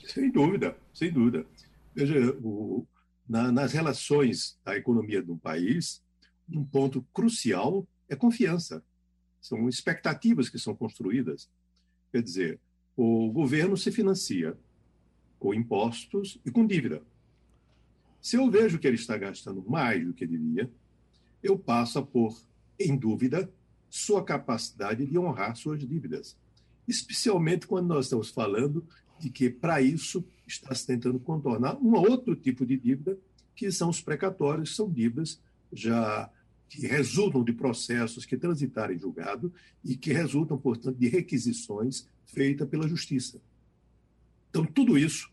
Sem 0.03 0.29
dúvida, 0.29 0.75
sem 0.93 1.09
dúvida. 1.09 1.45
Veja, 1.95 2.35
o, 2.43 2.85
na, 3.25 3.53
nas 3.53 3.71
relações 3.71 4.59
da 4.65 4.75
economia 4.75 5.23
de 5.23 5.31
um 5.31 5.37
país, 5.37 6.03
um 6.49 6.65
ponto 6.65 7.07
crucial 7.13 7.87
é 8.09 8.17
confiança. 8.17 8.83
São 9.39 9.69
expectativas 9.69 10.49
que 10.49 10.59
são 10.59 10.75
construídas. 10.75 11.49
Quer 12.11 12.21
dizer, 12.21 12.59
o 12.95 13.31
governo 13.31 13.75
se 13.75 13.91
financia 13.91 14.57
com 15.39 15.53
impostos 15.53 16.39
e 16.45 16.51
com 16.51 16.65
dívida. 16.65 17.01
Se 18.21 18.37
eu 18.37 18.49
vejo 18.49 18.79
que 18.79 18.87
ele 18.87 18.95
está 18.95 19.17
gastando 19.17 19.63
mais 19.67 20.03
do 20.05 20.13
que 20.13 20.25
devia, 20.25 20.71
eu 21.43 21.59
passo 21.59 21.99
a 21.99 22.03
pôr 22.03 22.35
em 22.79 22.97
dúvida 22.97 23.49
sua 23.89 24.23
capacidade 24.23 25.05
de 25.05 25.17
honrar 25.17 25.55
suas 25.55 25.79
dívidas. 25.79 26.35
Especialmente 26.87 27.67
quando 27.67 27.87
nós 27.87 28.05
estamos 28.05 28.29
falando 28.29 28.85
de 29.19 29.29
que, 29.29 29.49
para 29.49 29.81
isso, 29.81 30.25
está 30.47 30.73
se 30.73 30.85
tentando 30.85 31.19
contornar 31.19 31.77
um 31.77 31.93
outro 31.95 32.35
tipo 32.35 32.65
de 32.65 32.77
dívida, 32.77 33.17
que 33.55 33.71
são 33.71 33.89
os 33.89 34.01
precatórios, 34.01 34.75
são 34.75 34.89
dívidas 34.89 35.39
já 35.71 36.29
que 36.67 36.87
resultam 36.87 37.43
de 37.43 37.53
processos 37.53 38.25
que 38.25 38.37
transitaram 38.37 38.93
em 38.93 38.99
julgado 38.99 39.53
e 39.83 39.95
que 39.95 40.11
resultam, 40.11 40.57
portanto, 40.57 40.97
de 40.97 41.07
requisições 41.07 42.07
feitas 42.25 42.67
pela 42.67 42.87
Justiça. 42.87 43.41
Então, 44.49 44.65
tudo 44.65 44.97
isso 44.97 45.29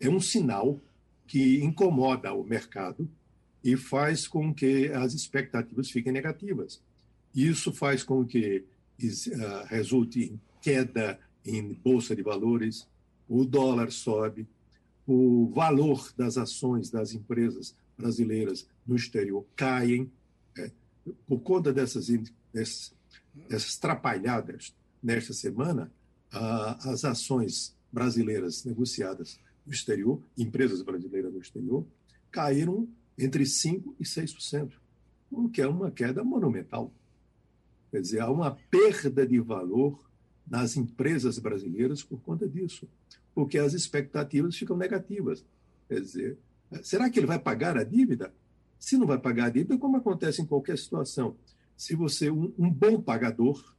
é 0.00 0.08
um 0.08 0.20
sinal 0.20 0.80
que 1.26 1.62
incomoda 1.62 2.32
o 2.32 2.44
mercado 2.44 3.08
e 3.62 3.76
faz 3.76 4.26
com 4.26 4.52
que 4.54 4.88
as 4.88 5.12
expectativas 5.14 5.90
fiquem 5.90 6.12
negativas. 6.12 6.80
Isso 7.34 7.72
faz 7.72 8.02
com 8.02 8.24
que 8.24 8.64
uh, 9.02 9.66
resulte 9.66 10.24
em 10.24 10.40
queda 10.60 11.18
em 11.44 11.72
bolsa 11.72 12.14
de 12.14 12.22
valores, 12.22 12.86
o 13.28 13.44
dólar 13.44 13.90
sobe, 13.90 14.46
o 15.06 15.50
valor 15.54 16.12
das 16.16 16.36
ações 16.36 16.90
das 16.90 17.14
empresas 17.14 17.74
brasileiras 17.96 18.66
no 18.86 18.96
exterior 18.96 19.44
caem. 19.56 20.10
É, 20.56 20.70
por 21.26 21.40
conta 21.40 21.72
dessas, 21.72 22.08
dessas, 22.52 22.94
dessas 23.48 23.76
trapalhadas 23.76 24.74
nesta 25.02 25.32
semana, 25.32 25.90
as 26.30 27.04
ações 27.04 27.74
brasileiras 27.90 28.64
negociadas 28.64 29.38
no 29.66 29.72
exterior, 29.72 30.20
empresas 30.36 30.82
brasileiras 30.82 31.32
no 31.32 31.40
exterior, 31.40 31.86
caíram 32.30 32.88
entre 33.18 33.44
5% 33.44 33.94
e 33.98 34.04
6%, 34.04 34.72
o 35.30 35.48
que 35.48 35.60
é 35.60 35.66
uma 35.66 35.90
queda 35.90 36.22
monumental. 36.22 36.92
Quer 37.90 38.00
dizer, 38.00 38.20
há 38.20 38.30
uma 38.30 38.56
perda 38.70 39.26
de 39.26 39.40
valor 39.40 39.98
nas 40.46 40.76
empresas 40.76 41.38
brasileiras 41.38 42.02
por 42.02 42.20
conta 42.20 42.48
disso, 42.48 42.88
porque 43.34 43.58
as 43.58 43.72
expectativas 43.72 44.56
ficam 44.56 44.76
negativas. 44.76 45.44
Quer 45.88 46.00
dizer, 46.00 46.38
será 46.82 47.08
que 47.10 47.18
ele 47.18 47.26
vai 47.26 47.38
pagar 47.38 47.76
a 47.76 47.84
dívida? 47.84 48.32
Se 48.78 48.96
não 48.96 49.06
vai 49.06 49.18
pagar 49.18 49.46
a 49.46 49.50
dívida, 49.50 49.78
como 49.78 49.96
acontece 49.96 50.40
em 50.42 50.46
qualquer 50.46 50.78
situação, 50.78 51.36
se 51.76 51.94
você, 51.94 52.30
um, 52.30 52.52
um 52.58 52.70
bom 52.70 53.00
pagador, 53.00 53.74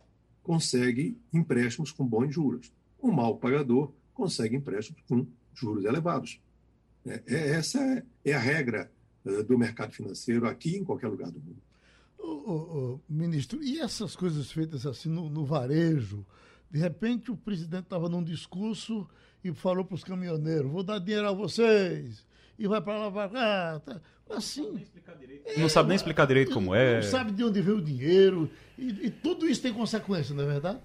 consegue 0.49 1.15
empréstimos 1.31 1.91
com 1.91 2.03
bons 2.03 2.33
juros, 2.33 2.73
um 3.03 3.12
mau 3.12 3.38
pagador 3.38 3.93
consegue 4.15 4.55
empréstimos 4.55 4.99
com 5.07 5.27
juros 5.53 5.85
elevados. 5.85 6.41
É, 7.05 7.21
é, 7.27 7.49
essa 7.51 7.79
é, 7.79 8.03
é 8.25 8.33
a 8.33 8.39
regra 8.39 8.91
uh, 9.23 9.43
do 9.43 9.59
mercado 9.59 9.93
financeiro 9.93 10.47
aqui 10.47 10.75
em 10.75 10.83
qualquer 10.83 11.07
lugar 11.07 11.29
do 11.29 11.39
mundo. 11.39 11.62
O, 12.17 12.99
ministro, 13.07 13.62
e 13.63 13.79
essas 13.79 14.15
coisas 14.15 14.51
feitas 14.51 14.88
assim 14.88 15.07
no, 15.07 15.29
no 15.29 15.45
varejo? 15.45 16.25
De 16.71 16.79
repente 16.79 17.29
o 17.29 17.38
presidente 17.38 17.83
estava 17.83 18.09
num 18.09 18.23
discurso 18.23 19.07
e 19.43 19.53
falou 19.53 19.85
para 19.85 19.93
os 19.93 20.03
caminhoneiros: 20.03 20.71
vou 20.71 20.81
dar 20.81 20.97
dinheiro 20.97 21.27
a 21.29 21.31
vocês. 21.31 22.25
E 22.60 22.67
vai 22.67 22.82
para 22.82 22.98
lá, 22.98 23.10
vai 23.10 23.30
cá. 23.30 23.82
Tá. 23.86 24.02
Assim. 24.30 24.86
É, 25.45 25.60
não 25.60 25.69
sabe 25.69 25.88
nem 25.88 25.95
explicar 25.95 26.28
direito 26.28 26.54
como 26.54 26.76
é. 26.76 26.95
Não 26.98 27.04
sabe 27.04 27.32
de 27.32 27.43
onde 27.43 27.62
veio 27.62 27.78
o 27.78 27.82
dinheiro. 27.82 28.52
E, 28.78 29.08
e 29.08 29.10
tudo 29.10 29.48
isso 29.48 29.62
tem 29.62 29.74
consequência, 29.74 30.36
não 30.36 30.43
é 30.43 30.48
verdade? 30.48 30.80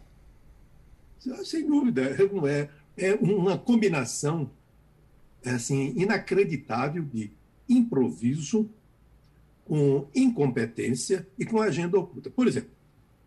Sem 1.44 1.66
dúvida. 1.66 2.16
Não 2.32 2.46
é, 2.46 2.70
é 2.96 3.14
uma 3.14 3.58
combinação 3.58 4.50
assim, 5.44 5.92
inacreditável 5.96 7.04
de 7.04 7.32
improviso, 7.68 8.70
com 9.64 10.08
incompetência 10.14 11.26
e 11.38 11.44
com 11.44 11.60
agenda 11.60 11.98
oculta. 11.98 12.30
Por 12.30 12.46
exemplo, 12.46 12.70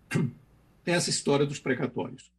essa 0.86 1.10
história 1.10 1.46
dos 1.46 1.60
precatórios. 1.60 2.32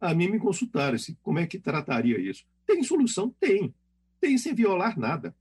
A 0.00 0.12
mim 0.12 0.28
me 0.28 0.38
consultaram 0.38 0.96
assim, 0.96 1.16
como 1.22 1.38
é 1.38 1.46
que 1.46 1.58
trataria 1.58 2.20
isso. 2.20 2.44
Tem 2.66 2.82
solução? 2.82 3.34
Tem. 3.40 3.72
Tem 4.20 4.36
sem 4.36 4.54
violar 4.54 4.98
nada. 4.98 5.34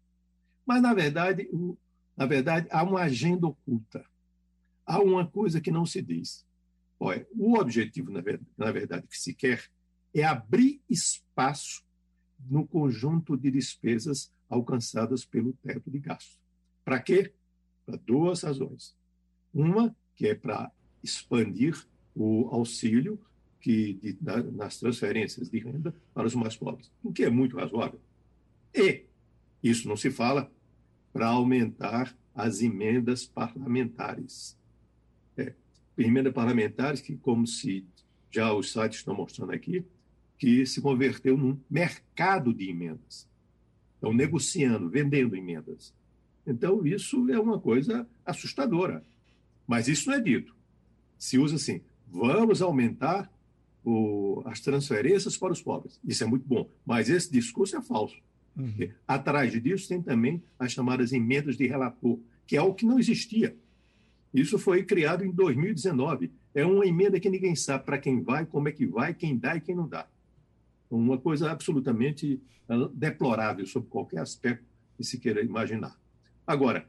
Mas, 0.66 0.82
na 0.82 0.94
verdade, 0.94 1.48
o, 1.52 1.78
na 2.16 2.26
verdade, 2.26 2.68
há 2.72 2.84
uma 2.84 3.02
agenda 3.02 3.48
oculta. 3.48 4.06
Há 4.86 5.00
uma 5.00 5.26
coisa 5.26 5.62
que 5.62 5.72
não 5.72 5.86
se 5.86 6.02
diz. 6.02 6.46
Olha, 7.00 7.28
o 7.32 7.58
objetivo, 7.58 8.12
na 8.12 8.22
verdade, 8.22 8.50
na 8.58 8.72
verdade, 8.72 9.08
que 9.08 9.18
se 9.18 9.34
quer 9.34 9.70
é 10.14 10.24
abrir 10.24 10.82
espaço 10.90 11.84
no 12.40 12.68
conjunto 12.68 13.36
de 13.36 13.50
despesas 13.50 14.32
alcançadas 14.50 15.26
pelo 15.26 15.54
teto 15.54 15.90
de 15.90 16.00
gastos. 16.00 16.40
Para 16.86 17.00
quê? 17.00 17.34
Para 17.86 17.98
duas 17.98 18.44
razões. 18.44 18.96
Uma, 19.54 19.96
que 20.16 20.28
é 20.28 20.36
para 20.36 20.72
expandir 21.04 21.76
o 22.16 22.48
auxílio 22.52 23.20
que 23.60 23.94
de, 23.94 24.14
da, 24.14 24.44
nas 24.44 24.80
transferências 24.80 25.50
de 25.50 25.60
renda 25.60 25.96
para 26.14 26.28
os 26.28 26.36
mais 26.36 26.56
pobres, 26.56 26.92
o 27.02 27.12
que 27.12 27.24
é 27.24 27.30
muito 27.30 27.58
razoável. 27.58 28.00
E, 28.74 29.06
isso 29.64 29.88
não 29.88 29.96
se 29.96 30.12
fala, 30.12 30.52
para 31.12 31.28
aumentar 31.28 32.16
as 32.36 32.62
emendas 32.62 33.26
parlamentares. 33.26 34.58
É, 35.38 35.54
emendas 35.98 36.34
parlamentares 36.34 37.02
que, 37.02 37.16
como 37.16 37.48
se 37.48 37.86
já 38.32 38.52
os 38.54 38.72
sites 38.72 39.00
estão 39.00 39.16
mostrando 39.16 39.52
aqui, 39.52 39.86
que 40.38 40.66
se 40.66 40.82
converteu 40.82 41.38
num 41.38 41.60
mercado 41.70 42.54
de 42.54 42.70
emendas. 42.70 43.30
Estão 43.96 44.12
negociando, 44.12 44.90
vendendo 44.90 45.36
emendas. 45.36 45.94
Então, 46.46 46.86
isso 46.86 47.30
é 47.30 47.40
uma 47.40 47.60
coisa 47.60 48.08
assustadora. 48.26 49.06
Mas 49.66 49.88
isso 49.88 50.10
não 50.10 50.18
é 50.18 50.20
dito. 50.20 50.56
Se 51.18 51.38
usa 51.38 51.56
assim: 51.56 51.82
vamos 52.08 52.62
aumentar 52.62 53.32
o, 53.84 54.42
as 54.46 54.60
transferências 54.60 55.38
para 55.38 55.54
os 55.54 55.62
pobres. 55.62 56.00
Isso 56.04 56.24
é 56.24 56.28
muito 56.28 56.46
bom. 56.46 56.70
Mas 56.86 57.10
esse 57.10 57.32
discurso 57.32 57.78
é 57.78 57.82
falso. 57.82 58.18
Uhum. 58.56 58.90
Atrás 59.08 59.52
disso 59.62 59.90
tem 59.90 60.02
também 60.02 60.44
as 60.60 60.72
chamadas 60.72 61.12
emendas 61.12 61.58
de 61.58 61.68
relator, 61.68 62.20
que 62.46 62.56
é 62.56 62.60
algo 62.60 62.76
que 62.76 62.86
não 62.86 63.00
existia. 63.00 63.56
Isso 64.34 64.58
foi 64.58 64.84
criado 64.84 65.24
em 65.24 65.32
2019. 65.32 66.32
É 66.56 66.66
uma 66.66 66.86
emenda 66.86 67.20
que 67.20 67.30
ninguém 67.30 67.56
sabe 67.56 67.86
para 67.86 67.98
quem 67.98 68.22
vai, 68.22 68.46
como 68.46 68.68
é 68.68 68.72
que 68.72 68.86
vai, 68.86 69.14
quem 69.14 69.38
dá 69.38 69.56
e 69.56 69.62
quem 69.62 69.76
não 69.76 69.88
dá. 69.88 70.08
Uma 70.90 71.18
coisa 71.18 71.52
absolutamente 71.52 72.42
ah, 72.68 72.90
deplorável 72.94 73.66
sob 73.66 73.88
qualquer 73.88 74.20
aspecto 74.20 74.66
que 74.98 75.04
se 75.04 75.20
queira 75.20 75.42
imaginar. 75.42 76.00
Agora, 76.46 76.88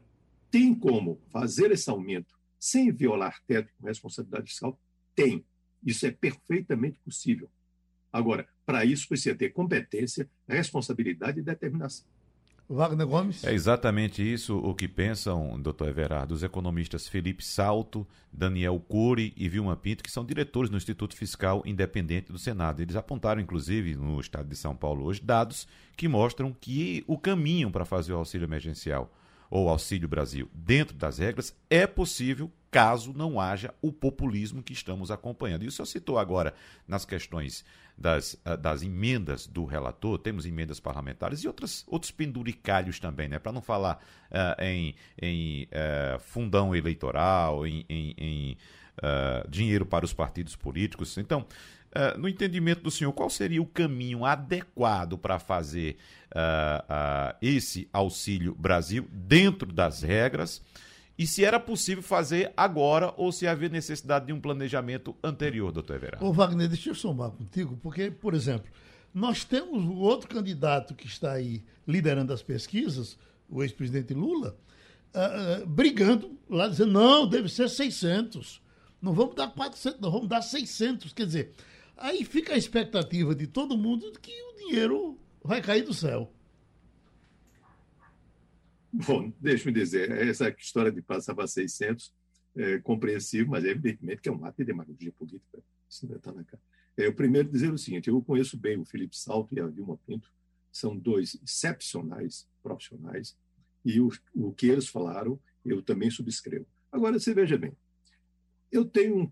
tem 0.49 0.73
como 0.73 1.19
fazer 1.31 1.71
esse 1.71 1.89
aumento 1.89 2.35
sem 2.59 2.91
violar 2.91 3.39
teto 3.45 3.71
com 3.79 3.87
responsabilidade 3.87 4.49
fiscal? 4.49 4.79
Tem. 5.15 5.45
Isso 5.83 6.05
é 6.05 6.11
perfeitamente 6.11 6.99
possível. 6.99 7.49
Agora, 8.11 8.47
para 8.65 8.83
isso 8.83 9.07
precisa 9.07 9.35
ter 9.35 9.49
competência, 9.51 10.27
responsabilidade 10.47 11.39
e 11.39 11.43
determinação. 11.43 12.05
Wagner 12.67 13.05
Gomes. 13.05 13.43
É 13.43 13.53
exatamente 13.53 14.23
isso 14.23 14.57
o 14.57 14.73
que 14.73 14.87
pensam, 14.87 15.59
doutor 15.61 15.87
Everardo, 15.87 16.33
os 16.33 16.41
economistas 16.41 17.07
Felipe 17.07 17.45
Salto, 17.45 18.07
Daniel 18.33 18.79
Cury 18.79 19.33
e 19.37 19.47
Vilma 19.47 19.75
Pinto, 19.75 20.03
que 20.03 20.09
são 20.09 20.25
diretores 20.25 20.69
do 20.69 20.77
Instituto 20.77 21.15
Fiscal 21.15 21.61
Independente 21.63 22.31
do 22.31 22.39
Senado. 22.39 22.81
Eles 22.81 22.95
apontaram, 22.95 23.39
inclusive, 23.39 23.95
no 23.95 24.19
estado 24.19 24.49
de 24.49 24.55
São 24.55 24.75
Paulo 24.75 25.05
hoje, 25.05 25.21
dados 25.21 25.67
que 25.95 26.07
mostram 26.07 26.55
que 26.59 27.03
o 27.05 27.19
caminho 27.19 27.69
para 27.69 27.85
fazer 27.85 28.13
o 28.13 28.17
auxílio 28.17 28.45
emergencial 28.45 29.13
ou 29.47 29.69
Auxílio 29.69 30.07
Brasil 30.07 30.49
dentro 30.51 30.95
das 30.95 31.19
regras 31.19 31.55
é 31.69 31.85
possível 31.85 32.51
caso 32.71 33.13
não 33.13 33.39
haja 33.39 33.73
o 33.81 33.91
populismo 33.91 34.61
que 34.61 34.73
estamos 34.73 35.11
acompanhando. 35.11 35.63
E 35.63 35.67
o 35.67 35.71
senhor 35.71 35.85
citou 35.85 36.17
agora 36.17 36.53
nas 36.87 37.05
questões 37.05 37.63
das, 37.97 38.37
ah, 38.43 38.55
das 38.55 38.83
emendas 38.83 39.47
do 39.47 39.65
relator, 39.65 40.17
temos 40.19 40.45
emendas 40.45 40.79
parlamentares 40.79 41.39
e 41.43 41.47
outras, 41.47 41.83
outros 41.87 42.11
penduricalhos 42.11 42.99
também, 42.99 43.27
né? 43.27 43.39
Para 43.39 43.51
não 43.51 43.61
falar 43.61 43.99
uh, 44.31 44.61
em, 44.61 44.95
em 45.21 45.63
uh, 45.63 46.19
fundão 46.19 46.75
eleitoral, 46.75 47.65
em, 47.65 47.85
em, 47.89 48.13
em 48.17 48.57
uh, 48.97 49.49
dinheiro 49.49 49.85
para 49.85 50.05
os 50.05 50.13
partidos 50.13 50.55
políticos. 50.55 51.17
Então, 51.17 51.45
Uh, 51.97 52.19
no 52.19 52.27
entendimento 52.27 52.81
do 52.81 52.91
senhor, 52.91 53.13
qual 53.13 53.29
seria 53.29 53.61
o 53.61 53.65
caminho 53.65 54.25
adequado 54.25 55.17
para 55.17 55.39
fazer 55.39 55.95
uh, 56.35 56.83
uh, 56.83 57.37
esse 57.41 57.87
Auxílio 57.93 58.53
Brasil 58.53 59.07
dentro 59.09 59.71
das 59.71 60.01
regras? 60.01 60.61
E 61.17 61.25
se 61.25 61.45
era 61.45 61.59
possível 61.59 62.03
fazer 62.03 62.51
agora 62.57 63.13
ou 63.15 63.31
se 63.31 63.47
havia 63.47 63.69
necessidade 63.69 64.25
de 64.27 64.33
um 64.33 64.39
planejamento 64.39 65.15
anterior, 65.23 65.71
doutor 65.71 65.95
Everardo? 65.95 66.25
Ô 66.25 66.33
Wagner, 66.33 66.67
deixa 66.67 66.89
eu 66.89 66.95
somar 66.95 67.31
contigo, 67.31 67.77
porque, 67.81 68.11
por 68.11 68.33
exemplo, 68.33 68.69
nós 69.13 69.45
temos 69.45 69.83
o 69.83 69.95
outro 69.95 70.27
candidato 70.27 70.93
que 70.93 71.07
está 71.07 71.33
aí 71.33 71.63
liderando 71.87 72.33
as 72.33 72.41
pesquisas, 72.43 73.17
o 73.49 73.63
ex-presidente 73.63 74.13
Lula, 74.13 74.57
brigando 75.67 76.37
lá, 76.49 76.67
dizendo, 76.67 76.91
não, 76.91 77.27
deve 77.27 77.47
ser 77.47 77.69
600. 77.69 78.61
Não 79.01 79.13
vamos 79.13 79.35
dar 79.35 79.47
400, 79.47 80.01
não, 80.01 80.11
vamos 80.11 80.27
dar 80.27 80.41
600. 80.41 81.13
Quer 81.13 81.25
dizer, 81.25 81.53
Aí 81.97 82.25
fica 82.25 82.53
a 82.53 82.57
expectativa 82.57 83.33
de 83.33 83.47
todo 83.47 83.77
mundo 83.77 84.11
de 84.11 84.19
que 84.19 84.31
o 84.31 84.55
dinheiro 84.57 85.17
vai 85.43 85.61
cair 85.61 85.83
do 85.83 85.93
céu. 85.93 86.31
Bom, 88.97 89.33
deixa-me 89.41 89.73
dizer, 89.73 90.09
essa 90.09 90.47
história 90.57 90.89
de 90.89 91.01
passar 91.01 91.35
para 91.35 91.45
600 91.45 92.13
é 92.55 92.79
compreensível, 92.79 93.47
mas 93.47 93.65
é 93.65 93.69
evidentemente 93.69 94.21
que 94.21 94.29
é 94.29 94.31
um 94.31 94.45
ato 94.45 94.55
de 94.59 94.63
demagogia 94.63 95.11
política. 95.11 95.61
Isso 95.89 96.07
não 96.07 96.15
está 96.15 96.31
na 96.31 96.45
cara. 96.45 96.63
É, 96.95 97.05
eu 97.05 97.13
primeiro 97.13 97.51
dizer 97.51 97.73
o 97.73 97.77
seguinte, 97.77 98.07
eu 98.07 98.21
conheço 98.21 98.57
bem 98.57 98.77
o 98.77 98.85
Felipe 98.85 99.17
Salto 99.17 99.53
e 99.53 99.59
a 99.59 99.67
Dilma 99.67 99.99
Pinto, 100.07 100.31
são 100.71 100.97
dois 100.97 101.37
excepcionais 101.43 102.47
profissionais, 102.63 103.37
e 103.83 103.99
o, 103.99 104.09
o 104.33 104.53
que 104.53 104.67
eles 104.67 104.87
falaram, 104.87 105.37
eu 105.65 105.81
também 105.81 106.09
subscrevo. 106.09 106.65
Agora, 106.89 107.19
você 107.19 107.33
veja 107.33 107.57
bem, 107.57 107.75
eu 108.71 108.85
tenho 108.85 109.31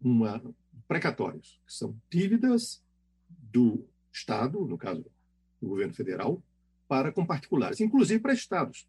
uma, 0.00 0.42
precatórios, 0.86 1.60
que 1.66 1.74
são 1.74 1.94
dívidas 2.10 2.82
do 3.28 3.86
Estado, 4.10 4.66
no 4.66 4.78
caso 4.78 5.04
do 5.60 5.68
governo 5.68 5.92
federal, 5.92 6.42
para 6.88 7.12
com 7.12 7.24
particulares, 7.24 7.80
inclusive 7.80 8.20
para 8.20 8.32
estados. 8.32 8.88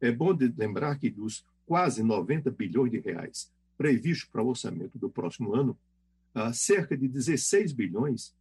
É 0.00 0.12
bom 0.12 0.36
lembrar 0.56 0.98
que 0.98 1.10
dos 1.10 1.44
quase 1.66 2.02
90 2.02 2.50
bilhões 2.50 2.92
de 2.92 3.00
reais 3.00 3.50
previstos 3.76 4.28
para 4.28 4.42
o 4.42 4.48
orçamento 4.48 4.98
do 4.98 5.10
próximo 5.10 5.54
ano, 5.54 5.76
cerca 6.52 6.96
de 6.96 7.08
16 7.08 7.72
bilhões, 7.72 8.34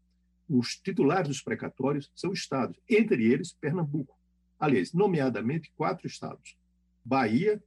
os 0.49 0.76
titulares 0.76 1.28
dos 1.28 1.41
precatórios 1.41 2.12
são 2.16 2.32
estados, 2.32 2.78
entre 2.89 3.26
eles 3.26 3.53
Pernambuco. 3.53 4.18
Aliás, 4.60 4.93
nomeadamente 4.93 5.72
quatro 5.76 6.08
estados: 6.08 6.58
Bahia, 7.03 7.62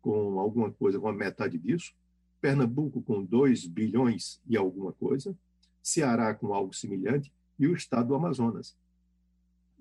com 0.00 0.38
alguma 0.38 0.70
coisa, 0.70 0.98
com 0.98 1.08
a 1.08 1.12
metade 1.12 1.58
disso, 1.58 1.92
Pernambuco 2.40 3.02
com 3.02 3.24
2 3.24 3.66
bilhões 3.66 4.40
e 4.46 4.56
alguma 4.56 4.92
coisa, 4.92 5.36
Ceará 5.82 6.34
com 6.34 6.52
algo 6.52 6.74
semelhante 6.74 7.32
e 7.58 7.66
o 7.66 7.74
estado 7.74 8.08
do 8.08 8.14
Amazonas. 8.14 8.76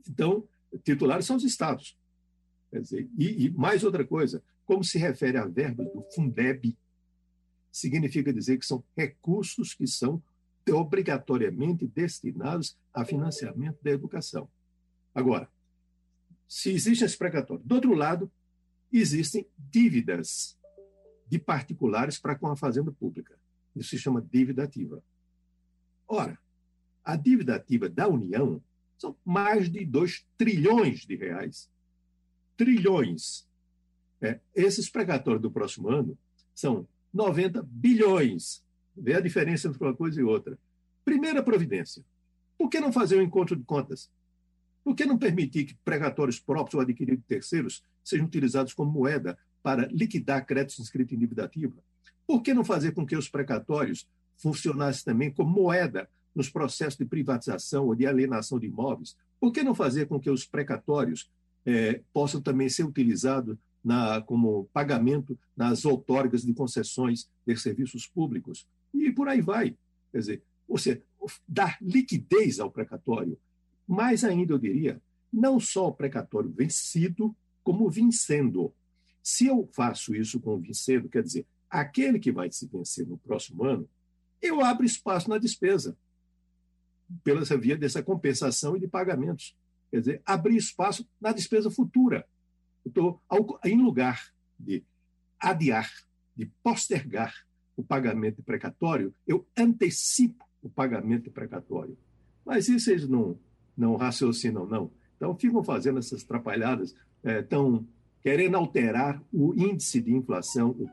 Então, 0.08 0.48
titulares 0.84 1.26
são 1.26 1.36
os 1.36 1.44
estados. 1.44 1.98
Quer 2.72 2.82
dizer, 2.82 3.10
e, 3.18 3.46
e 3.46 3.50
mais 3.52 3.84
outra 3.84 4.06
coisa, 4.06 4.44
como 4.66 4.84
se 4.84 4.98
refere 4.98 5.38
a 5.38 5.46
verbas 5.46 5.92
do 5.94 6.02
Fundeb, 6.14 6.76
significa 7.72 8.34
dizer 8.34 8.58
que 8.58 8.66
são 8.66 8.84
recursos 8.96 9.74
que 9.74 9.88
são 9.88 10.22
obrigatoriamente 10.72 11.86
destinados 11.88 12.78
a 12.94 13.04
financiamento 13.04 13.78
da 13.84 13.92
educação. 13.92 14.48
Agora, 15.14 15.50
se 16.48 16.72
existe 16.72 17.04
esse 17.04 17.18
precatório, 17.18 17.64
do 17.64 17.76
outro 17.76 17.94
lado, 17.94 18.32
existem 18.92 19.48
dívidas 19.58 20.58
de 21.28 21.40
particulares 21.40 22.20
para 22.20 22.36
com 22.36 22.48
a 22.48 22.56
fazenda 22.56 22.92
pública. 22.92 23.38
Isso 23.76 23.90
se 23.90 23.98
chama 23.98 24.22
dívida 24.22 24.64
ativa. 24.64 25.04
Ora, 26.08 26.38
a 27.04 27.16
dívida 27.16 27.56
ativa 27.56 27.90
da 27.90 28.08
União 28.08 28.62
são 29.04 29.18
mais 29.26 29.70
de 29.70 29.84
2 29.84 30.26
trilhões 30.38 31.02
de 31.02 31.18
reais. 31.18 31.70
Trilhões. 32.56 33.46
É, 34.22 34.40
esses 34.56 34.90
precatórios 34.90 35.42
do 35.42 35.52
próximo 35.52 35.90
ano 35.90 36.18
são 36.56 36.88
90 37.14 37.62
bilhões. 37.64 38.64
Vê 38.96 39.16
a 39.16 39.20
diferença 39.20 39.68
entre 39.68 39.84
uma 39.84 39.94
coisa 39.94 40.22
e 40.22 40.24
outra. 40.24 40.58
Primeira 41.04 41.44
providência. 41.44 42.02
Por 42.58 42.70
que 42.70 42.80
não 42.80 42.94
fazer 42.94 43.20
um 43.20 43.22
encontro 43.22 43.58
de 43.58 43.64
contas? 43.66 44.10
Por 44.86 44.96
que 44.96 45.06
não 45.06 45.18
permitir 45.18 45.66
que 45.66 45.76
precatórios 45.84 46.40
próprios 46.40 46.76
ou 46.76 46.82
adquiridos 46.82 47.22
de 47.22 47.28
terceiros 47.28 47.84
sejam 48.02 48.26
utilizados 48.26 48.74
como 48.74 48.90
moeda 48.90 49.38
para 49.62 49.88
liquidar 49.88 50.46
créditos 50.46 50.80
inscritos 50.80 51.14
em 51.14 51.20
dívida 51.20 51.44
ativa? 51.44 51.76
Por 52.26 52.42
que 52.42 52.54
não 52.54 52.64
fazer 52.64 52.94
com 52.94 53.06
que 53.06 53.18
os 53.18 53.28
precatórios 53.28 54.08
funcionassem 54.38 55.04
também 55.04 55.30
como 55.30 55.50
moeda 55.50 56.10
nos 56.36 56.50
processos 56.50 56.98
de 56.98 57.06
privatização 57.06 57.88
ou 57.88 57.96
de 57.96 58.06
alienação 58.06 58.60
de 58.60 58.68
imóveis? 58.68 59.16
Por 59.40 59.52
que 59.52 59.64
não 59.64 59.76
fazer 59.76 60.08
com 60.08 60.20
que 60.20 60.30
os 60.30 60.46
precatórios 60.46 61.30
é, 61.66 62.02
possam 62.14 62.42
também 62.42 62.70
ser 62.70 62.84
utilizados 62.84 63.58
na, 63.84 64.22
como 64.22 64.70
pagamento 64.74 65.38
nas 65.56 65.86
outorgas 65.86 66.44
de 66.44 66.54
concessões 66.54 67.30
de 67.46 67.56
serviços 67.58 68.08
públicos? 68.08 68.68
E 68.94 69.12
por 69.12 69.28
aí 69.28 69.42
vai. 69.42 69.76
Quer 70.12 70.20
dizer, 70.20 70.44
ou 70.68 70.78
seja, 70.78 71.02
dar 71.48 71.78
liquidez 71.82 72.60
ao 72.60 72.72
precatório. 72.72 73.38
Mais 73.88 74.24
ainda, 74.24 74.54
eu 74.54 74.58
diria, 74.58 75.02
não 75.32 75.60
só 75.60 75.88
o 75.88 75.94
precatório 75.94 76.50
vencido, 76.50 77.36
como 77.64 77.90
vencendo. 77.90 78.74
Se 79.22 79.48
eu 79.48 79.68
faço 79.74 80.16
isso 80.16 80.40
com 80.40 80.56
o 80.56 80.60
Vincedo, 80.60 81.10
quer 81.10 81.24
dizer, 81.24 81.46
aquele 81.70 82.20
que 82.20 82.32
vai 82.32 82.52
se 82.52 82.68
vencer 82.68 83.08
no 83.08 83.18
próximo 83.18 83.64
ano, 83.64 83.90
eu 84.42 84.64
abro 84.64 84.86
espaço 84.86 85.30
na 85.30 85.38
despesa, 85.38 85.98
pela 87.24 87.44
via 87.58 87.78
dessa 87.78 88.02
compensação 88.02 88.76
e 88.76 88.80
de 88.80 88.88
pagamentos. 88.88 89.56
Quer 89.92 90.00
dizer, 90.00 90.22
abrir 90.26 90.56
espaço 90.56 91.08
na 91.20 91.32
despesa 91.32 91.70
futura. 91.70 92.26
Então, 92.86 93.20
em 93.64 93.82
lugar 93.82 94.34
de 94.60 94.84
adiar, 95.40 95.90
de 96.36 96.48
postergar 96.64 97.34
o 97.76 97.84
pagamento 97.84 98.42
precatório, 98.42 99.14
eu 99.28 99.46
antecipo 99.58 100.46
o 100.62 100.70
pagamento 100.70 101.30
precatório. 101.32 101.98
Mas 102.46 102.68
isso 102.68 102.90
eles 102.90 103.08
não, 103.08 103.38
não 103.78 103.96
raciocinam, 103.96 104.66
não. 104.66 104.92
Então, 105.16 105.36
ficam 105.36 105.64
fazendo 105.64 106.00
essas 106.00 106.24
atrapalhadas 106.24 106.96
é, 107.24 107.42
tão 107.42 107.88
querendo 108.22 108.56
alterar 108.56 109.22
o 109.32 109.54
índice 109.54 110.02
de 110.02 110.14
inflação, 110.14 110.70
o, 110.72 110.90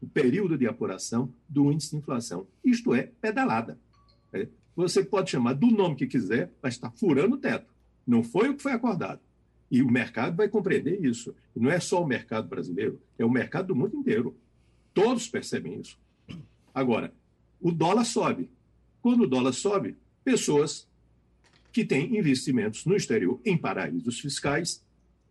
o 0.00 0.08
período 0.08 0.58
de 0.58 0.66
apuração 0.66 1.32
do 1.48 1.72
índice 1.72 1.90
de 1.90 1.96
inflação. 1.96 2.46
Isto 2.64 2.94
é 2.94 3.10
pedalada. 3.20 3.78
É, 4.32 4.48
você 4.78 5.04
pode 5.04 5.28
chamar 5.28 5.54
do 5.54 5.66
nome 5.66 5.96
que 5.96 6.06
quiser, 6.06 6.52
mas 6.62 6.74
está 6.74 6.88
furando 6.88 7.34
o 7.34 7.38
teto. 7.38 7.66
Não 8.06 8.22
foi 8.22 8.48
o 8.48 8.56
que 8.56 8.62
foi 8.62 8.70
acordado. 8.70 9.20
E 9.68 9.82
o 9.82 9.90
mercado 9.90 10.36
vai 10.36 10.48
compreender 10.48 11.04
isso. 11.04 11.34
E 11.54 11.58
não 11.58 11.68
é 11.68 11.80
só 11.80 12.00
o 12.00 12.06
mercado 12.06 12.46
brasileiro, 12.46 13.00
é 13.18 13.24
o 13.24 13.30
mercado 13.30 13.66
do 13.66 13.74
mundo 13.74 13.96
inteiro. 13.96 14.36
Todos 14.94 15.26
percebem 15.26 15.80
isso. 15.80 15.98
Agora, 16.72 17.12
o 17.60 17.72
dólar 17.72 18.04
sobe. 18.04 18.48
Quando 19.02 19.22
o 19.22 19.26
dólar 19.26 19.52
sobe, 19.52 19.96
pessoas 20.22 20.86
que 21.72 21.84
têm 21.84 22.16
investimentos 22.16 22.86
no 22.86 22.94
exterior 22.94 23.40
em 23.44 23.58
paraísos 23.58 24.20
fiscais 24.20 24.80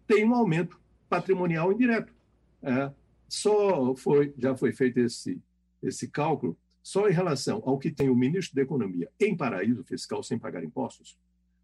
têm 0.05 0.25
um 0.25 0.35
aumento 0.35 0.77
patrimonial 1.07 1.71
indireto. 1.71 2.13
É, 2.61 2.91
só 3.29 3.95
foi, 3.95 4.33
já 4.37 4.57
foi 4.57 4.73
feito 4.73 4.99
esse, 4.99 5.41
esse 5.81 6.09
cálculo 6.09 6.57
só 6.87 7.09
em 7.09 7.11
relação 7.11 7.61
ao 7.65 7.77
que 7.77 7.91
tem 7.91 8.09
o 8.09 8.15
ministro 8.15 8.55
da 8.55 8.61
Economia 8.61 9.11
em 9.19 9.35
paraíso 9.35 9.83
fiscal 9.83 10.23
sem 10.23 10.39
pagar 10.39 10.63
impostos. 10.63 11.19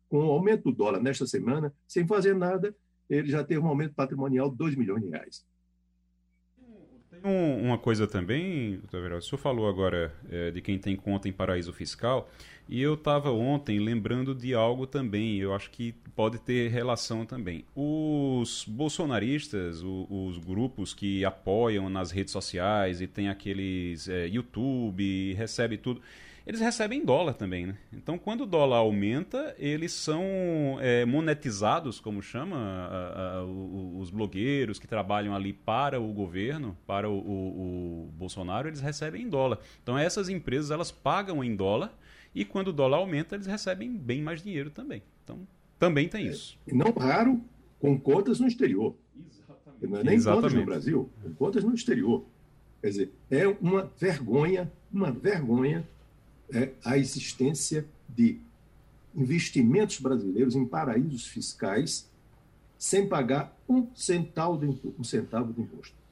Com 0.09 0.17
o 0.17 0.29
aumento 0.29 0.63
do 0.63 0.73
dólar 0.73 1.01
nesta 1.01 1.25
semana, 1.25 1.73
sem 1.87 2.05
fazer 2.05 2.35
nada, 2.35 2.75
ele 3.09 3.29
já 3.29 3.41
teve 3.41 3.61
um 3.61 3.67
aumento 3.67 3.95
patrimonial 3.95 4.49
de 4.49 4.57
2 4.57 4.75
milhões 4.75 5.01
de 5.01 5.07
reais. 5.07 5.45
Um, 7.23 7.67
uma 7.67 7.77
coisa 7.77 8.05
também, 8.05 8.81
doutor 8.91 9.13
o 9.13 9.21
senhor 9.21 9.39
falou 9.39 9.69
agora 9.69 10.13
é, 10.29 10.51
de 10.51 10.59
quem 10.59 10.77
tem 10.77 10.93
conta 10.93 11.29
em 11.29 11.31
paraíso 11.31 11.71
fiscal, 11.71 12.29
e 12.67 12.81
eu 12.81 12.95
estava 12.95 13.31
ontem 13.31 13.79
lembrando 13.79 14.35
de 14.35 14.53
algo 14.53 14.85
também, 14.85 15.37
eu 15.37 15.53
acho 15.53 15.69
que 15.69 15.93
pode 16.15 16.37
ter 16.39 16.69
relação 16.69 17.25
também. 17.25 17.63
Os 17.73 18.65
bolsonaristas, 18.67 19.81
o, 19.83 20.05
os 20.09 20.37
grupos 20.37 20.93
que 20.93 21.23
apoiam 21.23 21.89
nas 21.89 22.11
redes 22.11 22.33
sociais 22.33 22.99
e 22.99 23.07
tem 23.07 23.29
aqueles 23.29 24.09
é, 24.09 24.27
YouTube, 24.27 25.33
recebe 25.33 25.77
tudo, 25.77 26.01
eles 26.45 26.59
recebem 26.59 27.05
dólar 27.05 27.33
também, 27.33 27.65
né? 27.65 27.77
Então, 27.93 28.17
quando 28.17 28.41
o 28.41 28.45
dólar 28.45 28.77
aumenta, 28.77 29.55
eles 29.57 29.93
são 29.93 30.77
é, 30.81 31.05
monetizados, 31.05 32.01
como 32.01 32.21
chama, 32.21 32.57
a, 32.57 33.37
a, 33.37 33.43
os 33.45 34.09
blogueiros 34.09 34.77
que 34.77 34.87
trabalham 34.87 35.33
ali 35.33 35.53
para 35.53 36.01
o 36.01 36.11
governo, 36.11 36.77
para 36.85 37.09
o, 37.09 37.13
o, 37.13 38.07
o 38.07 38.11
Bolsonaro, 38.17 38.67
eles 38.67 38.81
recebem 38.81 39.21
em 39.23 39.29
dólar. 39.29 39.59
Então, 39.81 39.97
essas 39.97 40.27
empresas, 40.27 40.69
elas 40.69 40.91
pagam 40.91 41.41
em 41.43 41.55
dólar 41.55 41.97
e 42.35 42.43
quando 42.43 42.69
o 42.69 42.73
dólar 42.73 42.97
aumenta, 42.97 43.35
eles 43.35 43.47
recebem 43.47 43.95
bem 43.95 44.21
mais 44.21 44.43
dinheiro 44.43 44.69
também. 44.69 45.01
Então, 45.23 45.47
também 45.79 46.09
tem 46.09 46.27
isso. 46.27 46.57
É, 46.67 46.71
e 46.71 46.75
não 46.75 46.91
raro 46.91 47.41
com 47.79 47.97
contas 47.97 48.41
no 48.41 48.47
exterior. 48.47 48.95
Exatamente. 49.17 49.87
Não 49.87 49.99
é 49.99 50.03
nem 50.03 50.15
Exatamente. 50.15 50.41
contas 50.41 50.59
no 50.59 50.65
Brasil, 50.65 51.09
com 51.21 51.33
contas 51.35 51.63
no 51.63 51.73
exterior. 51.73 52.25
Quer 52.81 52.89
dizer, 52.89 53.11
é 53.31 53.47
uma 53.47 53.89
vergonha, 53.97 54.69
uma 54.91 55.09
vergonha 55.09 55.87
é, 56.53 56.71
a 56.85 56.97
existência 56.97 57.85
de 58.07 58.39
investimentos 59.15 59.99
brasileiros 59.99 60.55
em 60.55 60.65
paraísos 60.65 61.27
fiscais 61.27 62.09
sem 62.77 63.07
pagar 63.07 63.55
um 63.67 63.87
centavo 63.95 64.57
de, 64.57 64.79
um 64.99 65.03
centavo 65.03 65.53
de 65.53 65.61
imposto. 65.61 66.03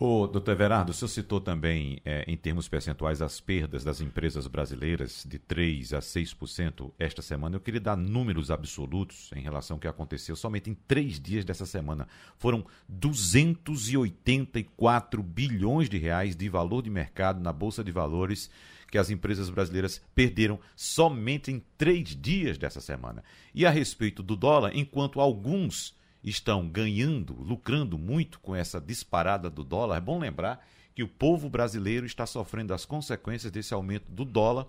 O 0.00 0.28
doutor 0.28 0.52
Everardo, 0.52 0.92
o 0.92 0.94
senhor 0.94 1.08
citou 1.08 1.40
também, 1.40 2.00
é, 2.04 2.22
em 2.28 2.36
termos 2.36 2.68
percentuais, 2.68 3.20
as 3.20 3.40
perdas 3.40 3.82
das 3.82 4.00
empresas 4.00 4.46
brasileiras 4.46 5.26
de 5.28 5.40
3% 5.40 5.96
a 5.96 5.98
6% 5.98 6.92
esta 7.00 7.20
semana. 7.20 7.56
Eu 7.56 7.60
queria 7.60 7.80
dar 7.80 7.96
números 7.96 8.52
absolutos 8.52 9.28
em 9.34 9.40
relação 9.40 9.74
ao 9.74 9.80
que 9.80 9.88
aconteceu 9.88 10.36
somente 10.36 10.70
em 10.70 10.74
três 10.86 11.18
dias 11.18 11.44
dessa 11.44 11.66
semana. 11.66 12.06
Foram 12.36 12.64
284 12.88 15.20
bilhões 15.20 15.88
de 15.88 15.98
reais 15.98 16.36
de 16.36 16.48
valor 16.48 16.82
de 16.82 16.90
mercado 16.90 17.40
na 17.40 17.52
Bolsa 17.52 17.82
de 17.82 17.90
Valores 17.90 18.48
que 18.90 18.98
as 18.98 19.10
empresas 19.10 19.50
brasileiras 19.50 20.02
perderam 20.14 20.58
somente 20.74 21.50
em 21.50 21.62
três 21.76 22.16
dias 22.16 22.58
dessa 22.58 22.80
semana. 22.80 23.22
E 23.54 23.66
a 23.66 23.70
respeito 23.70 24.22
do 24.22 24.34
dólar, 24.34 24.72
enquanto 24.74 25.20
alguns 25.20 25.96
estão 26.22 26.68
ganhando, 26.68 27.34
lucrando 27.34 27.98
muito 27.98 28.40
com 28.40 28.54
essa 28.54 28.80
disparada 28.80 29.48
do 29.48 29.62
dólar, 29.62 29.98
é 29.98 30.00
bom 30.00 30.18
lembrar 30.18 30.66
que 30.94 31.02
o 31.02 31.08
povo 31.08 31.48
brasileiro 31.48 32.06
está 32.06 32.26
sofrendo 32.26 32.74
as 32.74 32.84
consequências 32.84 33.52
desse 33.52 33.72
aumento 33.72 34.10
do 34.10 34.24
dólar, 34.24 34.66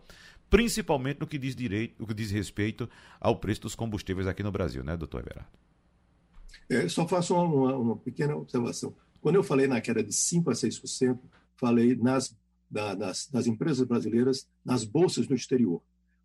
principalmente 0.49 1.19
no 1.19 1.27
que 1.27 1.37
diz 1.37 1.55
direito, 1.55 1.95
no 1.99 2.05
que 2.05 2.13
diz 2.13 2.29
respeito 2.29 2.89
ao 3.19 3.37
preço 3.37 3.61
dos 3.61 3.75
combustíveis 3.75 4.27
aqui 4.27 4.43
no 4.43 4.51
Brasil, 4.51 4.83
né, 4.83 4.95
doutor 4.95 5.21
Everardo? 5.21 5.49
É, 6.69 6.87
só 6.87 7.07
faço 7.07 7.35
uma, 7.35 7.75
uma, 7.75 7.95
pequena 7.95 8.35
observação. 8.35 8.95
Quando 9.21 9.35
eu 9.35 9.43
falei 9.43 9.67
na 9.67 9.81
queda 9.81 10.03
de 10.03 10.11
5% 10.11 10.49
a 10.49 10.51
6%, 10.51 11.19
falei 11.57 11.95
nas 11.95 12.35
da, 12.69 12.93
das, 12.93 13.27
das 13.27 13.47
empresas 13.47 13.85
brasileiras 13.87 14.47
nas 14.63 14.83
bolsas 14.83 15.27
no 15.27 15.35
exterior. 15.35 15.81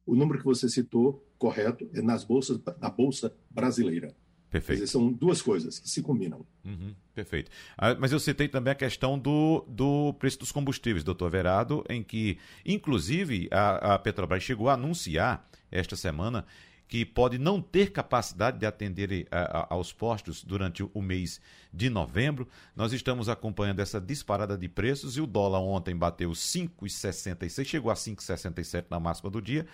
O 0.07 0.15
número 0.15 0.39
que 0.39 0.45
você 0.45 0.69
citou, 0.69 1.27
correto, 1.39 1.89
é 1.95 2.03
nas 2.03 2.25
bolsas, 2.25 2.61
na 2.79 2.91
Bolsa 2.91 3.35
Brasileira. 3.51 4.15
Perfeito. 4.51 4.81
Dizer, 4.81 4.93
são 4.93 5.11
duas 5.13 5.43
coisas 5.43 5.81
que 5.81 5.89
se 5.89 6.01
combinam. 6.01 6.47
Uhum, 6.65 6.95
perfeito. 7.13 7.51
Ah, 7.77 7.97
mas 7.99 8.13
eu 8.13 8.21
citei 8.21 8.47
também 8.47 8.71
a 8.71 8.77
questão 8.77 9.19
do, 9.19 9.65
do 9.67 10.13
preço 10.15 10.39
dos 10.39 10.53
combustíveis, 10.53 11.03
doutor 11.03 11.29
Verado, 11.29 11.83
em 11.89 12.05
que, 12.05 12.39
inclusive, 12.65 13.49
a, 13.51 13.95
a 13.95 13.99
Petrobras 13.99 14.45
chegou 14.45 14.69
a 14.69 14.75
anunciar 14.75 15.49
esta 15.73 15.97
semana 15.97 16.47
que 16.95 17.05
pode 17.05 17.39
não 17.39 17.61
ter 17.61 17.91
capacidade 17.91 18.57
de 18.57 18.65
atender 18.65 19.27
a, 19.29 19.63
a, 19.63 19.75
aos 19.75 19.93
postos 19.93 20.45
durante 20.45 20.89
o 20.95 21.03
mês 21.03 21.41
de 21.73 21.91
novembro. 21.91 22.47
Nós 22.77 22.93
estamos 22.93 23.29
acompanhando 23.29 23.81
essa 23.81 24.01
disparada 24.01 24.57
de 24.57 24.69
preços 24.69 25.17
e 25.17 25.21
o 25.21 25.27
dólar 25.27 25.59
ontem 25.59 25.97
bateu 25.97 26.31
5,66, 26.31 27.65
chegou 27.65 27.91
a 27.91 27.95
5,67 27.95 28.85
na 28.89 29.01
máxima 29.01 29.29
do 29.29 29.43
dia. 29.43 29.67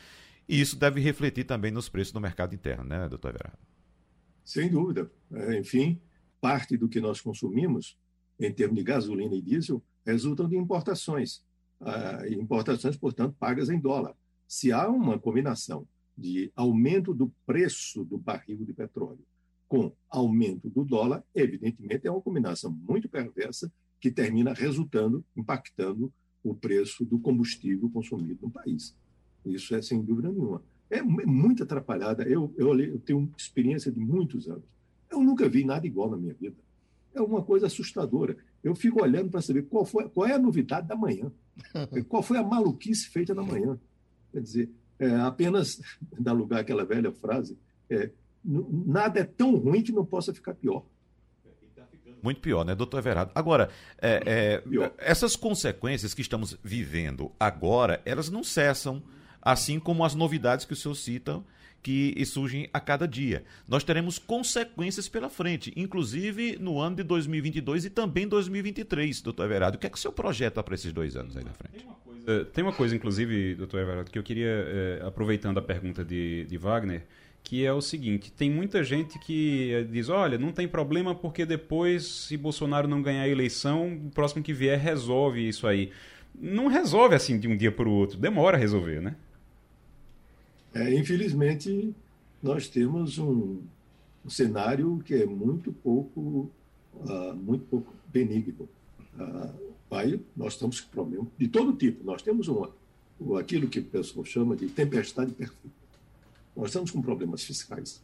E 0.48 0.58
isso 0.58 0.78
deve 0.78 0.98
refletir 0.98 1.44
também 1.44 1.70
nos 1.70 1.90
preços 1.90 2.10
do 2.10 2.22
mercado 2.22 2.54
interno, 2.54 2.84
né, 2.84 3.06
doutor 3.06 3.34
Everardo? 3.34 3.58
Sem 4.42 4.70
dúvida. 4.70 5.10
É, 5.30 5.58
enfim, 5.58 6.00
parte 6.40 6.74
do 6.74 6.88
que 6.88 7.02
nós 7.02 7.20
consumimos, 7.20 7.98
em 8.38 8.50
termos 8.50 8.78
de 8.78 8.82
gasolina 8.82 9.34
e 9.34 9.42
diesel, 9.42 9.82
resultam 10.06 10.48
de 10.48 10.56
importações. 10.56 11.44
Ah, 11.82 12.22
importações, 12.30 12.96
portanto, 12.96 13.36
pagas 13.38 13.68
em 13.68 13.78
dólar. 13.78 14.14
Se 14.48 14.72
há 14.72 14.88
uma 14.88 15.18
combinação 15.18 15.86
de 16.20 16.52
aumento 16.54 17.14
do 17.14 17.32
preço 17.46 18.04
do 18.04 18.18
barril 18.18 18.64
de 18.64 18.72
petróleo 18.72 19.24
com 19.66 19.92
aumento 20.08 20.68
do 20.68 20.84
dólar, 20.84 21.24
evidentemente 21.34 22.06
é 22.06 22.10
uma 22.10 22.20
combinação 22.20 22.72
muito 22.72 23.08
perversa 23.08 23.72
que 24.00 24.10
termina 24.10 24.52
resultando, 24.52 25.24
impactando 25.36 26.12
o 26.42 26.54
preço 26.54 27.04
do 27.04 27.18
combustível 27.18 27.88
consumido 27.90 28.40
no 28.42 28.50
país. 28.50 28.96
Isso 29.46 29.74
é 29.74 29.80
sem 29.80 30.02
dúvida 30.02 30.30
nenhuma. 30.30 30.62
É, 30.90 30.98
é 30.98 31.02
muito 31.02 31.62
atrapalhada. 31.62 32.24
Eu, 32.24 32.52
eu, 32.58 32.78
eu 32.80 32.98
tenho 32.98 33.32
experiência 33.36 33.92
de 33.92 34.00
muitos 34.00 34.48
anos. 34.48 34.64
Eu 35.08 35.22
nunca 35.22 35.48
vi 35.48 35.64
nada 35.64 35.86
igual 35.86 36.10
na 36.10 36.16
minha 36.16 36.34
vida. 36.34 36.56
É 37.14 37.20
uma 37.20 37.42
coisa 37.42 37.66
assustadora. 37.66 38.36
Eu 38.64 38.74
fico 38.74 39.02
olhando 39.02 39.30
para 39.30 39.40
saber 39.40 39.62
qual, 39.62 39.84
foi, 39.84 40.08
qual 40.08 40.26
é 40.26 40.32
a 40.32 40.38
novidade 40.38 40.88
da 40.88 40.96
manhã. 40.96 41.30
Qual 42.08 42.22
foi 42.22 42.38
a 42.38 42.42
maluquice 42.42 43.10
feita 43.10 43.34
na 43.34 43.42
manhã. 43.42 43.78
Quer 44.32 44.40
dizer, 44.40 44.70
é, 45.00 45.16
apenas 45.16 45.80
dar 46.18 46.32
lugar 46.32 46.60
àquela 46.60 46.84
velha 46.84 47.10
frase, 47.10 47.58
é, 47.88 48.10
nada 48.44 49.20
é 49.20 49.24
tão 49.24 49.56
ruim 49.56 49.82
que 49.82 49.90
não 49.90 50.04
possa 50.04 50.32
ficar 50.32 50.54
pior. 50.54 50.84
Muito 52.22 52.40
pior, 52.40 52.64
né, 52.64 52.74
doutor 52.74 52.98
Everardo? 52.98 53.32
Agora, 53.34 53.70
é, 53.98 54.62
é, 54.66 54.92
essas 54.98 55.36
consequências 55.36 56.12
que 56.12 56.20
estamos 56.20 56.56
vivendo 56.62 57.32
agora, 57.40 58.02
elas 58.04 58.28
não 58.28 58.44
cessam 58.44 59.02
assim 59.40 59.80
como 59.80 60.04
as 60.04 60.14
novidades 60.14 60.66
que 60.66 60.74
o 60.74 60.76
senhor 60.76 60.94
cita 60.94 61.42
que 61.82 62.24
surgem 62.26 62.68
a 62.72 62.80
cada 62.80 63.06
dia. 63.06 63.44
Nós 63.66 63.82
teremos 63.82 64.18
consequências 64.18 65.08
pela 65.08 65.28
frente, 65.28 65.72
inclusive 65.76 66.56
no 66.60 66.78
ano 66.78 66.96
de 66.96 67.02
2022 67.02 67.86
e 67.86 67.90
também 67.90 68.28
2023, 68.28 69.20
doutor 69.22 69.44
Everardo. 69.44 69.76
O 69.76 69.80
que 69.80 69.86
é 69.86 69.90
que 69.90 69.96
o 69.96 70.00
senhor 70.00 70.12
projeta 70.12 70.62
para 70.62 70.74
esses 70.74 70.92
dois 70.92 71.16
anos 71.16 71.36
aí 71.36 71.44
na 71.44 71.52
frente? 71.52 71.78
Tem 71.78 71.86
uma 71.86 71.94
coisa, 71.94 72.44
tem 72.46 72.64
uma 72.64 72.72
coisa 72.72 72.96
inclusive, 72.96 73.54
doutor 73.54 73.80
Everardo, 73.80 74.10
que 74.10 74.18
eu 74.18 74.22
queria, 74.22 74.48
é, 74.48 75.02
aproveitando 75.04 75.58
a 75.58 75.62
pergunta 75.62 76.04
de, 76.04 76.44
de 76.44 76.56
Wagner, 76.58 77.02
que 77.42 77.64
é 77.64 77.72
o 77.72 77.80
seguinte: 77.80 78.30
tem 78.30 78.50
muita 78.50 78.84
gente 78.84 79.18
que 79.18 79.72
eh, 79.72 79.82
diz, 79.82 80.08
olha, 80.08 80.38
não 80.38 80.52
tem 80.52 80.68
problema 80.68 81.14
porque 81.14 81.46
depois, 81.46 82.04
se 82.04 82.36
Bolsonaro 82.36 82.86
não 82.86 83.02
ganhar 83.02 83.22
a 83.22 83.28
eleição, 83.28 83.94
o 84.06 84.10
próximo 84.10 84.42
que 84.42 84.52
vier 84.52 84.78
resolve 84.78 85.46
isso 85.48 85.66
aí. 85.66 85.90
Não 86.38 86.68
resolve 86.68 87.14
assim 87.14 87.38
de 87.38 87.48
um 87.48 87.56
dia 87.56 87.72
para 87.72 87.88
o 87.88 87.92
outro, 87.92 88.18
demora 88.18 88.56
a 88.56 88.60
resolver, 88.60 89.00
né? 89.00 89.16
É, 90.72 90.94
infelizmente, 90.94 91.94
nós 92.42 92.68
temos 92.68 93.18
um, 93.18 93.60
um, 94.24 94.30
cenário 94.30 95.02
que 95.04 95.14
é 95.14 95.26
muito 95.26 95.72
pouco, 95.72 96.50
uh, 96.94 97.34
muito 97.34 97.64
pouco 97.66 97.92
benigno. 98.06 98.68
Uh, 99.14 99.70
nós 100.36 100.52
estamos 100.52 100.80
com 100.80 100.90
problemas 100.90 101.28
de 101.36 101.48
todo 101.48 101.72
tipo. 101.72 102.04
Nós 102.04 102.22
temos 102.22 102.46
uma, 102.46 102.70
aquilo 103.38 103.68
que 103.68 103.80
o 103.80 103.84
pessoal 103.84 104.24
chama 104.24 104.56
de 104.56 104.68
tempestade 104.68 105.32
perfeita. 105.32 105.76
Nós 106.56 106.68
estamos 106.68 106.90
com 106.90 107.02
problemas 107.02 107.42
fiscais, 107.42 108.02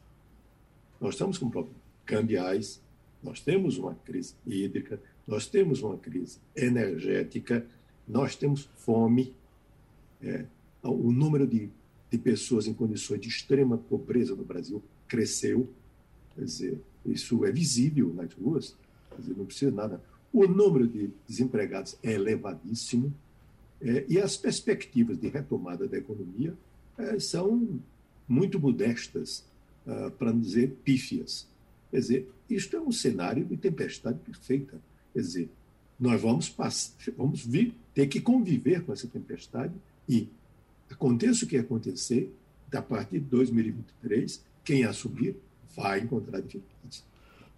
nós 1.00 1.14
estamos 1.14 1.38
com 1.38 1.48
problemas 1.50 1.78
cambiais, 2.04 2.80
nós 3.22 3.40
temos 3.40 3.76
uma 3.78 3.94
crise 3.94 4.34
hídrica, 4.46 5.00
nós 5.26 5.46
temos 5.46 5.82
uma 5.82 5.96
crise 5.96 6.38
energética, 6.54 7.66
nós 8.06 8.36
temos 8.36 8.68
fome, 8.76 9.34
é, 10.22 10.44
o 10.82 11.10
número 11.10 11.46
de 11.46 11.68
de 12.16 12.22
pessoas 12.22 12.66
em 12.66 12.72
condições 12.72 13.20
de 13.20 13.28
extrema 13.28 13.76
pobreza 13.76 14.34
no 14.34 14.44
Brasil 14.44 14.82
cresceu. 15.06 15.68
Quer 16.34 16.44
dizer, 16.44 16.80
isso 17.04 17.44
é 17.44 17.52
visível 17.52 18.12
nas 18.14 18.32
ruas, 18.32 18.74
quer 19.10 19.20
dizer, 19.20 19.36
não 19.36 19.44
precisa 19.44 19.70
nada. 19.70 20.02
O 20.32 20.46
número 20.46 20.86
de 20.88 21.10
desempregados 21.28 21.96
é 22.02 22.12
elevadíssimo 22.12 23.14
é, 23.80 24.04
e 24.08 24.18
as 24.18 24.36
perspectivas 24.36 25.18
de 25.18 25.28
retomada 25.28 25.86
da 25.86 25.98
economia 25.98 26.54
é, 26.98 27.18
são 27.18 27.78
muito 28.26 28.58
modestas, 28.58 29.44
ah, 29.86 30.10
para 30.18 30.32
não 30.32 30.40
dizer 30.40 30.76
pífias. 30.82 31.46
Quer 31.90 32.00
dizer, 32.00 32.28
isto 32.50 32.76
é 32.76 32.80
um 32.80 32.90
cenário 32.90 33.44
de 33.44 33.56
tempestade 33.56 34.18
perfeita. 34.18 34.80
Quer 35.12 35.20
dizer, 35.20 35.48
nós 35.98 36.20
vamos, 36.20 36.54
vamos 37.16 37.46
vir, 37.46 37.74
ter 37.94 38.06
que 38.08 38.20
conviver 38.20 38.82
com 38.82 38.92
essa 38.92 39.06
tempestade 39.06 39.72
e 40.08 40.28
aconteça 40.90 41.44
o 41.44 41.48
que 41.48 41.56
acontecer, 41.56 42.34
da 42.68 42.82
partir 42.82 43.20
de 43.20 43.26
2023, 43.26 44.44
quem 44.64 44.84
assumir 44.84 45.36
vai 45.74 46.00
encontrar 46.00 46.40
dificuldades. 46.40 47.04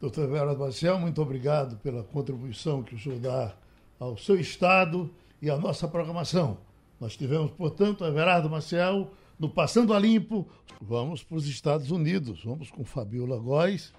Doutor 0.01 0.25
Everardo 0.25 0.59
Marcel, 0.59 0.99
muito 0.99 1.21
obrigado 1.21 1.77
pela 1.79 2.03
contribuição 2.05 2.83
que 2.83 2.95
o 2.95 2.99
senhor 2.99 3.19
dá 3.19 3.57
ao 3.99 4.17
seu 4.17 4.39
Estado 4.39 5.11
e 5.43 5.51
à 5.51 5.57
nossa 5.57 5.89
programação. 5.89 6.59
Nós 7.01 7.17
tivemos, 7.17 7.51
portanto, 7.53 8.05
Everardo 8.05 8.51
Marcel 8.51 9.13
no 9.39 9.49
Passando 9.49 9.95
a 9.95 9.99
Limpo. 9.99 10.49
Vamos 10.81 11.23
para 11.23 11.37
os 11.37 11.47
Estados 11.47 11.91
Unidos, 11.91 12.45
vamos 12.45 12.71
com 12.71 12.85
Fabiola 12.85 13.39
Góes. 13.39 13.93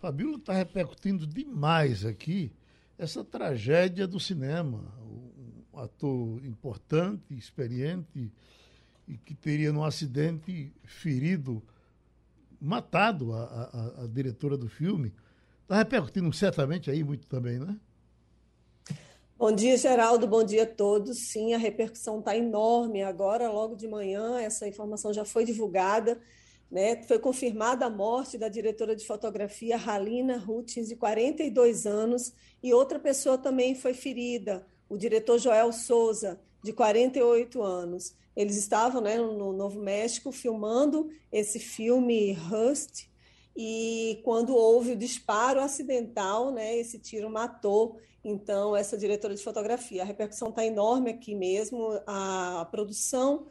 Fabiola 0.00 0.36
está 0.36 0.52
repercutindo 0.52 1.26
demais 1.26 2.04
aqui 2.04 2.52
essa 2.98 3.24
tragédia 3.24 4.06
do 4.06 4.20
cinema. 4.20 4.80
Um 5.74 5.78
ator 5.78 6.44
importante, 6.44 7.34
experiente, 7.34 8.30
e 9.12 9.18
que 9.18 9.34
teria 9.34 9.72
num 9.72 9.84
acidente 9.84 10.72
ferido, 10.84 11.62
matado 12.60 13.32
a, 13.32 13.44
a, 13.44 14.04
a 14.04 14.06
diretora 14.06 14.56
do 14.56 14.68
filme. 14.68 15.12
Está 15.62 15.76
repercutindo 15.76 16.32
certamente 16.32 16.90
aí 16.90 17.04
muito 17.04 17.26
também, 17.26 17.58
né? 17.58 17.76
Bom 19.36 19.52
dia, 19.52 19.76
Geraldo. 19.76 20.26
Bom 20.26 20.44
dia 20.44 20.62
a 20.62 20.66
todos. 20.66 21.30
Sim, 21.30 21.52
a 21.52 21.58
repercussão 21.58 22.20
está 22.20 22.36
enorme. 22.36 23.02
Agora, 23.02 23.50
logo 23.50 23.74
de 23.74 23.88
manhã, 23.88 24.40
essa 24.40 24.66
informação 24.66 25.12
já 25.12 25.24
foi 25.24 25.44
divulgada. 25.44 26.20
Né? 26.70 27.02
Foi 27.02 27.18
confirmada 27.18 27.84
a 27.84 27.90
morte 27.90 28.38
da 28.38 28.48
diretora 28.48 28.96
de 28.96 29.06
fotografia 29.06 29.76
Halina 29.76 30.42
Hutchins, 30.48 30.88
de 30.88 30.96
42 30.96 31.84
anos, 31.84 32.32
e 32.62 32.72
outra 32.72 32.98
pessoa 32.98 33.36
também 33.36 33.74
foi 33.74 33.92
ferida, 33.92 34.66
o 34.88 34.96
diretor 34.96 35.38
Joel 35.38 35.70
Souza, 35.70 36.40
de 36.62 36.72
48 36.72 37.62
anos. 37.62 38.14
Eles 38.34 38.56
estavam 38.56 39.00
né, 39.00 39.16
no 39.16 39.52
Novo 39.52 39.80
México 39.80 40.32
filmando 40.32 41.10
esse 41.30 41.58
filme 41.58 42.32
Rust, 42.32 43.10
e 43.56 44.20
quando 44.24 44.54
houve 44.54 44.92
o 44.92 44.96
disparo 44.96 45.60
acidental, 45.60 46.50
né, 46.50 46.76
esse 46.78 46.98
tiro 46.98 47.28
matou 47.28 47.98
então 48.24 48.74
essa 48.76 48.96
diretora 48.96 49.34
de 49.34 49.42
fotografia. 49.42 50.02
A 50.02 50.06
repercussão 50.06 50.48
está 50.48 50.64
enorme 50.64 51.10
aqui 51.10 51.34
mesmo. 51.34 52.00
A 52.06 52.66
produção 52.70 53.46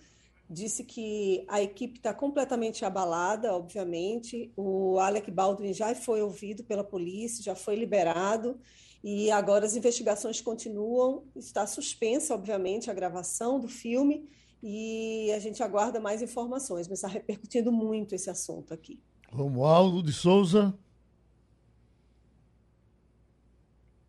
disse 0.49 0.84
que 0.84 1.45
a 1.47 1.62
equipe 1.62 1.97
está 1.97 2.14
completamente 2.14 2.84
abalada, 2.84 3.53
obviamente. 3.53 4.51
O 4.55 4.97
Alec 4.97 5.30
Baldwin 5.30 5.74
já 5.74 5.93
foi 5.93 6.22
ouvido 6.22 6.64
pela 6.64 6.84
polícia, 6.84 7.43
já 7.43 7.55
foi 7.55 7.76
liberado. 7.76 8.59
E 9.04 9.32
agora 9.32 9.66
as 9.66 9.76
investigações 9.76 10.41
continuam. 10.41 11.24
Está 11.36 11.66
suspensa, 11.66 12.36
obviamente, 12.36 12.91
a 12.91 12.93
gravação 12.93 13.60
do 13.60 13.68
filme 13.68 14.30
e 14.62 15.32
a 15.32 15.39
gente 15.39 15.64
aguarda 15.64 15.99
mais 15.99 16.22
informações, 16.22 16.88
mas 16.88 16.99
está 16.99 17.08
repercutindo 17.08 17.72
muito 17.72 18.14
esse 18.14 18.30
assunto 18.30 18.74
aqui. 18.74 18.99
Romualdo 19.32 20.04
de 20.04 20.14
Souza. 20.14 20.74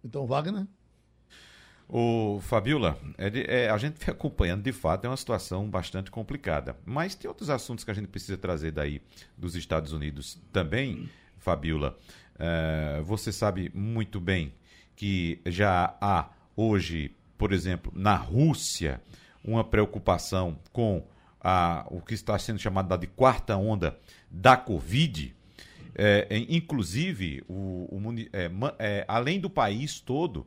Então, 0.05 0.26
Wagner. 0.26 0.66
O 1.88 2.40
Fabiola, 2.40 2.99
é, 3.18 3.64
é, 3.64 3.68
a 3.68 3.76
gente 3.76 3.99
vem 3.99 4.14
acompanhando, 4.14 4.62
de 4.62 4.72
fato, 4.72 5.05
é 5.05 5.09
uma 5.09 5.16
situação 5.16 5.68
bastante 5.68 6.11
complicada. 6.11 6.76
Mas 6.86 7.14
tem 7.14 7.28
outros 7.28 7.51
assuntos 7.51 7.84
que 7.84 7.90
a 7.90 7.95
gente 7.95 8.09
precisa 8.09 8.36
trazer 8.38 8.72
daí 8.72 9.03
dos 9.36 9.55
Estados 9.55 9.93
Unidos 9.93 10.40
também, 10.53 11.09
Fabiola. 11.36 11.99
É, 12.38 13.03
você 13.05 13.30
sabe 13.30 13.70
muito 13.74 14.18
bem 14.20 14.55
que 14.95 15.40
já 15.47 15.97
há 16.01 16.28
hoje 16.57 17.14
por 17.43 17.53
exemplo, 17.53 17.93
na 17.93 18.14
Rússia, 18.14 19.03
uma 19.43 19.64
preocupação 19.64 20.57
com 20.72 21.05
a, 21.40 21.84
o 21.90 22.01
que 22.01 22.14
está 22.14 22.38
sendo 22.38 22.61
chamado 22.61 22.97
de 22.97 23.09
quarta 23.09 23.57
onda 23.57 23.99
da 24.30 24.57
Covid, 24.57 25.34
é, 25.93 26.28
inclusive, 26.49 27.43
o, 27.49 27.88
o 27.90 28.14
é, 28.32 28.49
é, 28.78 29.05
além 29.09 29.40
do 29.40 29.51
país 29.51 29.99
todo, 29.99 30.47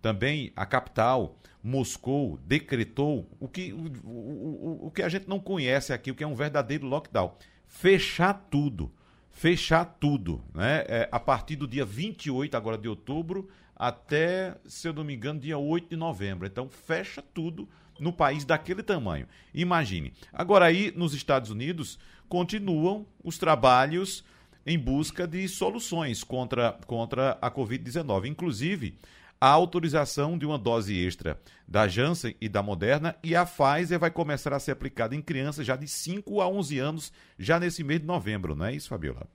também 0.00 0.50
a 0.56 0.64
capital, 0.64 1.36
Moscou, 1.62 2.38
decretou 2.46 3.28
o 3.38 3.46
que, 3.46 3.74
o, 3.74 4.08
o, 4.08 4.86
o 4.86 4.90
que 4.90 5.02
a 5.02 5.10
gente 5.10 5.28
não 5.28 5.38
conhece 5.38 5.92
aqui, 5.92 6.10
o 6.10 6.14
que 6.14 6.24
é 6.24 6.26
um 6.26 6.34
verdadeiro 6.34 6.86
lockdown. 6.86 7.34
Fechar 7.68 8.32
tudo. 8.50 8.90
Fechar 9.30 9.84
tudo. 9.84 10.42
Né? 10.54 10.86
É, 10.88 11.08
a 11.12 11.20
partir 11.20 11.56
do 11.56 11.68
dia 11.68 11.84
28 11.84 12.56
agora 12.56 12.78
de 12.78 12.88
outubro 12.88 13.46
até, 13.80 14.58
se 14.66 14.86
eu 14.86 14.92
não 14.92 15.02
me 15.02 15.14
engano, 15.14 15.40
dia 15.40 15.56
8 15.56 15.88
de 15.88 15.96
novembro. 15.96 16.46
Então, 16.46 16.68
fecha 16.68 17.22
tudo 17.22 17.66
no 17.98 18.12
país 18.12 18.44
daquele 18.44 18.82
tamanho. 18.82 19.26
Imagine. 19.54 20.12
Agora 20.30 20.66
aí, 20.66 20.92
nos 20.94 21.14
Estados 21.14 21.48
Unidos, 21.48 21.98
continuam 22.28 23.06
os 23.24 23.38
trabalhos 23.38 24.22
em 24.66 24.78
busca 24.78 25.26
de 25.26 25.48
soluções 25.48 26.22
contra, 26.22 26.78
contra 26.86 27.38
a 27.40 27.50
Covid-19. 27.50 28.26
Inclusive, 28.26 28.98
a 29.40 29.48
autorização 29.48 30.36
de 30.36 30.44
uma 30.44 30.58
dose 30.58 30.94
extra 30.94 31.40
da 31.66 31.88
Janssen 31.88 32.36
e 32.38 32.50
da 32.50 32.62
Moderna 32.62 33.16
e 33.24 33.34
a 33.34 33.46
Pfizer 33.46 33.98
vai 33.98 34.10
começar 34.10 34.52
a 34.52 34.60
ser 34.60 34.72
aplicada 34.72 35.16
em 35.16 35.22
crianças 35.22 35.66
já 35.66 35.74
de 35.74 35.88
5 35.88 36.42
a 36.42 36.46
11 36.46 36.78
anos, 36.78 37.12
já 37.38 37.58
nesse 37.58 37.82
mês 37.82 38.00
de 38.00 38.06
novembro, 38.06 38.54
não 38.54 38.66
é 38.66 38.74
isso, 38.74 38.90
Fabiola? 38.90 39.26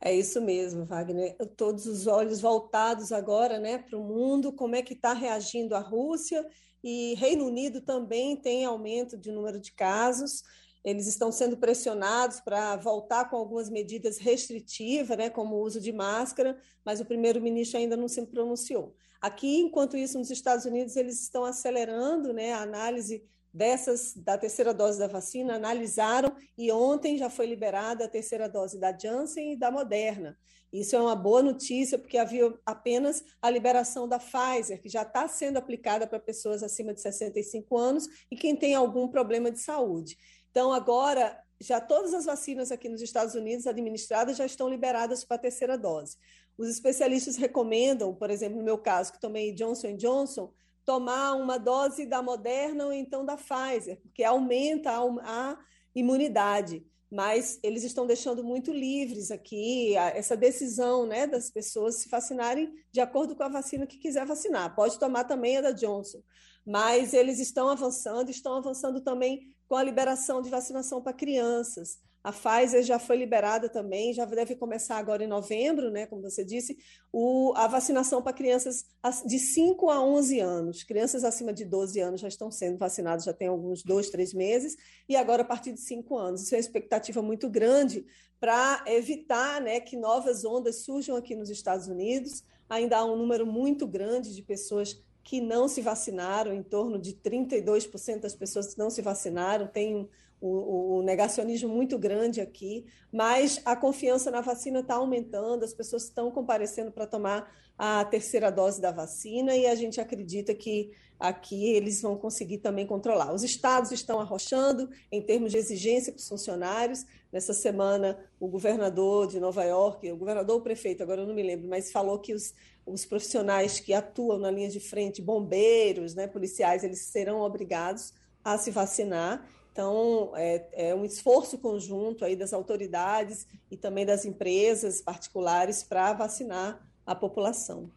É 0.00 0.14
isso 0.14 0.40
mesmo, 0.40 0.84
Wagner. 0.84 1.36
Todos 1.56 1.86
os 1.86 2.06
olhos 2.06 2.40
voltados 2.40 3.12
agora 3.12 3.58
né, 3.58 3.78
para 3.78 3.98
o 3.98 4.04
mundo, 4.04 4.52
como 4.52 4.76
é 4.76 4.82
que 4.82 4.92
está 4.92 5.12
reagindo 5.12 5.74
a 5.74 5.80
Rússia 5.80 6.46
e 6.84 7.14
Reino 7.14 7.46
Unido 7.46 7.80
também 7.80 8.36
tem 8.36 8.64
aumento 8.64 9.16
de 9.16 9.32
número 9.32 9.58
de 9.58 9.72
casos. 9.72 10.42
Eles 10.84 11.08
estão 11.08 11.32
sendo 11.32 11.56
pressionados 11.56 12.40
para 12.40 12.76
voltar 12.76 13.28
com 13.28 13.36
algumas 13.36 13.68
medidas 13.68 14.18
restritivas, 14.18 15.16
né, 15.18 15.28
como 15.28 15.56
o 15.56 15.62
uso 15.62 15.80
de 15.80 15.92
máscara, 15.92 16.56
mas 16.84 17.00
o 17.00 17.04
primeiro-ministro 17.04 17.78
ainda 17.78 17.96
não 17.96 18.06
se 18.06 18.24
pronunciou. 18.26 18.94
Aqui, 19.20 19.58
enquanto 19.58 19.96
isso, 19.96 20.18
nos 20.18 20.30
Estados 20.30 20.64
Unidos, 20.64 20.94
eles 20.94 21.20
estão 21.20 21.44
acelerando 21.44 22.32
né, 22.32 22.52
a 22.52 22.62
análise 22.62 23.24
dessas 23.56 24.12
da 24.14 24.36
terceira 24.36 24.74
dose 24.74 24.98
da 24.98 25.06
vacina 25.06 25.54
analisaram 25.54 26.36
e 26.58 26.70
ontem 26.70 27.16
já 27.16 27.30
foi 27.30 27.46
liberada 27.46 28.04
a 28.04 28.08
terceira 28.08 28.48
dose 28.48 28.78
da 28.78 28.96
Janssen 28.96 29.54
e 29.54 29.56
da 29.56 29.70
Moderna. 29.70 30.38
Isso 30.70 30.94
é 30.94 31.00
uma 31.00 31.16
boa 31.16 31.42
notícia, 31.42 31.98
porque 31.98 32.18
havia 32.18 32.52
apenas 32.66 33.24
a 33.40 33.48
liberação 33.48 34.06
da 34.06 34.18
Pfizer, 34.18 34.82
que 34.82 34.90
já 34.90 35.02
está 35.02 35.26
sendo 35.26 35.56
aplicada 35.56 36.06
para 36.06 36.20
pessoas 36.20 36.62
acima 36.62 36.92
de 36.92 37.00
65 37.00 37.78
anos 37.78 38.06
e 38.30 38.36
quem 38.36 38.54
tem 38.54 38.74
algum 38.74 39.08
problema 39.08 39.50
de 39.50 39.60
saúde. 39.60 40.18
Então, 40.50 40.72
agora, 40.72 41.40
já 41.58 41.80
todas 41.80 42.12
as 42.12 42.26
vacinas 42.26 42.70
aqui 42.70 42.90
nos 42.90 43.00
Estados 43.00 43.34
Unidos 43.34 43.66
administradas 43.66 44.36
já 44.36 44.44
estão 44.44 44.68
liberadas 44.68 45.24
para 45.24 45.36
a 45.36 45.40
terceira 45.40 45.78
dose. 45.78 46.18
Os 46.58 46.68
especialistas 46.68 47.36
recomendam, 47.36 48.14
por 48.14 48.30
exemplo, 48.30 48.58
no 48.58 48.64
meu 48.64 48.76
caso, 48.76 49.12
que 49.12 49.20
tomei 49.20 49.52
Johnson 49.52 49.96
Johnson, 49.96 50.52
tomar 50.86 51.34
uma 51.34 51.58
dose 51.58 52.06
da 52.06 52.22
Moderna 52.22 52.86
ou 52.86 52.92
então 52.92 53.24
da 53.24 53.36
Pfizer, 53.36 54.00
porque 54.00 54.22
aumenta 54.22 54.92
a, 54.92 55.58
imunidade. 55.94 56.86
Mas 57.10 57.58
eles 57.62 57.82
estão 57.84 58.06
deixando 58.06 58.42
muito 58.42 58.72
livres 58.72 59.30
aqui 59.30 59.96
essa 59.96 60.36
decisão 60.36 61.06
né, 61.06 61.26
das 61.26 61.50
pessoas 61.50 61.96
se 61.96 62.08
vacinarem 62.08 62.72
de 62.92 63.00
acordo 63.00 63.34
com 63.34 63.42
a 63.42 63.48
vacina 63.48 63.86
que 63.86 63.98
quiser 63.98 64.26
vacinar. 64.26 64.74
Pode 64.74 64.98
tomar 64.98 65.24
também 65.24 65.56
a 65.56 65.60
da 65.60 65.72
Johnson. 65.72 66.22
Mas 66.64 67.14
eles 67.14 67.38
estão 67.38 67.68
avançando, 67.68 68.28
estão 68.28 68.54
avançando 68.54 69.00
também 69.00 69.54
com 69.68 69.76
a 69.76 69.82
liberação 69.82 70.42
de 70.42 70.50
vacinação 70.50 71.00
para 71.00 71.12
crianças. 71.12 71.98
A 72.24 72.32
Pfizer 72.32 72.82
já 72.82 72.98
foi 72.98 73.16
liberada 73.16 73.68
também, 73.68 74.12
já 74.12 74.24
deve 74.24 74.56
começar 74.56 74.96
agora 74.96 75.22
em 75.22 75.28
novembro, 75.28 75.90
né, 75.90 76.06
como 76.06 76.22
você 76.22 76.44
disse, 76.44 76.76
o, 77.12 77.52
a 77.54 77.68
vacinação 77.68 78.20
para 78.20 78.32
crianças 78.32 78.84
de 79.24 79.38
5 79.38 79.88
a 79.90 80.02
11 80.02 80.40
anos. 80.40 80.82
Crianças 80.82 81.22
acima 81.22 81.52
de 81.52 81.64
12 81.64 82.00
anos 82.00 82.20
já 82.20 82.28
estão 82.28 82.50
sendo 82.50 82.78
vacinadas, 82.78 83.24
já 83.24 83.32
tem 83.32 83.48
alguns 83.48 83.82
dois, 83.82 84.10
três 84.10 84.34
meses, 84.34 84.76
e 85.08 85.14
agora 85.14 85.42
a 85.42 85.44
partir 85.44 85.72
de 85.72 85.80
5 85.80 86.16
anos. 86.18 86.42
Isso 86.42 86.54
é 86.54 86.58
uma 86.58 86.60
expectativa 86.60 87.22
muito 87.22 87.48
grande 87.48 88.04
para 88.40 88.84
evitar 88.86 89.60
né, 89.60 89.80
que 89.80 89.96
novas 89.96 90.44
ondas 90.44 90.84
surjam 90.84 91.16
aqui 91.16 91.34
nos 91.34 91.48
Estados 91.48 91.86
Unidos. 91.86 92.42
Ainda 92.68 92.98
há 92.98 93.04
um 93.04 93.16
número 93.16 93.46
muito 93.46 93.86
grande 93.86 94.34
de 94.34 94.42
pessoas 94.42 95.00
que 95.26 95.40
não 95.40 95.66
se 95.66 95.80
vacinaram, 95.80 96.54
em 96.54 96.62
torno 96.62 97.00
de 97.00 97.12
32% 97.14 98.20
das 98.20 98.36
pessoas 98.36 98.72
que 98.72 98.78
não 98.78 98.88
se 98.88 99.02
vacinaram, 99.02 99.66
tem 99.66 100.08
um 100.40 101.02
negacionismo 101.02 101.68
muito 101.68 101.98
grande 101.98 102.40
aqui, 102.40 102.86
mas 103.12 103.60
a 103.64 103.74
confiança 103.74 104.30
na 104.30 104.40
vacina 104.40 104.80
está 104.80 104.96
aumentando, 104.96 105.64
as 105.64 105.72
pessoas 105.72 106.04
estão 106.04 106.30
comparecendo 106.30 106.92
para 106.92 107.06
tomar 107.06 107.50
a 107.78 108.04
terceira 108.04 108.50
dose 108.50 108.80
da 108.80 108.90
vacina 108.90 109.54
e 109.54 109.66
a 109.66 109.74
gente 109.74 110.00
acredita 110.00 110.54
que 110.54 110.92
aqui 111.18 111.72
eles 111.74 112.00
vão 112.00 112.16
conseguir 112.16 112.58
também 112.58 112.86
controlar. 112.86 113.32
Os 113.32 113.42
estados 113.42 113.92
estão 113.92 114.20
arrochando 114.20 114.90
em 115.10 115.22
termos 115.22 115.52
de 115.52 115.58
exigência 115.58 116.12
para 116.12 116.20
os 116.20 116.28
funcionários. 116.28 117.04
Nessa 117.32 117.52
semana, 117.52 118.18
o 118.40 118.48
governador 118.48 119.26
de 119.26 119.38
Nova 119.38 119.64
York, 119.64 120.10
o 120.10 120.16
governador 120.16 120.56
ou 120.56 120.62
prefeito, 120.62 121.02
agora 121.02 121.22
eu 121.22 121.26
não 121.26 121.34
me 121.34 121.42
lembro, 121.42 121.68
mas 121.68 121.90
falou 121.90 122.18
que 122.18 122.32
os, 122.32 122.54
os 122.86 123.04
profissionais 123.04 123.78
que 123.78 123.92
atuam 123.92 124.38
na 124.38 124.50
linha 124.50 124.70
de 124.70 124.80
frente, 124.80 125.20
bombeiros, 125.20 126.14
né, 126.14 126.26
policiais, 126.26 126.82
eles 126.82 127.00
serão 127.00 127.40
obrigados 127.40 128.14
a 128.42 128.56
se 128.56 128.70
vacinar 128.70 129.46
então, 129.76 130.32
é, 130.34 130.88
é, 130.88 130.94
um 130.94 131.04
esforço 131.04 131.58
conjunto 131.58 132.24
aí 132.24 132.34
das 132.34 132.54
autoridades 132.54 133.46
e 133.70 133.76
também 133.76 134.06
das 134.06 134.24
empresas 134.24 135.02
particulares 135.02 135.82
para 135.82 136.14
vacinar 136.14 136.80
a 137.04 137.14
população. 137.14 137.90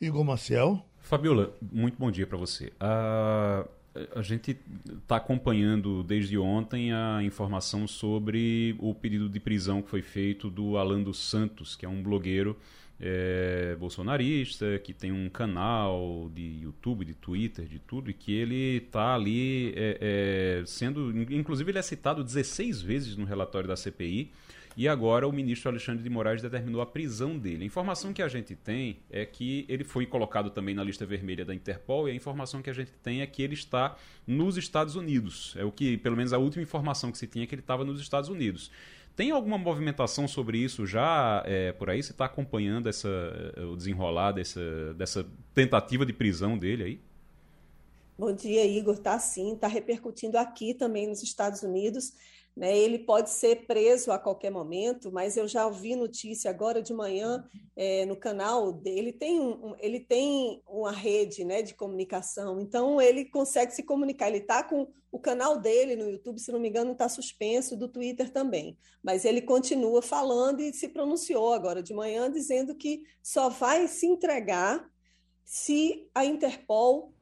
Igor 0.00 0.24
Marcel. 0.24 0.82
Fabiola, 0.98 1.54
muito 1.60 1.98
bom 1.98 2.10
dia 2.10 2.26
para 2.26 2.38
você. 2.38 2.72
A, 2.80 3.68
a 4.14 4.22
gente 4.22 4.58
está 5.02 5.16
acompanhando 5.16 6.02
desde 6.02 6.38
ontem 6.38 6.90
a 6.90 7.22
informação 7.22 7.86
sobre 7.86 8.74
o 8.78 8.94
pedido 8.94 9.28
de 9.28 9.38
prisão 9.38 9.82
que 9.82 9.90
foi 9.90 10.00
feito 10.00 10.48
do 10.48 10.78
Alan 10.78 11.02
dos 11.02 11.18
Santos, 11.18 11.76
que 11.76 11.84
é 11.84 11.88
um 11.88 12.02
blogueiro 12.02 12.56
é, 12.98 13.76
bolsonarista, 13.78 14.78
que 14.78 14.92
tem 14.92 15.12
um 15.12 15.28
canal 15.28 16.30
de 16.34 16.60
YouTube, 16.62 17.04
de 17.04 17.14
Twitter, 17.14 17.66
de 17.66 17.78
tudo, 17.78 18.10
e 18.10 18.14
que 18.14 18.32
ele 18.34 18.78
está 18.78 19.14
ali 19.14 19.72
é, 19.76 20.60
é, 20.60 20.66
sendo. 20.66 21.12
Inclusive, 21.32 21.70
ele 21.70 21.78
é 21.78 21.82
citado 21.82 22.24
16 22.24 22.80
vezes 22.82 23.16
no 23.16 23.24
relatório 23.24 23.68
da 23.68 23.76
CPI. 23.76 24.30
E 24.76 24.86
agora 24.86 25.26
o 25.26 25.32
ministro 25.32 25.70
Alexandre 25.70 26.02
de 26.02 26.10
Moraes 26.10 26.42
determinou 26.42 26.82
a 26.82 26.86
prisão 26.86 27.38
dele. 27.38 27.62
A 27.62 27.66
informação 27.66 28.12
que 28.12 28.20
a 28.20 28.28
gente 28.28 28.54
tem 28.54 28.98
é 29.10 29.24
que 29.24 29.64
ele 29.70 29.84
foi 29.84 30.04
colocado 30.04 30.50
também 30.50 30.74
na 30.74 30.84
lista 30.84 31.06
vermelha 31.06 31.46
da 31.46 31.54
Interpol 31.54 32.06
e 32.06 32.12
a 32.12 32.14
informação 32.14 32.60
que 32.60 32.68
a 32.68 32.74
gente 32.74 32.92
tem 33.02 33.22
é 33.22 33.26
que 33.26 33.40
ele 33.40 33.54
está 33.54 33.96
nos 34.26 34.58
Estados 34.58 34.94
Unidos. 34.94 35.54
É 35.56 35.64
o 35.64 35.72
que, 35.72 35.96
pelo 35.96 36.14
menos 36.14 36.34
a 36.34 36.38
última 36.38 36.62
informação 36.62 37.10
que 37.10 37.16
se 37.16 37.26
tinha 37.26 37.44
é 37.44 37.46
que 37.46 37.54
ele 37.54 37.62
estava 37.62 37.86
nos 37.86 37.98
Estados 37.98 38.28
Unidos. 38.28 38.70
Tem 39.16 39.30
alguma 39.30 39.56
movimentação 39.56 40.28
sobre 40.28 40.58
isso 40.58 40.86
já 40.86 41.42
é, 41.46 41.72
por 41.72 41.88
aí? 41.88 42.02
Você 42.02 42.12
está 42.12 42.26
acompanhando 42.26 42.86
essa, 42.86 43.08
o 43.72 43.74
desenrolar 43.74 44.32
dessa, 44.32 44.92
dessa 44.92 45.26
tentativa 45.54 46.04
de 46.04 46.12
prisão 46.12 46.58
dele 46.58 46.84
aí? 46.84 47.00
Bom 48.18 48.30
dia, 48.34 48.66
Igor. 48.66 48.98
Tá 48.98 49.18
sim, 49.18 49.54
está 49.54 49.68
repercutindo 49.68 50.36
aqui 50.36 50.74
também 50.74 51.06
nos 51.06 51.22
Estados 51.22 51.62
Unidos. 51.62 52.12
Né? 52.56 52.76
Ele 52.76 52.98
pode 52.98 53.28
ser 53.28 53.66
preso 53.66 54.10
a 54.10 54.18
qualquer 54.18 54.50
momento, 54.50 55.12
mas 55.12 55.36
eu 55.36 55.46
já 55.46 55.66
ouvi 55.66 55.94
notícia 55.94 56.50
agora 56.50 56.80
de 56.80 56.94
manhã 56.94 57.44
é, 57.76 58.06
no 58.06 58.16
canal 58.16 58.72
dele. 58.72 59.12
Tem 59.12 59.38
um, 59.38 59.74
ele 59.78 60.00
tem 60.00 60.62
uma 60.66 60.90
rede 60.90 61.44
né, 61.44 61.60
de 61.60 61.74
comunicação, 61.74 62.58
então 62.58 62.98
ele 62.98 63.26
consegue 63.26 63.72
se 63.74 63.82
comunicar. 63.82 64.28
Ele 64.28 64.38
está 64.38 64.62
com 64.62 64.88
o 65.12 65.18
canal 65.18 65.58
dele 65.58 65.96
no 65.96 66.10
YouTube, 66.10 66.40
se 66.40 66.50
não 66.50 66.58
me 66.58 66.68
engano, 66.68 66.92
está 66.92 67.08
suspenso, 67.10 67.76
do 67.76 67.88
Twitter 67.88 68.30
também. 68.30 68.78
Mas 69.02 69.26
ele 69.26 69.42
continua 69.42 70.00
falando 70.00 70.60
e 70.60 70.72
se 70.72 70.88
pronunciou 70.88 71.52
agora 71.52 71.82
de 71.82 71.92
manhã, 71.92 72.30
dizendo 72.30 72.74
que 72.74 73.02
só 73.22 73.50
vai 73.50 73.86
se 73.86 74.06
entregar 74.06 74.88
se 75.44 76.08
a 76.14 76.24
Interpol 76.24 77.12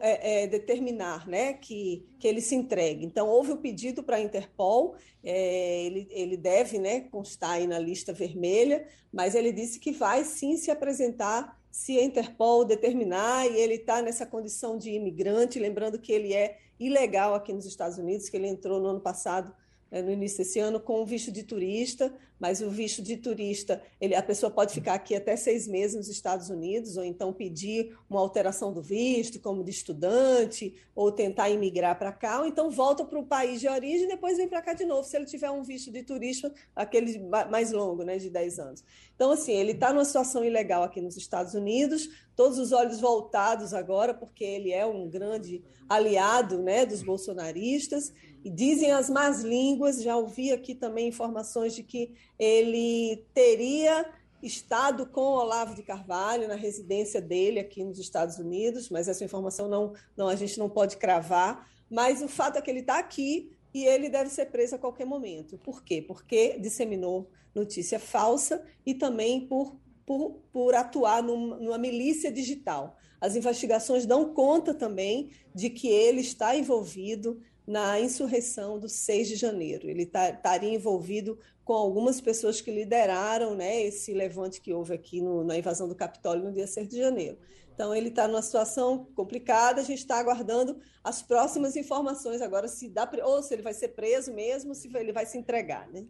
é, 0.00 0.42
é, 0.42 0.46
determinar 0.46 1.28
né, 1.28 1.52
que, 1.52 2.06
que 2.18 2.26
ele 2.26 2.40
se 2.40 2.54
entregue. 2.54 3.04
Então, 3.04 3.28
houve 3.28 3.52
o 3.52 3.56
pedido 3.56 4.02
para 4.02 4.16
a 4.16 4.20
Interpol, 4.20 4.96
é, 5.22 5.84
ele, 5.84 6.08
ele 6.10 6.36
deve 6.36 6.78
né, 6.78 7.00
constar 7.02 7.52
aí 7.52 7.66
na 7.66 7.78
lista 7.78 8.12
vermelha, 8.12 8.86
mas 9.12 9.34
ele 9.34 9.52
disse 9.52 9.78
que 9.78 9.92
vai 9.92 10.24
sim 10.24 10.56
se 10.56 10.70
apresentar 10.70 11.58
se 11.70 11.98
a 11.98 12.02
Interpol 12.02 12.64
determinar 12.64 13.46
e 13.46 13.56
ele 13.56 13.74
está 13.74 14.02
nessa 14.02 14.26
condição 14.26 14.76
de 14.76 14.90
imigrante, 14.90 15.60
lembrando 15.60 15.98
que 15.98 16.12
ele 16.12 16.34
é 16.34 16.58
ilegal 16.78 17.34
aqui 17.34 17.52
nos 17.52 17.66
Estados 17.66 17.98
Unidos, 17.98 18.28
que 18.28 18.36
ele 18.36 18.48
entrou 18.48 18.80
no 18.80 18.88
ano 18.88 19.00
passado 19.00 19.54
né, 19.90 20.02
no 20.02 20.10
início 20.10 20.38
desse 20.38 20.58
ano 20.58 20.80
com 20.80 21.00
o 21.00 21.06
visto 21.06 21.32
de 21.32 21.42
turista, 21.42 22.12
mas 22.38 22.60
o 22.60 22.70
visto 22.70 23.02
de 23.02 23.16
turista, 23.16 23.82
ele, 24.00 24.14
a 24.14 24.22
pessoa 24.22 24.50
pode 24.50 24.72
ficar 24.72 24.94
aqui 24.94 25.14
até 25.14 25.36
seis 25.36 25.66
meses 25.66 25.96
nos 25.96 26.08
Estados 26.08 26.50
Unidos, 26.50 26.96
ou 26.96 27.04
então 27.04 27.32
pedir 27.32 27.96
uma 28.08 28.20
alteração 28.20 28.72
do 28.72 28.80
visto, 28.80 29.40
como 29.40 29.64
de 29.64 29.70
estudante, 29.70 30.74
ou 30.94 31.10
tentar 31.10 31.50
imigrar 31.50 31.98
para 31.98 32.12
cá, 32.12 32.40
ou 32.40 32.46
então 32.46 32.70
volta 32.70 33.04
para 33.04 33.18
o 33.18 33.26
país 33.26 33.60
de 33.60 33.68
origem 33.68 34.04
e 34.04 34.08
depois 34.08 34.36
vem 34.36 34.48
para 34.48 34.62
cá 34.62 34.72
de 34.72 34.84
novo, 34.84 35.02
se 35.02 35.16
ele 35.16 35.26
tiver 35.26 35.50
um 35.50 35.62
visto 35.62 35.90
de 35.90 36.02
turista, 36.02 36.52
aquele 36.76 37.18
mais 37.50 37.72
longo, 37.72 38.04
né, 38.04 38.18
de 38.18 38.30
10 38.30 38.58
anos. 38.58 38.84
Então, 39.18 39.32
assim, 39.32 39.52
ele 39.52 39.72
está 39.72 39.92
numa 39.92 40.04
situação 40.04 40.44
ilegal 40.44 40.84
aqui 40.84 41.00
nos 41.00 41.16
Estados 41.16 41.52
Unidos, 41.52 42.08
todos 42.36 42.56
os 42.56 42.70
olhos 42.70 43.00
voltados 43.00 43.74
agora, 43.74 44.14
porque 44.14 44.44
ele 44.44 44.70
é 44.70 44.86
um 44.86 45.10
grande 45.10 45.64
aliado 45.88 46.62
né, 46.62 46.86
dos 46.86 47.02
bolsonaristas, 47.02 48.12
e 48.44 48.48
dizem 48.48 48.92
as 48.92 49.10
más 49.10 49.42
línguas, 49.42 50.04
já 50.04 50.16
ouvi 50.16 50.52
aqui 50.52 50.72
também 50.72 51.08
informações 51.08 51.74
de 51.74 51.82
que 51.82 52.14
ele 52.38 53.26
teria 53.34 54.08
estado 54.40 55.04
com 55.04 55.20
Olavo 55.20 55.74
de 55.74 55.82
Carvalho 55.82 56.46
na 56.46 56.54
residência 56.54 57.20
dele 57.20 57.58
aqui 57.58 57.82
nos 57.82 57.98
Estados 57.98 58.38
Unidos, 58.38 58.88
mas 58.88 59.08
essa 59.08 59.24
informação 59.24 59.66
não, 59.68 59.94
não 60.16 60.28
a 60.28 60.36
gente 60.36 60.60
não 60.60 60.70
pode 60.70 60.96
cravar. 60.96 61.68
Mas 61.90 62.22
o 62.22 62.28
fato 62.28 62.56
é 62.56 62.62
que 62.62 62.70
ele 62.70 62.80
está 62.80 63.00
aqui 63.00 63.50
e 63.72 63.84
ele 63.84 64.08
deve 64.08 64.30
ser 64.30 64.46
preso 64.46 64.74
a 64.74 64.78
qualquer 64.78 65.04
momento. 65.04 65.58
Por 65.58 65.82
quê? 65.82 66.02
Porque 66.02 66.58
disseminou 66.58 67.30
notícia 67.54 67.98
falsa 67.98 68.64
e 68.84 68.94
também 68.94 69.46
por, 69.46 69.76
por, 70.06 70.40
por 70.52 70.74
atuar 70.74 71.22
numa, 71.22 71.56
numa 71.56 71.78
milícia 71.78 72.30
digital. 72.30 72.96
As 73.20 73.34
investigações 73.36 74.06
dão 74.06 74.32
conta 74.32 74.72
também 74.72 75.30
de 75.54 75.68
que 75.70 75.88
ele 75.88 76.20
está 76.20 76.56
envolvido 76.56 77.40
na 77.66 78.00
insurreição 78.00 78.78
do 78.78 78.88
6 78.88 79.28
de 79.28 79.36
janeiro. 79.36 79.90
Ele 79.90 80.06
tá, 80.06 80.30
estaria 80.30 80.72
envolvido 80.72 81.38
com 81.68 81.74
algumas 81.74 82.18
pessoas 82.18 82.62
que 82.62 82.70
lideraram 82.70 83.54
né, 83.54 83.82
esse 83.82 84.14
levante 84.14 84.58
que 84.58 84.72
houve 84.72 84.94
aqui 84.94 85.20
no, 85.20 85.44
na 85.44 85.54
invasão 85.54 85.86
do 85.86 85.94
Capitólio 85.94 86.42
no 86.42 86.50
dia 86.50 86.66
6 86.66 86.88
de 86.88 86.96
janeiro. 86.96 87.36
Então, 87.74 87.94
ele 87.94 88.08
está 88.08 88.26
numa 88.26 88.40
situação 88.40 89.06
complicada, 89.14 89.82
a 89.82 89.84
gente 89.84 89.98
está 89.98 90.18
aguardando 90.18 90.80
as 91.04 91.20
próximas 91.20 91.76
informações 91.76 92.40
agora, 92.40 92.68
se 92.68 92.88
dá, 92.88 93.06
ou 93.22 93.42
se 93.42 93.52
ele 93.52 93.60
vai 93.60 93.74
ser 93.74 93.88
preso 93.88 94.32
mesmo, 94.32 94.74
se 94.74 94.88
ele 94.96 95.12
vai 95.12 95.26
se 95.26 95.36
entregar. 95.36 95.86
Né? 95.88 96.06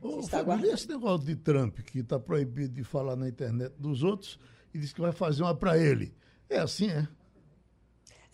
Ô, 0.00 0.22
família, 0.22 0.72
esse 0.72 0.88
negócio 0.88 1.26
de 1.26 1.36
Trump, 1.36 1.80
que 1.80 1.98
está 1.98 2.18
proibido 2.18 2.72
de 2.72 2.82
falar 2.82 3.14
na 3.14 3.28
internet 3.28 3.74
dos 3.78 4.02
outros, 4.02 4.40
e 4.72 4.78
diz 4.78 4.94
que 4.94 5.02
vai 5.02 5.12
fazer 5.12 5.42
uma 5.42 5.54
para 5.54 5.76
ele. 5.76 6.14
É 6.48 6.60
assim, 6.60 6.88
é? 6.88 7.06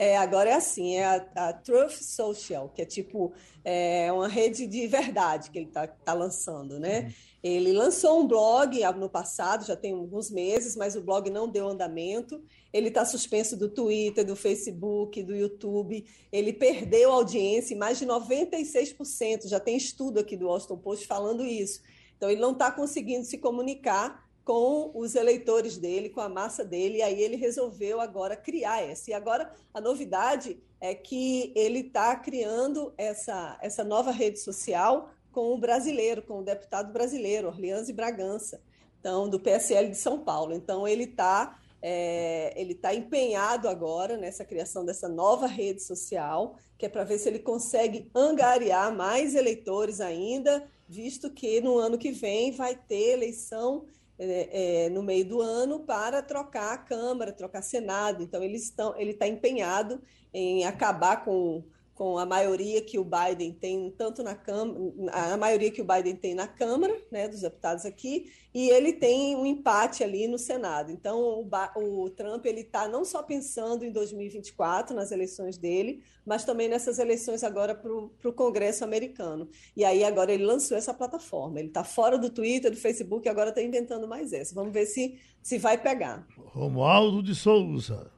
É, 0.01 0.17
agora 0.17 0.49
é 0.49 0.55
assim, 0.55 0.95
é 0.95 1.05
a, 1.05 1.27
a 1.35 1.53
Truth 1.53 2.01
Social, 2.01 2.71
que 2.71 2.81
é 2.81 2.87
tipo 2.87 3.35
é 3.63 4.11
uma 4.11 4.29
rede 4.29 4.67
de 4.67 4.87
verdade 4.89 5.51
que 5.51 5.59
ele 5.59 5.67
está 5.67 5.87
tá 5.87 6.15
lançando, 6.15 6.81
né? 6.81 7.03
Uhum. 7.03 7.11
Ele 7.43 7.73
lançou 7.75 8.19
um 8.19 8.27
blog 8.27 8.81
no 8.97 9.11
passado, 9.11 9.67
já 9.67 9.77
tem 9.77 9.93
alguns 9.93 10.31
meses, 10.31 10.75
mas 10.75 10.97
o 10.97 11.03
blog 11.03 11.29
não 11.29 11.47
deu 11.47 11.69
andamento. 11.69 12.43
Ele 12.73 12.89
está 12.89 13.05
suspenso 13.05 13.59
do 13.59 13.69
Twitter, 13.69 14.25
do 14.25 14.35
Facebook, 14.35 15.23
do 15.23 15.37
YouTube. 15.37 16.07
Ele 16.33 16.55
perdeu 16.55 17.13
audiência, 17.13 17.77
mais 17.77 17.99
de 17.99 18.07
96%. 18.07 19.49
Já 19.49 19.61
tem 19.61 19.77
estudo 19.77 20.19
aqui 20.19 20.35
do 20.35 20.47
Washington 20.47 20.79
Post 20.79 21.07
falando 21.07 21.45
isso. 21.45 21.83
Então, 22.17 22.31
ele 22.31 22.41
não 22.41 22.53
está 22.53 22.71
conseguindo 22.71 23.27
se 23.27 23.37
comunicar 23.37 24.30
com 24.51 24.91
os 24.97 25.15
eleitores 25.15 25.79
dele, 25.79 26.09
com 26.09 26.21
a 26.21 26.29
massa 26.29 26.65
dele, 26.65 26.99
e 26.99 27.03
aí 27.03 27.23
ele 27.23 27.37
resolveu 27.37 28.01
agora 28.01 28.35
criar 28.35 28.83
essa. 28.83 29.09
E 29.09 29.15
agora 29.15 29.49
a 29.73 29.81
novidade 29.81 30.61
é 30.81 30.93
que 30.93 31.53
ele 31.55 31.79
está 31.79 32.17
criando 32.17 32.93
essa, 32.99 33.57
essa 33.63 33.85
nova 33.85 34.11
rede 34.11 34.41
social 34.41 35.09
com 35.31 35.55
o 35.55 35.59
brasileiro, 35.59 36.21
com 36.21 36.41
o 36.41 36.43
deputado 36.43 36.93
brasileiro, 36.93 37.47
Orleans 37.47 37.89
e 37.89 37.93
Bragança, 37.93 38.61
então, 38.99 39.29
do 39.29 39.39
PSL 39.39 39.89
de 39.89 39.97
São 39.97 40.19
Paulo. 40.19 40.53
Então, 40.53 40.89
ele 40.89 41.05
está 41.05 41.57
é, 41.81 42.53
ele 42.61 42.73
está 42.73 42.93
empenhado 42.93 43.69
agora 43.69 44.17
nessa 44.17 44.45
criação 44.45 44.85
dessa 44.85 45.09
nova 45.09 45.47
rede 45.47 45.81
social, 45.81 46.57
que 46.77 46.87
é 46.87 46.89
para 46.89 47.05
ver 47.05 47.19
se 47.19 47.29
ele 47.29 47.39
consegue 47.39 48.11
angariar 48.13 48.93
mais 48.93 49.37
eleitores 49.37 50.01
ainda, 50.01 50.69
visto 50.89 51.31
que 51.31 51.61
no 51.61 51.79
ano 51.79 51.97
que 51.97 52.11
vem 52.11 52.51
vai 52.51 52.75
ter 52.75 53.13
eleição 53.13 53.87
é, 54.23 54.85
é, 54.85 54.91
no 54.91 55.03
meio 55.03 55.25
do 55.25 55.41
ano 55.41 55.81
para 55.81 56.21
trocar 56.21 56.75
a 56.75 56.79
Câmara, 56.79 57.33
trocar 57.33 57.63
Senado. 57.63 58.23
Então, 58.23 58.43
eles 58.43 58.65
estão, 58.65 58.95
ele 58.99 59.13
está 59.13 59.27
empenhado 59.27 60.01
em 60.33 60.67
acabar 60.67 61.25
com 61.25 61.65
com 62.01 62.17
a 62.17 62.25
maioria 62.25 62.81
que 62.81 62.99
o 62.99 63.05
Biden 63.05 63.53
tem 63.53 63.91
tanto 63.91 64.23
na 64.23 64.35
Câmara, 64.35 64.81
a 65.13 65.37
maioria 65.37 65.71
que 65.71 65.83
o 65.83 65.85
Biden 65.85 66.17
tem 66.17 66.35
na 66.35 66.49
Câmara, 66.49 66.97
né, 67.13 67.29
dos 67.29 67.43
deputados 67.43 67.85
aqui, 67.85 68.33
e 68.55 68.71
ele 68.71 68.95
tem 68.95 69.37
um 69.37 69.45
empate 69.45 70.03
ali 70.03 70.27
no 70.27 70.39
Senado. 70.39 70.91
Então, 70.91 71.21
o, 71.21 72.05
o 72.05 72.09
Trump 72.09 72.47
ele 72.47 72.63
está 72.63 72.89
não 72.89 73.05
só 73.05 73.23
pensando 73.23 73.85
em 73.85 73.93
2024 73.93 74.97
nas 74.97 75.13
eleições 75.13 75.59
dele, 75.59 76.03
mas 76.25 76.43
também 76.43 76.71
nessas 76.71 76.99
eleições 76.99 77.45
agora 77.45 77.75
para 77.75 77.93
o 77.93 78.33
Congresso 78.33 78.83
americano. 78.83 79.47
E 79.77 79.85
aí 79.85 80.03
agora 80.03 80.33
ele 80.33 80.47
lançou 80.47 80.79
essa 80.79 80.95
plataforma. 80.95 81.59
Ele 81.59 81.69
está 81.69 81.85
fora 81.85 82.17
do 82.17 82.31
Twitter, 82.31 82.71
do 82.71 82.79
Facebook, 82.79 83.29
agora 83.29 83.51
está 83.51 83.61
inventando 83.61 84.09
mais 84.09 84.33
essa. 84.33 84.55
Vamos 84.55 84.73
ver 84.73 84.87
se 84.87 85.21
se 85.43 85.59
vai 85.59 85.77
pegar. 85.77 86.27
Romualdo 86.39 87.23
de 87.23 87.35
Souza. 87.35 88.11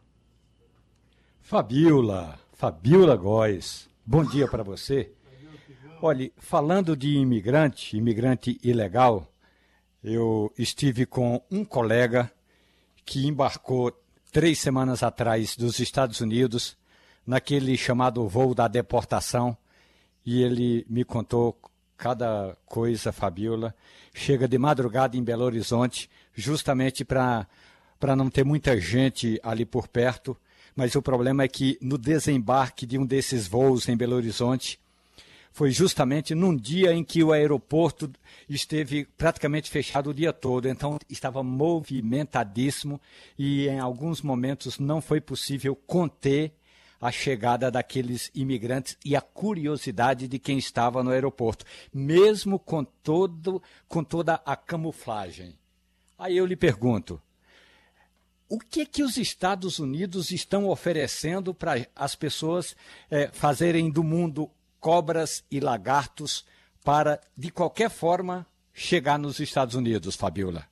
Fabiola. 1.41 2.42
Fabiola 2.63 3.17
Góes. 3.17 3.89
Bom 4.07 4.25
dia 4.25 4.47
para 4.47 4.63
você. 4.63 5.11
Olhe, 6.01 6.33
falando 6.37 6.97
de 6.97 7.17
imigrante, 7.17 7.97
imigrante 7.97 8.57
ilegal, 8.63 9.27
eu 10.01 10.49
estive 10.57 11.05
com 11.05 11.43
um 11.51 11.65
colega 11.65 12.31
que 13.05 13.27
embarcou 13.27 13.93
três 14.31 14.61
semanas 14.61 15.03
atrás 15.03 15.57
dos 15.57 15.81
Estados 15.81 16.21
Unidos 16.21 16.77
naquele 17.27 17.77
chamado 17.77 18.29
voo 18.29 18.55
da 18.55 18.69
deportação 18.69 19.57
e 20.25 20.41
ele 20.41 20.87
me 20.89 21.03
contou 21.03 21.59
cada 21.97 22.57
coisa, 22.65 23.11
Fabiola. 23.11 23.75
Chega 24.15 24.47
de 24.47 24.57
madrugada 24.57 25.17
em 25.17 25.25
Belo 25.25 25.43
Horizonte, 25.43 26.09
justamente 26.33 27.05
para 27.05 27.45
não 28.17 28.31
ter 28.31 28.45
muita 28.45 28.81
gente 28.81 29.41
ali 29.43 29.67
por 29.67 29.89
perto 29.89 30.37
mas 30.75 30.95
o 30.95 31.03
problema 31.03 31.43
é 31.43 31.49
que 31.49 31.79
no 31.81 31.99
desembarque 31.99 32.87
de 32.87 32.99
um 32.99 33.07
desses 33.07 33.47
voos 33.47 33.89
em 33.89 33.97
Belo 33.97 34.17
Horizonte, 34.17 34.79
foi 35.53 35.71
justamente 35.71 36.35
num 36.35 36.57
dia 36.57 36.93
em 36.95 37.05
que 37.05 37.23
o 37.23 37.31
aeroporto 37.31 38.11
esteve 38.49 39.05
praticamente 39.17 39.71
fechado 39.71 40.11
o 40.11 40.15
dia 40.15 40.33
todo, 40.33 40.67
então 40.67 40.99
estava 41.11 41.43
movimentadíssimo 41.43 43.01
e 43.39 43.69
em 43.69 43.79
alguns 43.79 44.23
momentos 44.23 44.79
não 44.79 45.01
foi 45.01 45.21
possível 45.21 45.77
conter 45.77 46.53
a 46.99 47.11
chegada 47.11 47.71
daqueles 47.71 48.31
imigrantes 48.35 48.97
e 49.05 49.15
a 49.15 49.21
curiosidade 49.21 50.27
de 50.27 50.39
quem 50.39 50.57
estava 50.57 51.03
no 51.03 51.11
aeroporto, 51.11 51.65
mesmo 51.93 52.59
com 52.59 52.85
todo 52.85 53.63
com 53.89 54.03
toda 54.03 54.41
a 54.47 54.57
camuflagem. 54.57 55.59
Aí 56.17 56.37
eu 56.37 56.47
lhe 56.47 56.57
pergunto, 56.57 57.21
o 58.53 58.59
que 58.59 58.85
que 58.85 59.03
os 59.03 59.17
Estados 59.17 59.79
Unidos 59.79 60.31
estão 60.31 60.69
oferecendo 60.69 61.55
para 61.55 61.89
as 61.97 62.15
pessoas 62.15 62.77
é, 63.11 63.29
fazerem 63.29 63.91
do 63.91 64.05
mundo 64.05 64.51
cobras 64.79 65.43
e 65.51 65.59
lagartos 65.59 66.45
para, 66.85 67.19
de 67.35 67.51
qualquer 67.51 67.89
forma, 67.89 68.47
chegar 68.71 69.19
nos 69.19 69.41
Estados 69.41 69.75
Unidos, 69.75 70.17
Fabiola? 70.17 70.69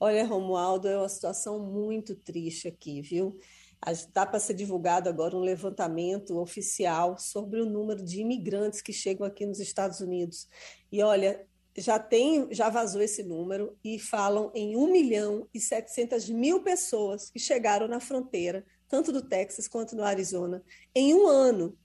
Olha, 0.00 0.26
Romualdo, 0.26 0.88
é 0.88 0.98
uma 0.98 1.08
situação 1.08 1.60
muito 1.60 2.16
triste 2.16 2.66
aqui, 2.66 3.00
viu? 3.00 3.38
Está 3.86 4.26
para 4.26 4.40
ser 4.40 4.54
divulgado 4.54 5.08
agora 5.08 5.36
um 5.36 5.42
levantamento 5.42 6.36
oficial 6.36 7.16
sobre 7.16 7.60
o 7.60 7.66
número 7.66 8.04
de 8.04 8.20
imigrantes 8.20 8.82
que 8.82 8.92
chegam 8.92 9.24
aqui 9.24 9.46
nos 9.46 9.60
Estados 9.60 10.00
Unidos. 10.00 10.48
E 10.90 11.00
olha, 11.00 11.46
já 11.76 11.98
tem, 11.98 12.48
já 12.52 12.68
vazou 12.68 13.02
esse 13.02 13.22
número 13.22 13.76
e 13.84 13.98
falam 13.98 14.50
em 14.54 14.76
1 14.76 14.90
milhão 14.90 15.48
e 15.52 15.60
700 15.60 16.28
mil 16.30 16.62
pessoas 16.62 17.30
que 17.30 17.38
chegaram 17.38 17.86
na 17.86 18.00
fronteira, 18.00 18.64
tanto 18.88 19.12
do 19.12 19.22
Texas 19.22 19.68
quanto 19.68 19.94
do 19.94 20.02
Arizona, 20.02 20.62
em 20.94 21.14
um 21.14 21.26
ano. 21.26 21.76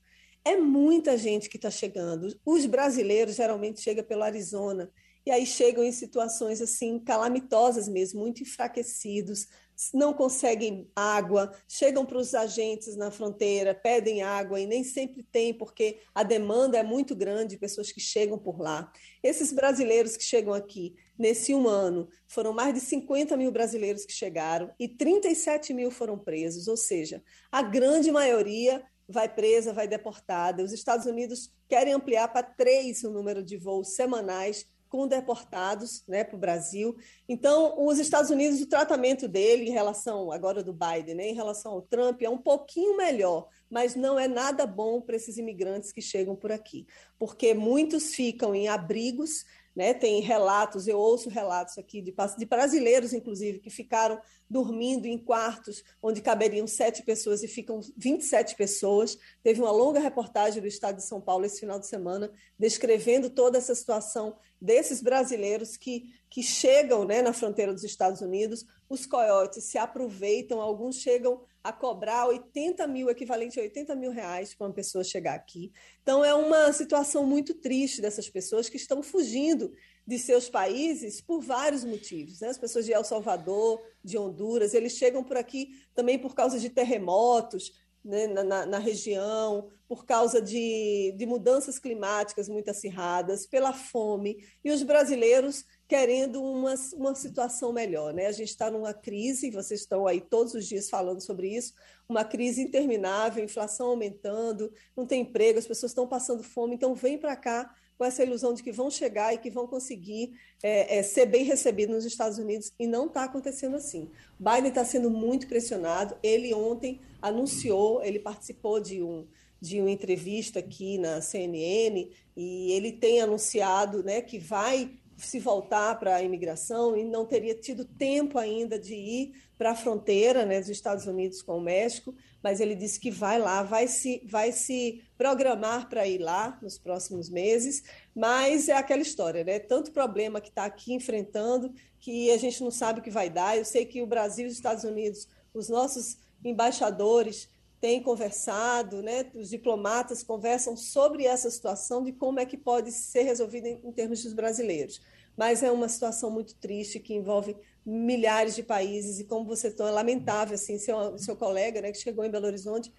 É 0.44 0.56
muita 0.56 1.16
gente 1.16 1.48
que 1.48 1.56
está 1.56 1.70
chegando. 1.70 2.36
Os 2.44 2.66
brasileiros 2.66 3.36
geralmente 3.36 3.80
chegam 3.80 4.04
pelo 4.04 4.24
Arizona 4.24 4.90
e 5.24 5.30
aí 5.30 5.46
chegam 5.46 5.84
em 5.84 5.92
situações 5.92 6.60
assim 6.60 6.98
calamitosas 6.98 7.86
mesmo, 7.86 8.20
muito 8.20 8.42
enfraquecidos, 8.42 9.46
não 9.92 10.12
conseguem 10.12 10.90
água, 10.94 11.52
chegam 11.66 12.04
para 12.04 12.18
os 12.18 12.34
agentes 12.34 12.96
na 12.96 13.10
fronteira, 13.10 13.74
pedem 13.74 14.22
água 14.22 14.60
e 14.60 14.66
nem 14.66 14.84
sempre 14.84 15.22
tem, 15.22 15.52
porque 15.54 16.00
a 16.14 16.22
demanda 16.22 16.78
é 16.78 16.82
muito 16.82 17.16
grande, 17.16 17.56
pessoas 17.56 17.90
que 17.90 18.00
chegam 18.00 18.38
por 18.38 18.60
lá. 18.60 18.92
Esses 19.22 19.52
brasileiros 19.52 20.16
que 20.16 20.24
chegam 20.24 20.52
aqui, 20.52 20.94
nesse 21.18 21.54
um 21.54 21.68
ano, 21.68 22.08
foram 22.26 22.52
mais 22.52 22.74
de 22.74 22.80
50 22.80 23.36
mil 23.36 23.50
brasileiros 23.50 24.04
que 24.04 24.12
chegaram 24.12 24.70
e 24.78 24.88
37 24.88 25.72
mil 25.72 25.90
foram 25.90 26.18
presos, 26.18 26.68
ou 26.68 26.76
seja, 26.76 27.22
a 27.50 27.62
grande 27.62 28.12
maioria 28.12 28.84
vai 29.08 29.28
presa, 29.28 29.72
vai 29.72 29.86
deportada. 29.86 30.62
Os 30.62 30.72
Estados 30.72 31.06
Unidos 31.06 31.52
querem 31.68 31.92
ampliar 31.92 32.28
para 32.28 32.42
três 32.42 33.02
o 33.04 33.10
número 33.10 33.42
de 33.42 33.56
voos 33.56 33.94
semanais 33.94 34.66
com 34.92 35.08
deportados 35.08 36.04
né, 36.06 36.22
para 36.22 36.36
o 36.36 36.38
Brasil. 36.38 36.94
Então, 37.26 37.82
os 37.82 37.98
Estados 37.98 38.30
Unidos, 38.30 38.60
o 38.60 38.68
tratamento 38.68 39.26
dele 39.26 39.70
em 39.70 39.72
relação, 39.72 40.30
agora 40.30 40.62
do 40.62 40.70
Biden, 40.70 41.14
né, 41.14 41.30
em 41.30 41.34
relação 41.34 41.72
ao 41.72 41.80
Trump, 41.80 42.20
é 42.20 42.28
um 42.28 42.36
pouquinho 42.36 42.94
melhor, 42.94 43.48
mas 43.70 43.96
não 43.96 44.18
é 44.18 44.28
nada 44.28 44.66
bom 44.66 45.00
para 45.00 45.16
esses 45.16 45.38
imigrantes 45.38 45.92
que 45.92 46.02
chegam 46.02 46.36
por 46.36 46.52
aqui, 46.52 46.86
porque 47.18 47.54
muitos 47.54 48.14
ficam 48.14 48.54
em 48.54 48.68
abrigos 48.68 49.46
né? 49.74 49.94
Tem 49.94 50.20
relatos, 50.20 50.86
eu 50.86 50.98
ouço 50.98 51.28
relatos 51.28 51.78
aqui 51.78 52.02
de, 52.02 52.14
de 52.38 52.44
brasileiros, 52.44 53.12
inclusive, 53.12 53.58
que 53.58 53.70
ficaram 53.70 54.20
dormindo 54.48 55.06
em 55.06 55.16
quartos 55.16 55.82
onde 56.02 56.20
caberiam 56.20 56.66
sete 56.66 57.02
pessoas 57.02 57.42
e 57.42 57.48
ficam 57.48 57.80
27 57.96 58.54
pessoas. 58.54 59.18
Teve 59.42 59.60
uma 59.60 59.70
longa 59.70 59.98
reportagem 59.98 60.60
do 60.60 60.68
Estado 60.68 60.96
de 60.96 61.04
São 61.04 61.20
Paulo 61.20 61.46
esse 61.46 61.60
final 61.60 61.78
de 61.78 61.86
semana, 61.86 62.30
descrevendo 62.58 63.30
toda 63.30 63.58
essa 63.58 63.74
situação 63.74 64.36
desses 64.60 65.02
brasileiros 65.02 65.76
que, 65.76 66.12
que 66.28 66.42
chegam 66.42 67.04
né, 67.04 67.22
na 67.22 67.32
fronteira 67.32 67.72
dos 67.72 67.84
Estados 67.84 68.20
Unidos. 68.20 68.66
Os 68.88 69.06
coiotes 69.06 69.64
se 69.64 69.78
aproveitam, 69.78 70.60
alguns 70.60 70.96
chegam 70.96 71.40
a 71.62 71.72
cobrar 71.72 72.26
80 72.26 72.86
mil, 72.86 73.08
equivalente 73.08 73.58
a 73.58 73.62
80 73.62 73.94
mil 73.94 74.10
reais 74.10 74.54
para 74.54 74.66
uma 74.66 74.72
pessoa 74.72 75.04
chegar 75.04 75.34
aqui. 75.34 75.72
Então, 76.02 76.24
é 76.24 76.34
uma 76.34 76.72
situação 76.72 77.24
muito 77.24 77.54
triste 77.54 78.00
dessas 78.00 78.28
pessoas 78.28 78.68
que 78.68 78.76
estão 78.76 79.02
fugindo 79.02 79.72
de 80.06 80.18
seus 80.18 80.48
países 80.48 81.20
por 81.20 81.40
vários 81.40 81.84
motivos. 81.84 82.40
Né? 82.40 82.48
As 82.48 82.58
pessoas 82.58 82.84
de 82.84 82.92
El 82.92 83.04
Salvador, 83.04 83.80
de 84.02 84.18
Honduras, 84.18 84.74
eles 84.74 84.92
chegam 84.92 85.22
por 85.22 85.36
aqui 85.36 85.70
também 85.94 86.18
por 86.18 86.34
causa 86.34 86.58
de 86.58 86.68
terremotos 86.68 87.72
né, 88.04 88.26
na, 88.26 88.66
na, 88.66 88.78
região, 88.78 89.68
por 89.88 90.04
causa 90.04 90.42
de, 90.42 91.14
de 91.16 91.24
mudanças 91.24 91.78
climáticas 91.78 92.48
muito 92.48 92.70
acirradas, 92.70 93.46
pela 93.46 93.72
fome. 93.72 94.44
E 94.64 94.70
os 94.70 94.82
brasileiros 94.82 95.64
querendo 95.86 96.42
uma, 96.42 96.74
uma 96.94 97.14
situação 97.14 97.72
melhor. 97.72 98.12
Né? 98.12 98.26
A 98.26 98.32
gente 98.32 98.48
está 98.48 98.70
numa 98.70 98.94
crise, 98.94 99.50
vocês 99.50 99.80
estão 99.80 100.06
aí 100.06 100.20
todos 100.20 100.54
os 100.54 100.66
dias 100.66 100.88
falando 100.88 101.20
sobre 101.20 101.54
isso, 101.54 101.74
uma 102.08 102.24
crise 102.24 102.62
interminável, 102.62 103.44
inflação 103.44 103.88
aumentando, 103.88 104.72
não 104.96 105.06
tem 105.06 105.22
emprego, 105.22 105.58
as 105.58 105.66
pessoas 105.66 105.92
estão 105.92 106.06
passando 106.08 106.42
fome, 106.42 106.74
então 106.74 106.94
vem 106.94 107.18
para 107.18 107.36
cá 107.36 107.74
com 108.02 108.06
essa 108.06 108.24
ilusão 108.24 108.52
de 108.52 108.64
que 108.64 108.72
vão 108.72 108.90
chegar 108.90 109.32
e 109.32 109.38
que 109.38 109.48
vão 109.48 109.64
conseguir 109.64 110.32
é, 110.60 110.98
é, 110.98 111.02
ser 111.04 111.24
bem 111.24 111.44
recebidos 111.44 111.94
nos 111.94 112.04
Estados 112.04 112.36
Unidos, 112.36 112.72
e 112.76 112.84
não 112.84 113.06
está 113.06 113.22
acontecendo 113.22 113.76
assim. 113.76 114.10
Biden 114.40 114.70
está 114.70 114.84
sendo 114.84 115.08
muito 115.08 115.46
pressionado, 115.46 116.16
ele 116.20 116.52
ontem 116.52 117.00
anunciou, 117.20 118.02
ele 118.02 118.18
participou 118.18 118.80
de 118.80 119.00
um 119.00 119.24
de 119.60 119.80
uma 119.80 119.92
entrevista 119.92 120.58
aqui 120.58 120.98
na 120.98 121.20
CNN 121.20 122.08
e 122.36 122.72
ele 122.72 122.90
tem 122.90 123.20
anunciado 123.20 124.02
né, 124.02 124.20
que 124.20 124.36
vai 124.36 124.90
se 125.24 125.38
voltar 125.38 125.98
para 125.98 126.16
a 126.16 126.22
imigração 126.22 126.96
e 126.96 127.04
não 127.04 127.24
teria 127.24 127.54
tido 127.54 127.84
tempo 127.84 128.38
ainda 128.38 128.78
de 128.78 128.94
ir 128.94 129.32
para 129.56 129.70
a 129.70 129.74
fronteira 129.76 130.44
né, 130.44 130.58
dos 130.58 130.68
Estados 130.68 131.06
Unidos 131.06 131.40
com 131.40 131.58
o 131.58 131.60
México, 131.60 132.14
mas 132.42 132.60
ele 132.60 132.74
disse 132.74 132.98
que 132.98 133.10
vai 133.10 133.38
lá, 133.38 133.62
vai 133.62 133.86
se, 133.86 134.20
vai 134.26 134.50
se 134.50 135.02
programar 135.16 135.88
para 135.88 136.06
ir 136.06 136.18
lá 136.18 136.58
nos 136.60 136.76
próximos 136.76 137.30
meses, 137.30 137.84
mas 138.14 138.68
é 138.68 138.72
aquela 138.72 139.02
história, 139.02 139.44
né? 139.44 139.60
Tanto 139.60 139.92
problema 139.92 140.40
que 140.40 140.48
está 140.48 140.64
aqui 140.64 140.92
enfrentando 140.92 141.72
que 142.00 142.30
a 142.32 142.36
gente 142.36 142.62
não 142.62 142.70
sabe 142.72 142.98
o 142.98 143.02
que 143.02 143.10
vai 143.10 143.30
dar. 143.30 143.56
Eu 143.56 143.64
sei 143.64 143.86
que 143.86 144.02
o 144.02 144.06
Brasil 144.06 144.46
e 144.46 144.48
os 144.48 144.54
Estados 144.54 144.82
Unidos, 144.82 145.28
os 145.54 145.68
nossos 145.68 146.18
embaixadores 146.44 147.48
têm 147.82 148.00
conversado, 148.00 149.02
né, 149.02 149.28
os 149.34 149.50
diplomatas 149.50 150.22
conversam 150.22 150.76
sobre 150.76 151.26
essa 151.26 151.50
situação 151.50 152.04
de 152.04 152.12
como 152.12 152.38
é 152.38 152.46
que 152.46 152.56
pode 152.56 152.92
ser 152.92 153.22
resolvida 153.22 153.68
em, 153.68 153.80
em 153.82 153.90
termos 153.90 154.22
dos 154.22 154.32
brasileiros. 154.32 155.02
Mas 155.36 155.64
é 155.64 155.70
uma 155.72 155.88
situação 155.88 156.30
muito 156.30 156.54
triste 156.54 157.00
que 157.00 157.12
envolve 157.12 157.56
milhares 157.84 158.54
de 158.54 158.62
países 158.62 159.18
e 159.18 159.24
como 159.24 159.44
você 159.44 159.68
tão 159.68 159.88
é 159.88 159.90
lamentável 159.90 160.54
assim 160.54 160.78
seu 160.78 161.18
seu 161.18 161.34
colega, 161.34 161.80
né, 161.80 161.90
que 161.90 161.98
chegou 161.98 162.24
em 162.24 162.30
Belo 162.30 162.46
Horizonte 162.46 162.92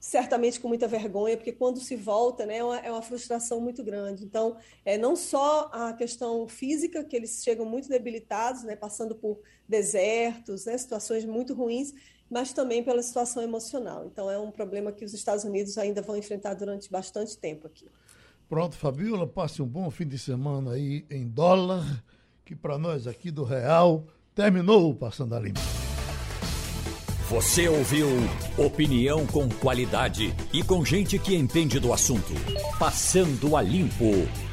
certamente 0.00 0.60
com 0.60 0.68
muita 0.68 0.86
vergonha, 0.86 1.36
porque 1.36 1.52
quando 1.52 1.80
se 1.80 1.96
volta, 1.96 2.46
né, 2.46 2.58
é 2.58 2.64
uma, 2.64 2.78
é 2.78 2.90
uma 2.90 3.02
frustração 3.02 3.60
muito 3.60 3.82
grande. 3.82 4.24
Então, 4.24 4.56
é 4.84 4.96
não 4.96 5.16
só 5.16 5.68
a 5.72 5.92
questão 5.92 6.46
física, 6.46 7.02
que 7.02 7.16
eles 7.16 7.42
chegam 7.42 7.66
muito 7.66 7.88
debilitados, 7.88 8.62
né, 8.62 8.76
passando 8.76 9.14
por 9.14 9.40
desertos, 9.68 10.66
né, 10.66 10.78
situações 10.78 11.24
muito 11.24 11.52
ruins, 11.52 11.92
mas 12.30 12.52
também 12.52 12.82
pela 12.82 13.02
situação 13.02 13.42
emocional. 13.42 14.06
Então, 14.06 14.30
é 14.30 14.38
um 14.38 14.50
problema 14.50 14.92
que 14.92 15.04
os 15.04 15.14
Estados 15.14 15.44
Unidos 15.44 15.78
ainda 15.78 16.02
vão 16.02 16.16
enfrentar 16.16 16.54
durante 16.54 16.90
bastante 16.90 17.36
tempo 17.36 17.66
aqui. 17.66 17.86
Pronto, 18.48 18.76
Fabiola, 18.76 19.26
passe 19.26 19.60
um 19.60 19.66
bom 19.66 19.90
fim 19.90 20.06
de 20.06 20.18
semana 20.18 20.72
aí 20.72 21.04
em 21.10 21.28
dólar, 21.28 22.02
que 22.44 22.56
para 22.56 22.78
nós 22.78 23.06
aqui 23.06 23.30
do 23.30 23.44
Real 23.44 24.06
terminou 24.34 24.90
o 24.90 24.94
Passando 24.94 25.34
a 25.34 25.38
Limpo. 25.38 25.60
Você 27.28 27.68
ouviu 27.68 28.06
opinião 28.56 29.26
com 29.26 29.50
qualidade 29.50 30.34
e 30.50 30.62
com 30.62 30.82
gente 30.82 31.18
que 31.18 31.34
entende 31.34 31.78
do 31.78 31.92
assunto. 31.92 32.32
Passando 32.78 33.54
a 33.54 33.60
Limpo. 33.60 34.47